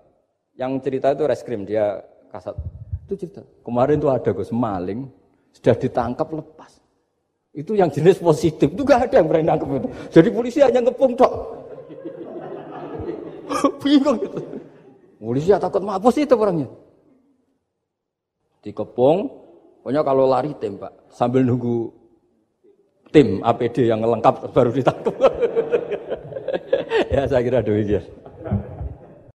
Yang 0.58 0.90
cerita 0.90 1.14
itu 1.14 1.24
reskrim, 1.30 1.70
dia 1.70 2.02
kasat. 2.34 2.58
Itu 3.06 3.14
cerita. 3.16 3.46
Kemarin 3.62 4.02
tuh 4.02 4.10
ada 4.10 4.34
Gus 4.34 4.50
maling, 4.50 5.06
sudah 5.54 5.78
ditangkap 5.78 6.26
lepas. 6.34 6.77
Itu 7.58 7.74
yang 7.74 7.90
jenis 7.90 8.22
positif. 8.22 8.70
Itu 8.70 8.86
gak 8.86 9.10
ada 9.10 9.18
yang 9.18 9.26
berani 9.26 9.50
nangkep 9.50 9.68
itu. 9.82 9.90
Jadi 10.14 10.30
polisi 10.30 10.62
hanya 10.62 10.86
ngepung 10.86 11.18
tok. 11.18 11.34
Bingung 13.82 14.22
gitu. 14.22 14.40
Polisi 15.18 15.50
ya 15.50 15.58
takut 15.58 15.82
mampus 15.82 16.22
itu 16.22 16.38
orangnya. 16.38 16.70
Dikepung, 18.62 19.26
pokoknya 19.82 20.02
kalau 20.06 20.30
lari 20.30 20.54
tembak 20.62 20.94
sambil 21.10 21.42
nunggu 21.42 21.90
tim 23.10 23.42
APD 23.42 23.90
yang 23.90 24.06
lengkap 24.06 24.54
baru 24.54 24.70
ditangkap. 24.70 25.16
ya 27.14 27.26
saya 27.26 27.42
kira 27.42 27.66
demikian. 27.66 28.06